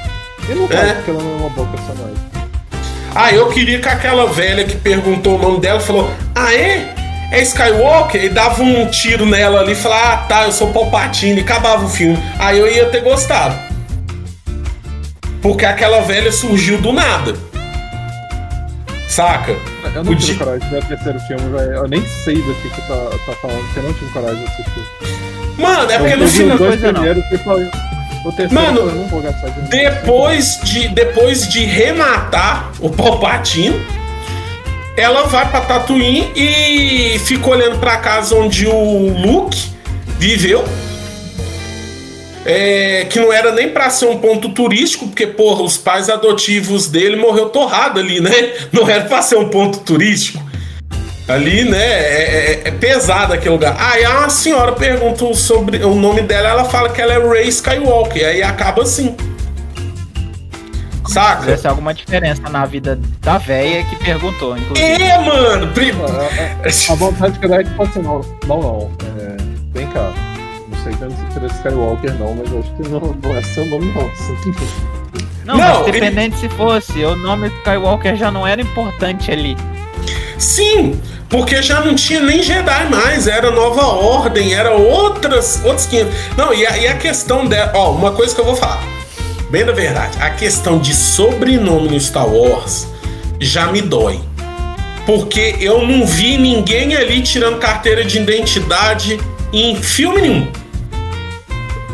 [0.49, 0.69] E não É.
[0.69, 2.16] faz porque ela não é uma boa personagem.
[3.15, 6.94] Ah, eu queria que aquela velha que perguntou o nome dela falou: Ah, é?
[7.31, 8.24] É Skywalker?
[8.24, 11.40] E dava um tiro nela ali e falava: Ah, tá, eu sou Palpatine.
[11.40, 12.19] E acabava o filme.
[12.39, 13.55] Aí eu ia ter gostado.
[15.43, 17.35] Porque aquela velha surgiu do nada.
[19.09, 19.52] Saca?
[19.94, 21.73] Eu não O tive di- coragem de ver o terceiro filme, velho.
[21.74, 22.94] Eu nem sei do que, que tá,
[23.27, 24.86] tá falando, porque eu não tive coragem de assistir.
[25.59, 26.59] Mano, é porque eu no vi final.
[26.59, 27.02] coisa não.
[27.02, 29.69] o terceiro Mano, eu não vou gastar dinheiro.
[29.69, 33.78] Depois de, depois de rematar o Palpatine,
[34.97, 39.73] ela vai pra Tatooine e fica olhando pra casa onde o Luke
[40.19, 40.64] viveu.
[42.44, 46.89] É, que não era nem pra ser um ponto turístico, porque, porra, os pais adotivos
[46.89, 48.32] dele morreu torrado ali, né?
[48.73, 50.43] Não era pra ser um ponto turístico.
[51.28, 51.78] Ali, né?
[51.78, 53.77] É, é- é pesado aquele lugar.
[53.78, 58.27] Aí a senhora pergunta sobre o nome dela, ela fala que ela é Ray Skywalker.
[58.27, 59.14] Aí acaba assim.
[61.09, 61.43] Saca?
[61.43, 65.01] Tivesse alguma diferença na vida da véia que perguntou, inclusive.
[65.02, 65.69] É, mano.
[65.73, 68.90] pri- A, a- a vontade que dá é tipo assim, não, não, não.
[69.19, 69.36] É,
[69.74, 70.12] vem cá.
[70.85, 73.93] Não sei se é Skywalker não, mas eu acho que não, não é seu nome
[73.95, 74.11] não.
[75.45, 79.57] Não, Não, mas dependente se fosse, o nome Skywalker já não era importante ali.
[80.39, 86.15] Sim, porque já não tinha nem Jedi mais, era nova ordem, era outras, outros 500.
[86.37, 88.83] Não, e a, e a questão dela, ó, uma coisa que eu vou falar,
[89.51, 92.89] bem da verdade, a questão de sobrenome no Star Wars
[93.41, 94.21] já me dói.
[95.07, 99.21] Porque eu não vi ninguém ali tirando carteira de identidade
[99.53, 100.62] em filme nenhum.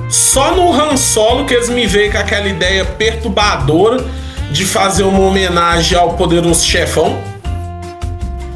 [0.08, 4.04] Só no Han Solo que eles me veem com aquela ideia perturbadora
[4.50, 7.18] de fazer uma homenagem ao poderoso chefão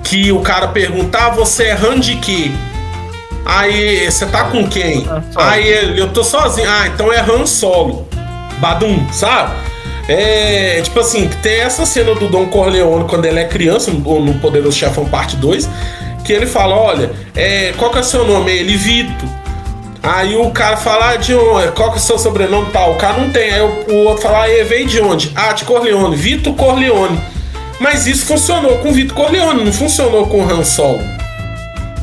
[0.03, 2.51] que o cara pergunta, ah, você é Han de quê?
[3.47, 5.07] Aí, você tá com quem?
[5.35, 6.69] Aí ele, eu tô sozinho.
[6.69, 8.07] Ah, então é Han Solo.
[8.59, 9.55] Badum, sabe?
[10.09, 14.35] É, tipo assim, tem essa cena do Don Corleone quando ele é criança, no, no
[14.35, 15.69] Poderoso Chefão Parte 2,
[16.25, 18.53] que ele fala, olha, é, qual que é o seu nome?
[18.53, 19.42] Ele, Vito.
[20.03, 21.73] Aí o cara fala, ah, de onde?
[21.73, 22.93] Qual que é o seu sobrenome tal?
[22.93, 23.53] O cara não tem.
[23.53, 25.33] Aí o, o outro fala, ah, e veio de onde?
[25.35, 26.17] Ah, de Corleone.
[26.17, 27.21] Vito Corleone.
[27.79, 31.01] Mas isso funcionou com o Vito Corleone, não funcionou com o Han Solo.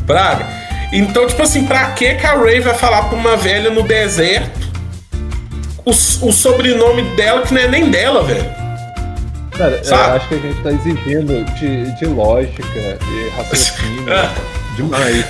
[0.08, 0.48] Praga.
[0.92, 4.60] Então, tipo assim, pra que que a Ray vai falar pra uma velha no deserto
[5.86, 5.92] o,
[6.30, 8.46] o sobrenome dela que não é nem dela, velho?
[9.58, 10.18] Cara, eu Sabe?
[10.18, 14.06] acho que a gente tá exigindo de, de lógica e raciocínio
[14.78, 15.26] demais.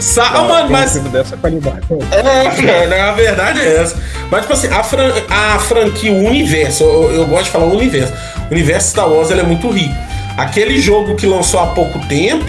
[0.00, 1.80] Sa ah, mano, um mas filme dessa qualidade.
[2.10, 3.96] É, cara, a verdade é essa.
[4.30, 7.76] Mas, tipo assim, a, fran a franquia, o universo, eu, eu gosto de falar o
[7.76, 8.12] universo.
[8.50, 9.94] O universo Star Wars é muito rico.
[10.36, 12.46] Aquele jogo que lançou há pouco tempo,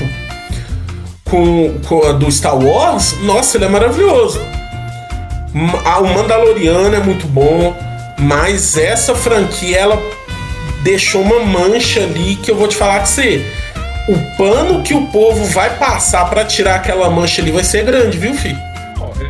[1.29, 4.39] com, com- do Star Wars, nossa, ele é maravilhoso.
[5.53, 7.75] Ma- O Mandaloriano é muito bom,
[8.19, 10.01] mas essa franquia, ela
[10.83, 13.45] deixou uma mancha ali que eu vou te falar que você.
[14.11, 18.17] O pano que o povo vai passar pra tirar aquela mancha ali vai ser grande,
[18.17, 18.57] viu, filho?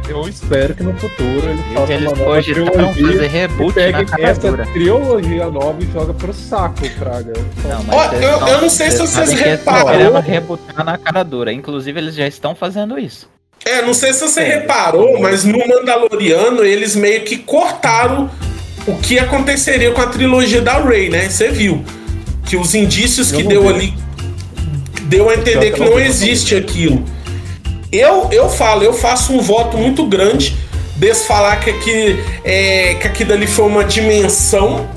[0.10, 3.92] Eu espero que no futuro ele faça Eles uma nova fazer trilogia e reboot pegue
[3.92, 4.40] na cara essa
[4.74, 7.34] trilogia nova e joga pro saco, Praga.
[7.64, 9.86] Não, Ó, vocês eu- eu não sei se vocês eles reparam.
[9.92, 11.52] querendo rebutar na cara dura.
[11.54, 13.30] Inclusive, eles já estão fazendo isso.
[13.66, 15.20] É, não sei se você É, reparou, é.
[15.22, 18.30] mas no Mandaloriano eles meio que cortaram
[18.88, 21.30] o que aconteceria com a trilogia da Rey, né?
[21.30, 21.84] Você viu
[22.46, 23.70] que os indícios Eu que não deu vi.
[23.70, 23.94] ali
[25.12, 27.04] deu a entender que não existe aquilo.
[27.92, 30.56] Eu, eu falo, eu faço um voto muito grande
[30.96, 34.88] desse falar que, aqui, é, que aquilo ali foi uma dimensão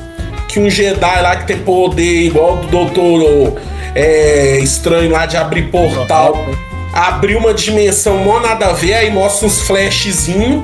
[0.49, 3.61] que um Jedi lá que tem poder igual do Doutor
[3.93, 6.47] é, Estranho lá de abrir portal
[6.93, 10.63] abriu uma dimensão mó nada a ver, aí mostra uns flashzinhos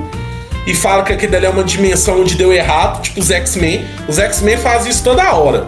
[0.65, 3.83] e fala que aquilo ali é uma dimensão onde deu errado, tipo os X-Men.
[4.07, 5.67] Os X-Men fazem isso toda hora.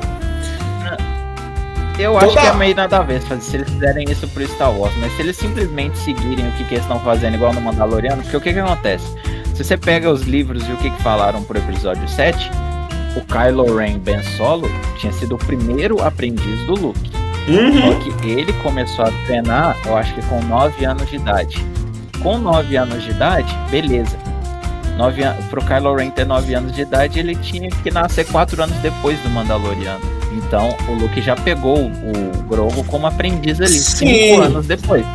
[2.00, 4.72] Eu acho Toda- que é meio nada a ver se eles fizerem isso pro Star
[4.72, 8.22] Wars, mas se eles simplesmente seguirem o que, que eles estão fazendo igual no Mandaloriano,
[8.24, 9.06] porque o que que acontece?
[9.54, 12.50] Se você pega os livros e o que, que falaram pro episódio 7,
[13.16, 14.68] o Kylo Ren Ben Solo
[14.98, 17.12] tinha sido o primeiro aprendiz do Luke.
[17.48, 17.94] Uhum.
[17.94, 21.64] Só que ele começou a treinar, eu acho que com 9 anos de idade.
[22.24, 24.18] Com 9 anos de idade, beleza.
[24.98, 25.36] 9 an...
[25.50, 29.20] Pro Kylo Ren ter 9 anos de idade, ele tinha que nascer 4 anos depois
[29.20, 30.02] do Mandaloriano.
[30.38, 34.36] Então o Luke já pegou o Grogu como aprendiz ali, Sim.
[34.36, 35.06] 5 anos depois.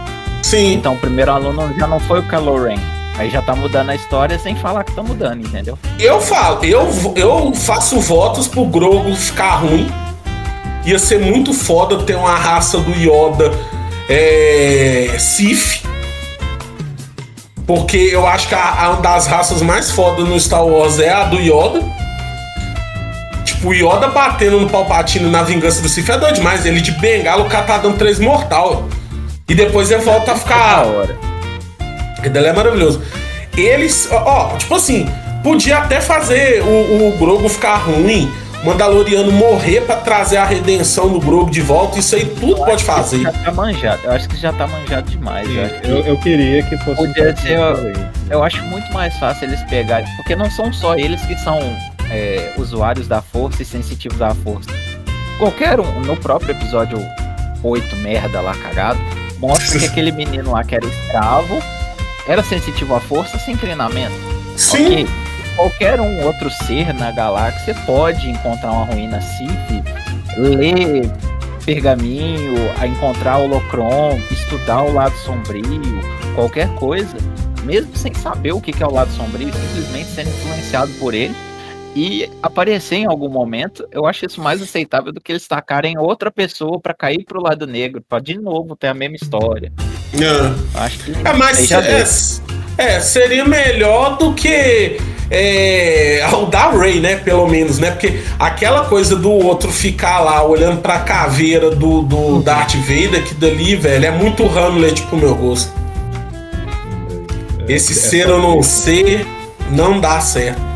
[0.42, 0.74] Sim.
[0.74, 2.78] Então o primeiro aluno já não foi o Kylo Ren.
[3.18, 5.76] Aí já tá mudando a história sem falar que tá mudando, entendeu?
[5.98, 9.90] Eu falo, eu, eu faço votos pro Grogo ficar ruim.
[10.86, 13.52] Ia ser muito foda ter uma raça do Yoda
[14.08, 15.82] é, Sif.
[17.66, 21.10] Porque eu acho que a, a, uma das raças mais fodas no Star Wars é
[21.10, 21.82] a do Yoda.
[23.48, 26.64] Tipo, o Yoda batendo no Palpatine na vingança do Sif é doido demais.
[26.66, 28.88] Ele de bengala, o cara tá dando três mortal.
[29.48, 30.84] E depois ele volta a ficar.
[32.22, 33.02] Ele é maravilhoso.
[33.56, 35.08] Eles, ó, tipo assim,
[35.42, 38.30] podia até fazer o, o Grogo ficar ruim
[38.64, 43.22] Mandaloriano morrer para trazer a redenção do Grogu de volta, isso aí tudo pode fazer.
[43.22, 45.46] Já tá manjado, eu acho que já tá manjado demais.
[45.46, 47.06] Sim, eu, eu, eu, queria que fosse.
[47.06, 47.52] Podia ser.
[47.52, 47.92] Eu,
[48.30, 51.58] eu, acho muito mais fácil eles pegarem, porque não são só eles que são
[52.10, 54.70] é, usuários da força e sensitivos à força.
[55.38, 56.98] Qualquer um, no próprio episódio
[57.62, 59.00] 8, merda lá cagado,
[59.38, 61.58] mostra que aquele menino lá que era escravo
[62.26, 64.14] era sensitivo à força sem treinamento.
[64.56, 65.04] Sim.
[65.04, 65.28] Okay
[65.58, 69.84] qualquer um outro ser na galáxia pode encontrar uma ruína Sith,
[70.36, 71.10] ler
[71.66, 76.00] pergaminho, a encontrar o Holocron, estudar o lado sombrio,
[76.36, 77.16] qualquer coisa,
[77.64, 81.34] mesmo sem saber o que é o lado sombrio, simplesmente sendo influenciado por ele
[81.94, 86.30] e aparecer em algum momento, eu acho isso mais aceitável do que eles tacarem outra
[86.30, 89.72] pessoa para cair pro lado negro, para de novo ter a mesma história.
[90.14, 90.78] É.
[90.78, 92.04] Acho que é, mas é,
[92.78, 94.98] é, seria melhor do que
[95.30, 97.16] é, o da Ray, né?
[97.16, 97.90] Pelo menos, né?
[97.90, 102.40] Porque aquela coisa do outro ficar lá olhando pra caveira do, do uhum.
[102.40, 105.72] Darth Vader, que dali, velho, é muito Hamlet pro meu gosto.
[107.68, 109.26] Esse é, ser ou não ser
[109.70, 110.67] não dá certo.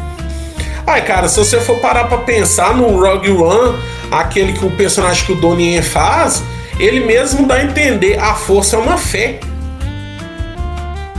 [0.87, 3.79] Ai, cara, se você for parar pra pensar no Rogue One,
[4.11, 6.43] aquele que o personagem que o Donnie faz,
[6.79, 9.39] ele mesmo dá a entender a força é uma fé.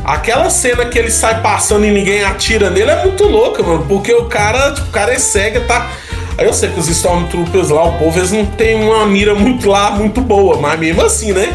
[0.03, 3.85] Aquela cena que ele sai passando e ninguém atira nele é muito louca, mano.
[3.87, 5.89] Porque o cara, tipo, o cara é cego, tá.
[6.37, 9.91] Eu sei que os Stormtroopers lá, o povo, eles não tem uma mira muito lá,
[9.91, 11.47] muito boa, mas mesmo assim, né?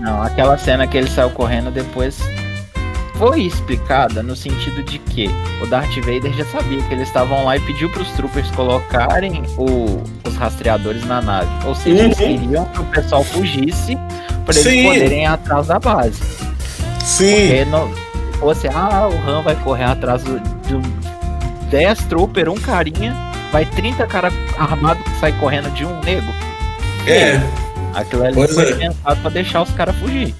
[0.00, 2.18] Não, aquela cena que ele saiu correndo depois
[3.16, 5.28] foi explicada no sentido de que
[5.62, 9.42] o Darth Vader já sabia que eles estavam lá e pediu para os troopers colocarem
[9.56, 11.50] o, os rastreadores na nave.
[11.66, 12.04] Ou seja, uhum.
[12.06, 13.96] eles queriam que o pessoal fugisse
[14.44, 14.84] para eles Sim.
[14.84, 16.20] poderem ir atrás da base.
[17.00, 17.48] Sim.
[17.48, 17.90] Porque não,
[18.38, 20.82] fosse, ah, o Han vai correr atrás de um
[21.70, 23.14] 10 trooper, um carinha,
[23.52, 26.32] vai 30 cara armado que sai correndo de um nego.
[27.06, 27.40] É.
[27.94, 28.74] Aquilo ali pois foi é.
[28.74, 30.34] pensado pra deixar os caras fugir.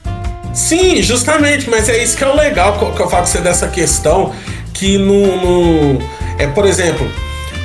[0.54, 4.32] Sim, justamente, mas é isso que é o legal que eu falo você dessa questão,
[4.72, 5.98] que no, no
[6.38, 7.10] é, por exemplo,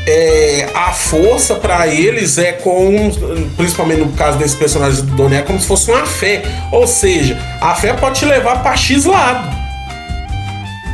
[0.07, 3.11] é, a força para eles é com,
[3.55, 6.41] principalmente no caso desse personagem do Donnie, é como se fosse uma fé.
[6.71, 9.57] Ou seja, a fé pode te levar para X lado.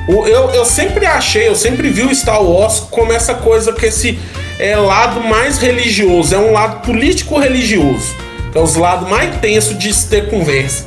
[0.07, 4.19] Eu, eu sempre achei, eu sempre vi o Star Wars como essa coisa que esse
[4.59, 8.13] é lado mais religioso, é um lado político-religioso.
[8.53, 10.85] É os lados mais tensos de se ter conversa,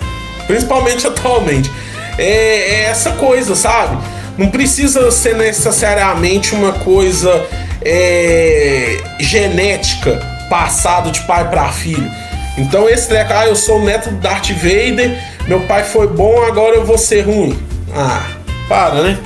[0.48, 1.70] principalmente atualmente.
[2.18, 3.96] É, é essa coisa, sabe?
[4.36, 7.46] Não precisa ser necessariamente uma coisa
[7.84, 10.20] é, genética
[10.50, 12.10] passado de pai para filho.
[12.56, 15.16] Então esse treco, ah, eu sou neto do Darth Vader,
[15.46, 17.56] meu pai foi bom, agora eu vou ser ruim.
[17.94, 18.26] Ah,
[18.68, 19.18] para, né?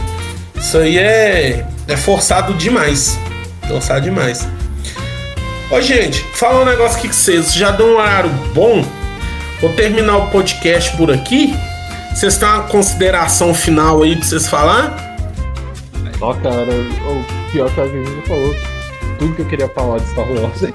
[0.54, 3.18] Isso aí é, é forçado demais.
[3.66, 4.46] Forçado demais.
[5.70, 8.84] Ô, gente, fala um negócio aqui que vocês já dão um horário bom.
[9.62, 11.54] Vou terminar o podcast por aqui.
[12.12, 15.16] Vocês têm uma consideração final aí pra vocês falar?
[16.20, 18.52] Ó, cara, o pior que a Vivi falou,
[19.20, 20.74] tudo que eu queria falar de Star Wars aí.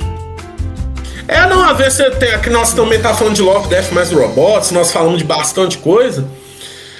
[1.27, 2.31] É, não, vezes você tem.
[2.31, 6.25] Aqui nós também tá falando de Love, Death, mais Robots, nós falamos de bastante coisa.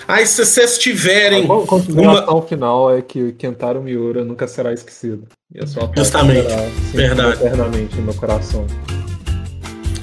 [0.05, 1.45] Aí, se vocês tiverem.
[1.45, 2.41] A consideração uma...
[2.45, 5.23] final é que Kentaro Miura nunca será esquecido.
[5.55, 6.53] E é só Justamente.
[6.93, 7.45] Verdade.
[7.45, 8.68] Eternamente no meu coração.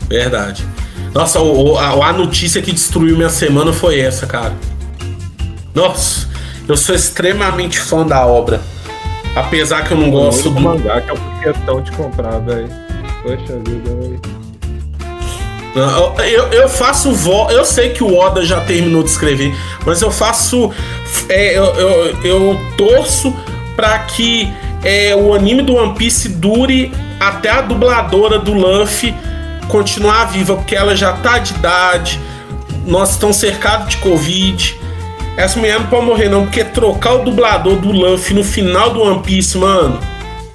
[0.08, 0.66] Verdade.
[1.14, 4.52] Nossa, o, a, a notícia que destruiu minha semana foi essa, cara.
[5.72, 6.28] Nossa.
[6.66, 8.60] Eu sou extremamente fã da obra.
[9.36, 10.60] Apesar que eu não gosto do.
[10.60, 12.68] mangá que é uma questão de comprar, velho.
[13.22, 14.20] Poxa vida, velho.
[16.24, 17.50] Eu, eu faço vo...
[17.50, 19.54] Eu sei que o Oda já terminou de escrever,
[19.84, 20.72] mas eu faço.
[21.28, 23.34] É, eu, eu, eu torço
[23.74, 24.52] para que
[24.84, 29.14] é, o anime do One Piece dure até a dubladora do Luffy
[29.64, 32.20] continuar viva, porque ela já tá de idade,
[32.86, 34.80] nós estamos cercados de Covid.
[35.36, 39.02] Essa mulher não pode morrer, não, porque trocar o dublador do Luffy no final do
[39.02, 39.98] One Piece, mano.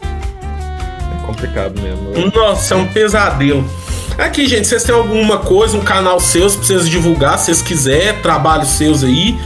[0.02, 2.10] É complicado mesmo.
[2.10, 2.32] Né?
[2.34, 3.70] Nossa, é um pesadelo.
[4.18, 8.22] Aqui, gente, vocês têm alguma coisa, um canal seu, pra vocês divulgar, se vocês quiserem,
[8.22, 9.40] trabalhos seus aí,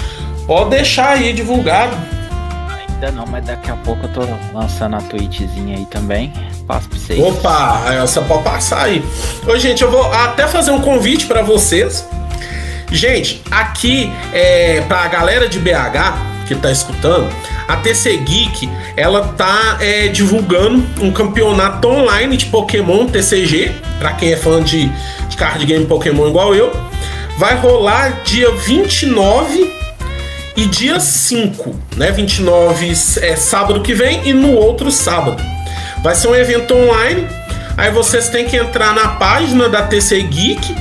[0.48, 1.96] pode deixar aí divulgado.
[2.90, 4.22] Ainda não, mas daqui a pouco eu tô
[4.52, 6.34] lançando a tweetzinha aí também.
[6.68, 7.20] Pra vocês.
[7.22, 9.04] Opa, essa pode passar aí.
[9.46, 12.08] Ô, gente, eu vou até fazer um convite para vocês.
[12.92, 17.30] Gente, aqui é pra galera de BH que tá escutando,
[17.68, 24.34] a TC Geek, ela tá é, divulgando um campeonato online de Pokémon TCG, para quem
[24.34, 24.92] é fã de,
[25.30, 26.72] de card game Pokémon igual eu.
[27.38, 29.74] Vai rolar dia 29
[30.56, 32.12] e dia 5, né?
[32.12, 32.92] 29
[33.22, 35.53] é sábado que vem e no outro sábado.
[36.04, 37.26] Vai ser um evento online.
[37.78, 40.76] Aí vocês têm que entrar na página da TC Geek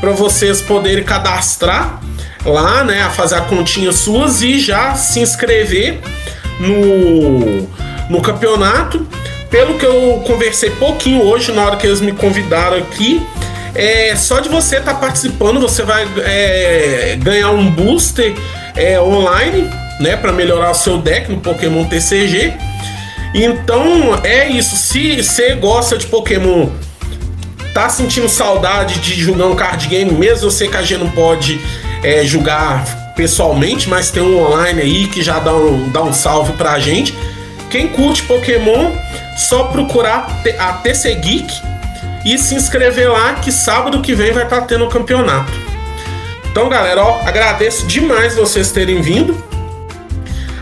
[0.00, 2.00] para vocês poderem cadastrar
[2.44, 6.00] lá, né, a fazer a continha suas e já se inscrever
[6.60, 7.68] no,
[8.08, 9.06] no campeonato.
[9.50, 13.20] Pelo que eu conversei pouquinho hoje, na hora que eles me convidaram aqui,
[13.74, 18.34] é, só de você estar tá participando, você vai é, ganhar um booster
[18.76, 19.68] é, online,
[20.00, 22.67] né, para melhorar o seu deck no Pokémon TCG.
[23.34, 24.76] Então é isso.
[24.76, 26.68] Se você gosta de Pokémon,
[27.74, 31.60] tá sentindo saudade de jogar um card game, mesmo você que a gente não pode
[32.02, 32.84] é, jogar
[33.14, 37.14] pessoalmente, mas tem um online aí que já dá um, dá um salve pra gente.
[37.70, 38.92] Quem curte Pokémon,
[39.36, 41.52] só procurar a TC Geek
[42.24, 45.52] e se inscrever lá que sábado que vem vai estar tá tendo o campeonato.
[46.50, 49.36] Então, galera, ó, agradeço demais vocês terem vindo.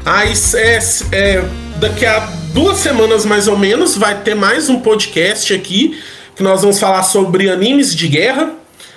[0.05, 0.78] Aí, é,
[1.12, 1.44] é,
[1.78, 6.01] daqui a duas semanas mais ou menos vai ter mais um podcast aqui
[6.35, 8.51] que nós vamos falar sobre animes de guerra.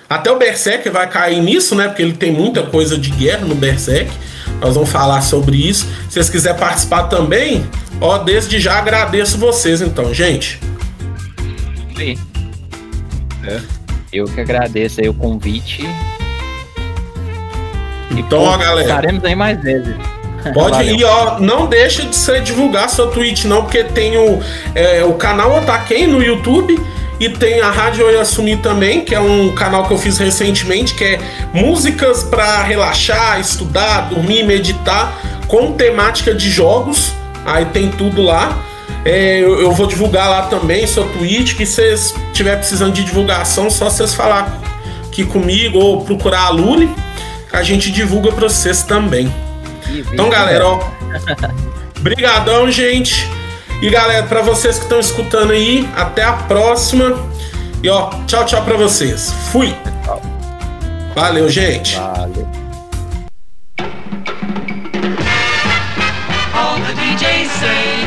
[0.09, 1.89] Até o Berserk vai cair nisso, né?
[1.89, 4.09] Porque ele tem muita coisa de guerra no Berserk.
[4.61, 5.85] Nós vamos falar sobre isso.
[6.07, 7.69] Se vocês quiserem participar também,
[7.99, 10.57] ó, desde já agradeço vocês, então, gente.
[11.97, 12.17] Sim.
[13.45, 13.59] É.
[14.13, 15.83] Eu que agradeço aí o convite.
[18.11, 18.87] Então, ó, galera.
[18.87, 20.18] Estaremos aí mais vezes.
[20.53, 20.95] Pode Valeu.
[20.95, 21.39] ir, ó.
[21.39, 24.39] Não deixa de você divulgar sua Twitch, não, porque tem o,
[24.73, 26.79] é, o canal Otaken no YouTube
[27.19, 31.03] e tem a Rádio Yasumi também, que é um canal que eu fiz recentemente, que
[31.03, 31.19] é
[31.53, 37.11] músicas para relaxar, estudar, dormir, meditar, com temática de jogos.
[37.45, 38.57] Aí tem tudo lá.
[39.03, 43.69] É, eu, eu, vou divulgar lá também, seu tweet, que vocês tiver precisando de divulgação,
[43.69, 44.59] só vocês falar
[45.07, 46.89] aqui comigo ou procurar a Luli,
[47.49, 49.31] que a gente divulga para vocês também.
[49.97, 50.79] Então, galera, ó.
[51.99, 53.27] Brigadão, gente.
[53.81, 57.13] E galera, para vocês que estão escutando aí, até a próxima.
[57.81, 59.33] E ó, tchau, tchau para vocês.
[59.51, 59.75] Fui.
[61.15, 61.95] Valeu, gente.
[61.95, 62.47] Valeu.
[66.53, 68.05] All the DJs say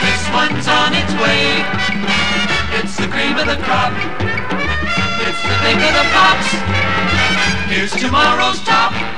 [0.00, 1.64] this one's on its way.
[2.78, 3.92] It's the cream of the crop.
[5.20, 6.46] It's the thing of the pops.
[7.68, 9.11] Here's tomorrow's top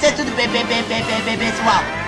[0.00, 1.99] Isso é tudo bem, bem, bem, bem, bem, bem, pessoal.